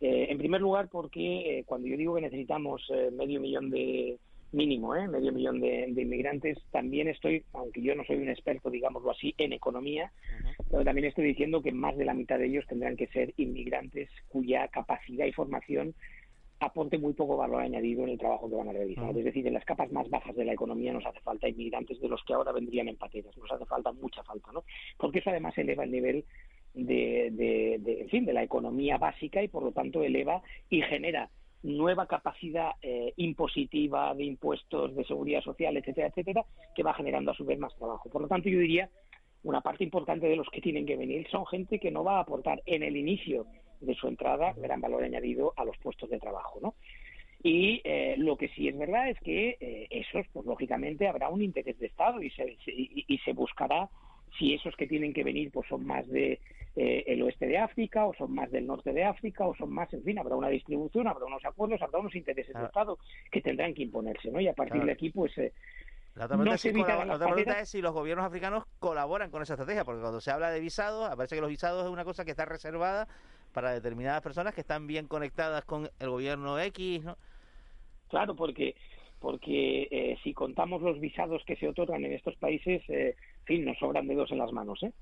Eh, 0.00 0.28
en 0.30 0.38
primer 0.38 0.62
lugar, 0.62 0.88
porque 0.88 1.58
eh, 1.58 1.64
cuando 1.66 1.86
yo 1.86 1.96
digo 1.96 2.14
que 2.14 2.22
necesitamos 2.22 2.82
eh, 2.88 3.10
medio 3.12 3.38
millón 3.38 3.68
de 3.68 4.18
mínimo, 4.52 4.92
medio 4.92 5.32
millón 5.32 5.60
de, 5.60 5.86
inmigrantes, 5.88 6.58
también 6.70 7.08
estoy, 7.08 7.44
aunque 7.52 7.82
yo 7.82 7.94
no 7.94 8.04
soy 8.04 8.16
un 8.16 8.28
experto, 8.28 8.70
digámoslo 8.70 9.10
así, 9.10 9.34
en 9.38 9.52
economía, 9.52 10.12
pero 10.70 10.84
también 10.84 11.06
estoy 11.06 11.24
diciendo 11.26 11.62
que 11.62 11.72
más 11.72 11.96
de 11.96 12.04
la 12.04 12.14
mitad 12.14 12.38
de 12.38 12.46
ellos 12.46 12.66
tendrán 12.66 12.96
que 12.96 13.06
ser 13.08 13.32
inmigrantes 13.36 14.08
cuya 14.28 14.68
capacidad 14.68 15.26
y 15.26 15.32
formación 15.32 15.94
aporte 16.60 16.98
muy 16.98 17.14
poco 17.14 17.36
valor 17.38 17.62
añadido 17.62 18.04
en 18.04 18.10
el 18.10 18.18
trabajo 18.18 18.48
que 18.48 18.56
van 18.56 18.68
a 18.68 18.72
realizar. 18.72 19.16
Es 19.16 19.24
decir, 19.24 19.46
en 19.46 19.54
las 19.54 19.64
capas 19.64 19.90
más 19.92 20.08
bajas 20.10 20.36
de 20.36 20.44
la 20.44 20.52
economía 20.52 20.92
nos 20.92 21.06
hace 21.06 21.20
falta 21.20 21.48
inmigrantes 21.48 21.98
de 22.00 22.08
los 22.08 22.22
que 22.24 22.34
ahora 22.34 22.52
vendrían 22.52 22.88
en 22.88 22.96
pateras, 22.96 23.36
nos 23.38 23.50
hace 23.50 23.64
falta 23.64 23.92
mucha 23.92 24.22
falta, 24.22 24.52
¿no? 24.52 24.64
Porque 24.98 25.20
eso 25.20 25.30
además 25.30 25.56
eleva 25.56 25.84
el 25.84 25.90
nivel 25.90 26.24
de, 26.74 27.30
de, 27.32 28.00
en 28.02 28.08
fin, 28.08 28.26
de 28.26 28.34
la 28.34 28.42
economía 28.42 28.98
básica 28.98 29.42
y 29.42 29.48
por 29.48 29.62
lo 29.62 29.72
tanto 29.72 30.02
eleva 30.02 30.42
y 30.68 30.82
genera 30.82 31.30
nueva 31.62 32.06
capacidad 32.06 32.72
eh, 32.82 33.12
impositiva 33.16 34.14
de 34.14 34.24
impuestos, 34.24 34.94
de 34.94 35.04
seguridad 35.04 35.42
social, 35.42 35.76
etcétera, 35.76 36.08
etcétera, 36.08 36.44
que 36.74 36.82
va 36.82 36.94
generando 36.94 37.30
a 37.30 37.34
su 37.34 37.44
vez 37.44 37.58
más 37.58 37.74
trabajo. 37.76 38.08
Por 38.08 38.22
lo 38.22 38.28
tanto, 38.28 38.48
yo 38.48 38.58
diría 38.58 38.88
una 39.42 39.60
parte 39.60 39.84
importante 39.84 40.26
de 40.26 40.36
los 40.36 40.48
que 40.50 40.60
tienen 40.60 40.86
que 40.86 40.96
venir 40.96 41.26
son 41.30 41.46
gente 41.46 41.78
que 41.78 41.90
no 41.90 42.04
va 42.04 42.18
a 42.18 42.20
aportar 42.20 42.62
en 42.66 42.82
el 42.82 42.96
inicio 42.96 43.46
de 43.80 43.94
su 43.94 44.08
entrada 44.08 44.52
gran 44.54 44.80
valor 44.80 45.02
añadido 45.02 45.54
a 45.56 45.64
los 45.64 45.76
puestos 45.78 46.10
de 46.10 46.18
trabajo, 46.18 46.58
¿no? 46.60 46.74
Y 47.42 47.80
eh, 47.84 48.16
lo 48.18 48.36
que 48.36 48.48
sí 48.48 48.68
es 48.68 48.76
verdad 48.76 49.08
es 49.08 49.18
que 49.20 49.56
eh, 49.60 49.86
esos, 49.88 50.26
pues 50.30 50.44
lógicamente, 50.44 51.08
habrá 51.08 51.30
un 51.30 51.40
interés 51.40 51.78
de 51.78 51.86
Estado 51.86 52.22
y 52.22 52.28
se, 52.30 52.58
y 52.66 53.18
se 53.24 53.32
buscará 53.32 53.88
si 54.38 54.54
esos 54.54 54.76
que 54.76 54.86
tienen 54.86 55.12
que 55.12 55.24
venir 55.24 55.50
pues 55.50 55.68
son 55.68 55.86
más 55.86 56.06
de 56.08 56.40
eh, 56.76 57.04
el 57.06 57.22
oeste 57.22 57.46
de 57.46 57.58
África 57.58 58.06
o 58.06 58.14
son 58.14 58.34
más 58.34 58.50
del 58.50 58.66
norte 58.66 58.92
de 58.92 59.04
África 59.04 59.46
o 59.46 59.54
son 59.54 59.72
más, 59.72 59.92
en 59.92 60.02
fin, 60.04 60.18
habrá 60.18 60.36
una 60.36 60.48
distribución, 60.48 61.08
habrá 61.08 61.24
unos 61.24 61.44
acuerdos, 61.44 61.82
habrá 61.82 61.98
unos 61.98 62.14
intereses 62.14 62.54
de 62.54 62.64
Estado 62.64 62.98
que 63.30 63.40
tendrán 63.40 63.74
que 63.74 63.82
imponerse, 63.82 64.30
¿no? 64.30 64.40
Y 64.40 64.48
a 64.48 64.54
partir 64.54 64.84
de 64.84 64.92
aquí, 64.92 65.10
pues... 65.10 65.36
Eh, 65.38 65.52
la 66.14 66.24
otra, 66.24 66.36
pregunta, 66.38 67.60
es 67.60 67.68
si 67.68 67.80
los 67.80 67.92
gobiernos 67.92 68.26
africanos 68.26 68.64
colaboran 68.80 69.30
con 69.30 69.42
esa 69.42 69.54
estrategia, 69.54 69.84
porque 69.84 70.00
cuando 70.00 70.20
se 70.20 70.30
habla 70.30 70.50
de 70.50 70.60
visados, 70.60 71.08
parece 71.14 71.36
que 71.36 71.40
los 71.40 71.50
visados 71.50 71.84
es 71.84 71.90
una 71.90 72.04
cosa 72.04 72.24
que 72.24 72.32
está 72.32 72.44
reservada 72.44 73.06
para 73.52 73.72
determinadas 73.72 74.20
personas 74.20 74.54
que 74.54 74.60
están 74.60 74.86
bien 74.86 75.06
conectadas 75.06 75.64
con 75.64 75.88
el 75.98 76.10
gobierno 76.10 76.58
X, 76.58 77.04
¿no? 77.04 77.16
Claro, 78.08 78.34
porque 78.34 78.74
porque 79.20 79.86
eh, 79.90 80.18
si 80.24 80.32
contamos 80.32 80.80
los 80.82 80.98
visados 80.98 81.42
que 81.44 81.56
se 81.56 81.68
otorgan 81.68 82.04
en 82.04 82.14
estos 82.14 82.36
países, 82.36 82.82
eh, 82.88 83.14
en 83.40 83.44
fin, 83.44 83.64
nos 83.64 83.78
sobran 83.78 84.08
dedos 84.08 84.32
en 84.32 84.38
las 84.38 84.50
manos, 84.50 84.82
¿eh? 84.82 84.92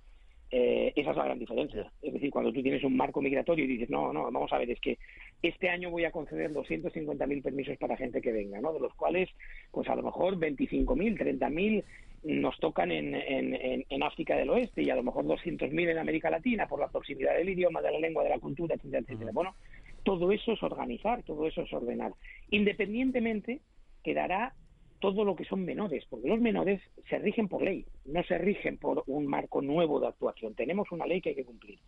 ¿Eh? 0.50 0.92
esa 0.96 1.10
es 1.10 1.16
la 1.16 1.24
gran 1.24 1.38
diferencia. 1.38 1.90
Es 2.02 2.12
decir, 2.12 2.30
cuando 2.30 2.52
tú 2.52 2.62
tienes 2.62 2.82
un 2.84 2.96
marco 2.96 3.20
migratorio 3.20 3.64
y 3.64 3.68
dices, 3.68 3.90
no, 3.90 4.12
no, 4.12 4.24
vamos 4.30 4.52
a 4.52 4.58
ver, 4.58 4.70
es 4.70 4.80
que 4.80 4.98
este 5.42 5.68
año 5.68 5.90
voy 5.90 6.04
a 6.04 6.10
conceder 6.10 6.52
250.000 6.52 7.42
permisos 7.42 7.76
para 7.78 7.96
gente 7.96 8.20
que 8.20 8.32
venga, 8.32 8.60
¿no? 8.60 8.72
De 8.72 8.80
los 8.80 8.94
cuales, 8.94 9.28
pues 9.70 9.88
a 9.88 9.94
lo 9.94 10.02
mejor 10.02 10.38
25.000, 10.38 10.86
30.000 10.86 11.84
nos 12.24 12.58
tocan 12.58 12.90
en, 12.90 13.14
en, 13.14 13.84
en, 13.88 14.02
África 14.02 14.36
del 14.36 14.50
Oeste 14.50 14.82
y 14.82 14.90
a 14.90 14.96
lo 14.96 15.04
mejor 15.04 15.24
200.000 15.24 15.90
en 15.90 15.98
América 15.98 16.30
Latina 16.30 16.66
por 16.66 16.80
la 16.80 16.88
proximidad 16.88 17.36
del 17.36 17.48
idioma, 17.48 17.80
de 17.80 17.92
la 17.92 18.00
lengua, 18.00 18.24
de 18.24 18.30
la 18.30 18.40
cultura, 18.40 18.74
etcétera, 18.74 19.02
etcétera. 19.02 19.30
Bueno, 19.32 19.54
todo 20.02 20.32
eso 20.32 20.52
es 20.52 20.62
organizar, 20.62 21.22
todo 21.22 21.46
eso 21.46 21.62
es 21.62 21.72
ordenar. 21.72 22.12
Independientemente 22.50 23.60
quedará 24.02 24.54
todo 25.00 25.24
lo 25.24 25.36
que 25.36 25.44
son 25.44 25.64
menores, 25.64 26.04
porque 26.08 26.28
los 26.28 26.40
menores 26.40 26.80
se 27.08 27.18
rigen 27.18 27.48
por 27.48 27.62
ley, 27.62 27.84
no 28.04 28.22
se 28.24 28.38
rigen 28.38 28.78
por 28.78 29.04
un 29.06 29.26
marco 29.26 29.62
nuevo 29.62 30.00
de 30.00 30.08
actuación. 30.08 30.54
Tenemos 30.54 30.90
una 30.92 31.06
ley 31.06 31.20
que 31.20 31.30
hay 31.30 31.34
que 31.34 31.44
cumplir. 31.44 31.78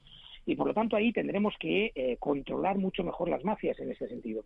Y 0.47 0.57
por 0.57 0.67
lo 0.67 0.75
tanto 0.75 0.97
ahí 0.97 1.13
tendremos 1.13 1.55
que 1.59 1.93
eh, 1.95 2.17
controlar 2.19 2.79
mucho 2.79 3.05
mejor 3.05 3.29
las 3.29 3.45
mafias 3.45 3.79
en 3.81 3.91
ese 3.91 4.09
sentido. 4.09 4.45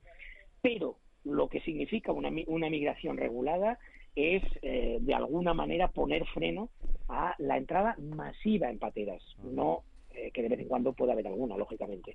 Pero 0.60 0.96
lo 1.24 1.48
que 1.48 1.60
significa 1.60 2.12
una, 2.12 2.30
una 2.46 2.70
migración 2.70 3.16
regulada 3.16 3.78
es, 4.16 4.42
eh, 4.62 4.98
de 5.00 5.14
alguna 5.14 5.54
manera, 5.54 5.88
poner 5.88 6.24
freno 6.26 6.70
a 7.08 7.34
la 7.38 7.56
entrada 7.56 7.96
masiva 7.98 8.70
en 8.70 8.78
pateras, 8.78 9.22
no 9.42 9.82
eh, 10.14 10.30
que 10.32 10.42
de 10.42 10.48
vez 10.48 10.60
en 10.60 10.68
cuando 10.68 10.92
pueda 10.92 11.12
haber 11.12 11.26
alguna, 11.26 11.56
lógicamente. 11.56 12.14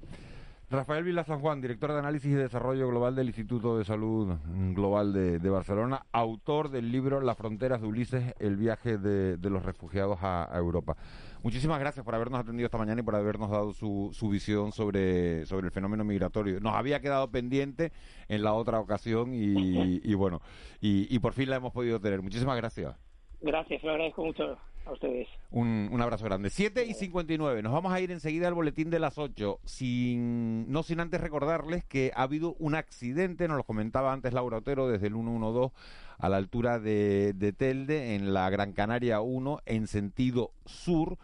Rafael 0.72 1.04
Vila 1.04 1.24
San 1.24 1.40
Juan, 1.40 1.62
director 1.62 1.92
de 1.92 1.98
Análisis 1.98 2.32
y 2.32 2.36
Desarrollo 2.36 2.88
Global 2.88 3.16
del 3.16 3.26
Instituto 3.26 3.80
de 3.80 3.86
Salud 3.86 4.38
Global 4.76 5.12
de, 5.14 5.50
Barcelona, 5.50 6.06
autor 6.12 6.70
del 6.70 6.92
libro 6.92 7.22
Las 7.22 7.38
fronteras 7.38 7.82
de 7.82 7.88
Ulises, 7.88 8.36
el 8.38 8.56
viaje 8.56 9.00
de, 9.00 9.50
los 9.50 9.66
refugiados 9.66 10.20
a, 10.22 10.48
Europa. 10.54 10.96
Muchísimas 11.42 11.80
gracias 11.80 12.06
por 12.06 12.14
habernos 12.14 12.40
atendido 12.40 12.68
esta 12.68 12.78
mañana 12.78 13.02
y 13.02 13.04
por 13.04 13.16
habernos 13.16 13.50
dado 13.50 13.74
su, 13.74 14.30
visión 14.30 14.72
sobre, 14.72 15.42
el 15.42 15.72
fenómeno 15.72 16.04
migratorio. 16.04 16.60
Nos 16.60 16.76
había 16.76 17.02
quedado 17.02 17.32
pendiente 17.32 17.92
en 18.28 18.44
la 18.44 18.54
otra 18.54 18.80
ocasión 18.80 19.32
y, 19.34 20.14
bueno, 20.14 20.40
y 20.82 21.18
por 21.18 21.34
fin 21.34 21.50
la 21.50 21.56
hemos 21.56 21.74
podido 21.74 22.00
tener. 22.00 22.22
Muchísimas 22.22 22.56
gracias. 22.58 23.09
Gracias, 23.42 23.84
lo 23.84 23.92
agradezco 23.92 24.26
mucho 24.26 24.58
a 24.86 24.92
ustedes. 24.92 25.28
Un, 25.52 25.90
un, 25.92 26.02
abrazo 26.02 26.26
grande. 26.26 26.50
7 26.50 26.86
y 26.86 26.94
59. 26.94 27.62
Nos 27.62 27.72
vamos 27.72 27.94
a 27.94 28.02
ir 28.02 28.12
enseguida 28.12 28.48
al 28.48 28.54
boletín 28.54 28.90
de 28.90 29.00
las 29.00 29.18
8. 29.18 29.60
Sin, 29.64 30.72
no 30.72 30.84
sin 30.84 31.00
antes 31.00 31.22
recordarles 31.22 31.84
que 31.86 32.12
ha 32.16 32.24
habido 32.24 32.56
un 32.60 32.76
accidente, 32.76 33.48
nos 33.48 33.58
lo 33.58 33.64
comentaba 33.64 34.14
antes 34.14 34.34
Laura 34.34 34.58
Otero, 34.58 34.88
desde 34.88 35.08
el 35.08 35.14
112 35.14 35.74
a 36.18 36.28
la 36.28 36.38
altura 36.38 36.80
de, 36.80 37.34
de 37.34 37.54
Telde, 37.54 38.16
en 38.16 38.34
la 38.34 38.50
Gran 38.50 38.74
Canaria 38.74 39.22
1, 39.22 39.62
en 39.66 39.88
sentido 39.88 40.52
sur 40.66 41.18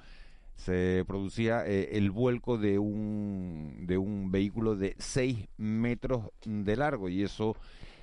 se 0.56 1.04
producía 1.06 1.66
eh, 1.66 1.98
el 1.98 2.12
vuelco 2.12 2.58
de 2.58 2.80
un, 2.80 3.86
de 3.86 3.98
un 3.98 4.32
vehículo 4.32 4.76
de 4.76 4.96
6 4.98 5.50
metros 5.58 6.32
de 6.46 6.76
largo 6.76 7.10
y 7.10 7.24
eso 7.24 7.56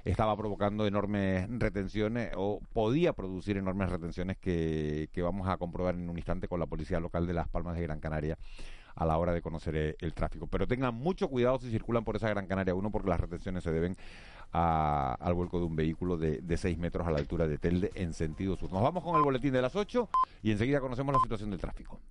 estaba 0.04 0.36
provocando 0.36 0.86
enormes 0.86 1.48
retenciones 1.48 2.32
o 2.36 2.60
podía 2.72 3.12
producir 3.12 3.56
enormes 3.56 3.90
retenciones 3.90 4.36
que, 4.38 5.08
vamos 5.22 5.48
a 5.48 5.56
comprobar 5.56 5.94
en 5.94 6.08
un 6.08 6.16
instante 6.16 6.48
con 6.48 6.58
la 6.58 6.66
policía 6.66 7.00
local 7.00 7.26
de 7.26 7.34
Las 7.34 7.48
Palmas 7.48 7.76
de 7.76 7.82
Gran 7.82 8.00
Canaria 8.00 8.36
a 8.94 9.06
la 9.06 9.16
hora 9.16 9.32
de 9.32 9.40
conocer 9.40 9.74
eh, 9.76 9.96
el, 10.00 10.12
tráfico. 10.12 10.46
Pero 10.46 10.66
tengan 10.66 10.94
mucho 10.94 11.28
cuidado 11.28 11.58
si 11.58 11.70
circulan 11.70 12.04
por 12.04 12.16
esa 12.16 12.28
Gran 12.28 12.46
Canaria 12.46 12.74
1 12.74 12.90
porque 12.90 13.08
las 13.08 13.20
retenciones 13.20 13.64
se 13.64 13.70
deben 13.70 13.96
al 14.52 15.32
vuelco 15.32 15.58
de 15.58 15.64
un 15.64 15.74
vehículo 15.74 16.18
de, 16.18 16.42
de 16.42 16.56
6 16.58 16.76
metros 16.76 17.06
a 17.06 17.10
la 17.10 17.18
altura 17.18 17.46
de 17.46 17.56
Telde 17.56 17.90
en 17.94 18.12
sentido 18.12 18.54
sur. 18.56 18.70
Nos 18.70 18.82
vamos 18.82 19.02
con 19.02 19.16
el 19.16 19.22
boletín 19.22 19.52
de 19.52 19.62
las 19.62 19.74
8 19.74 20.10
y 20.42 20.50
enseguida 20.50 20.80
conocemos 20.80 21.14
la 21.14 21.20
situación 21.20 21.50
del 21.50 21.60
tráfico. 21.60 21.98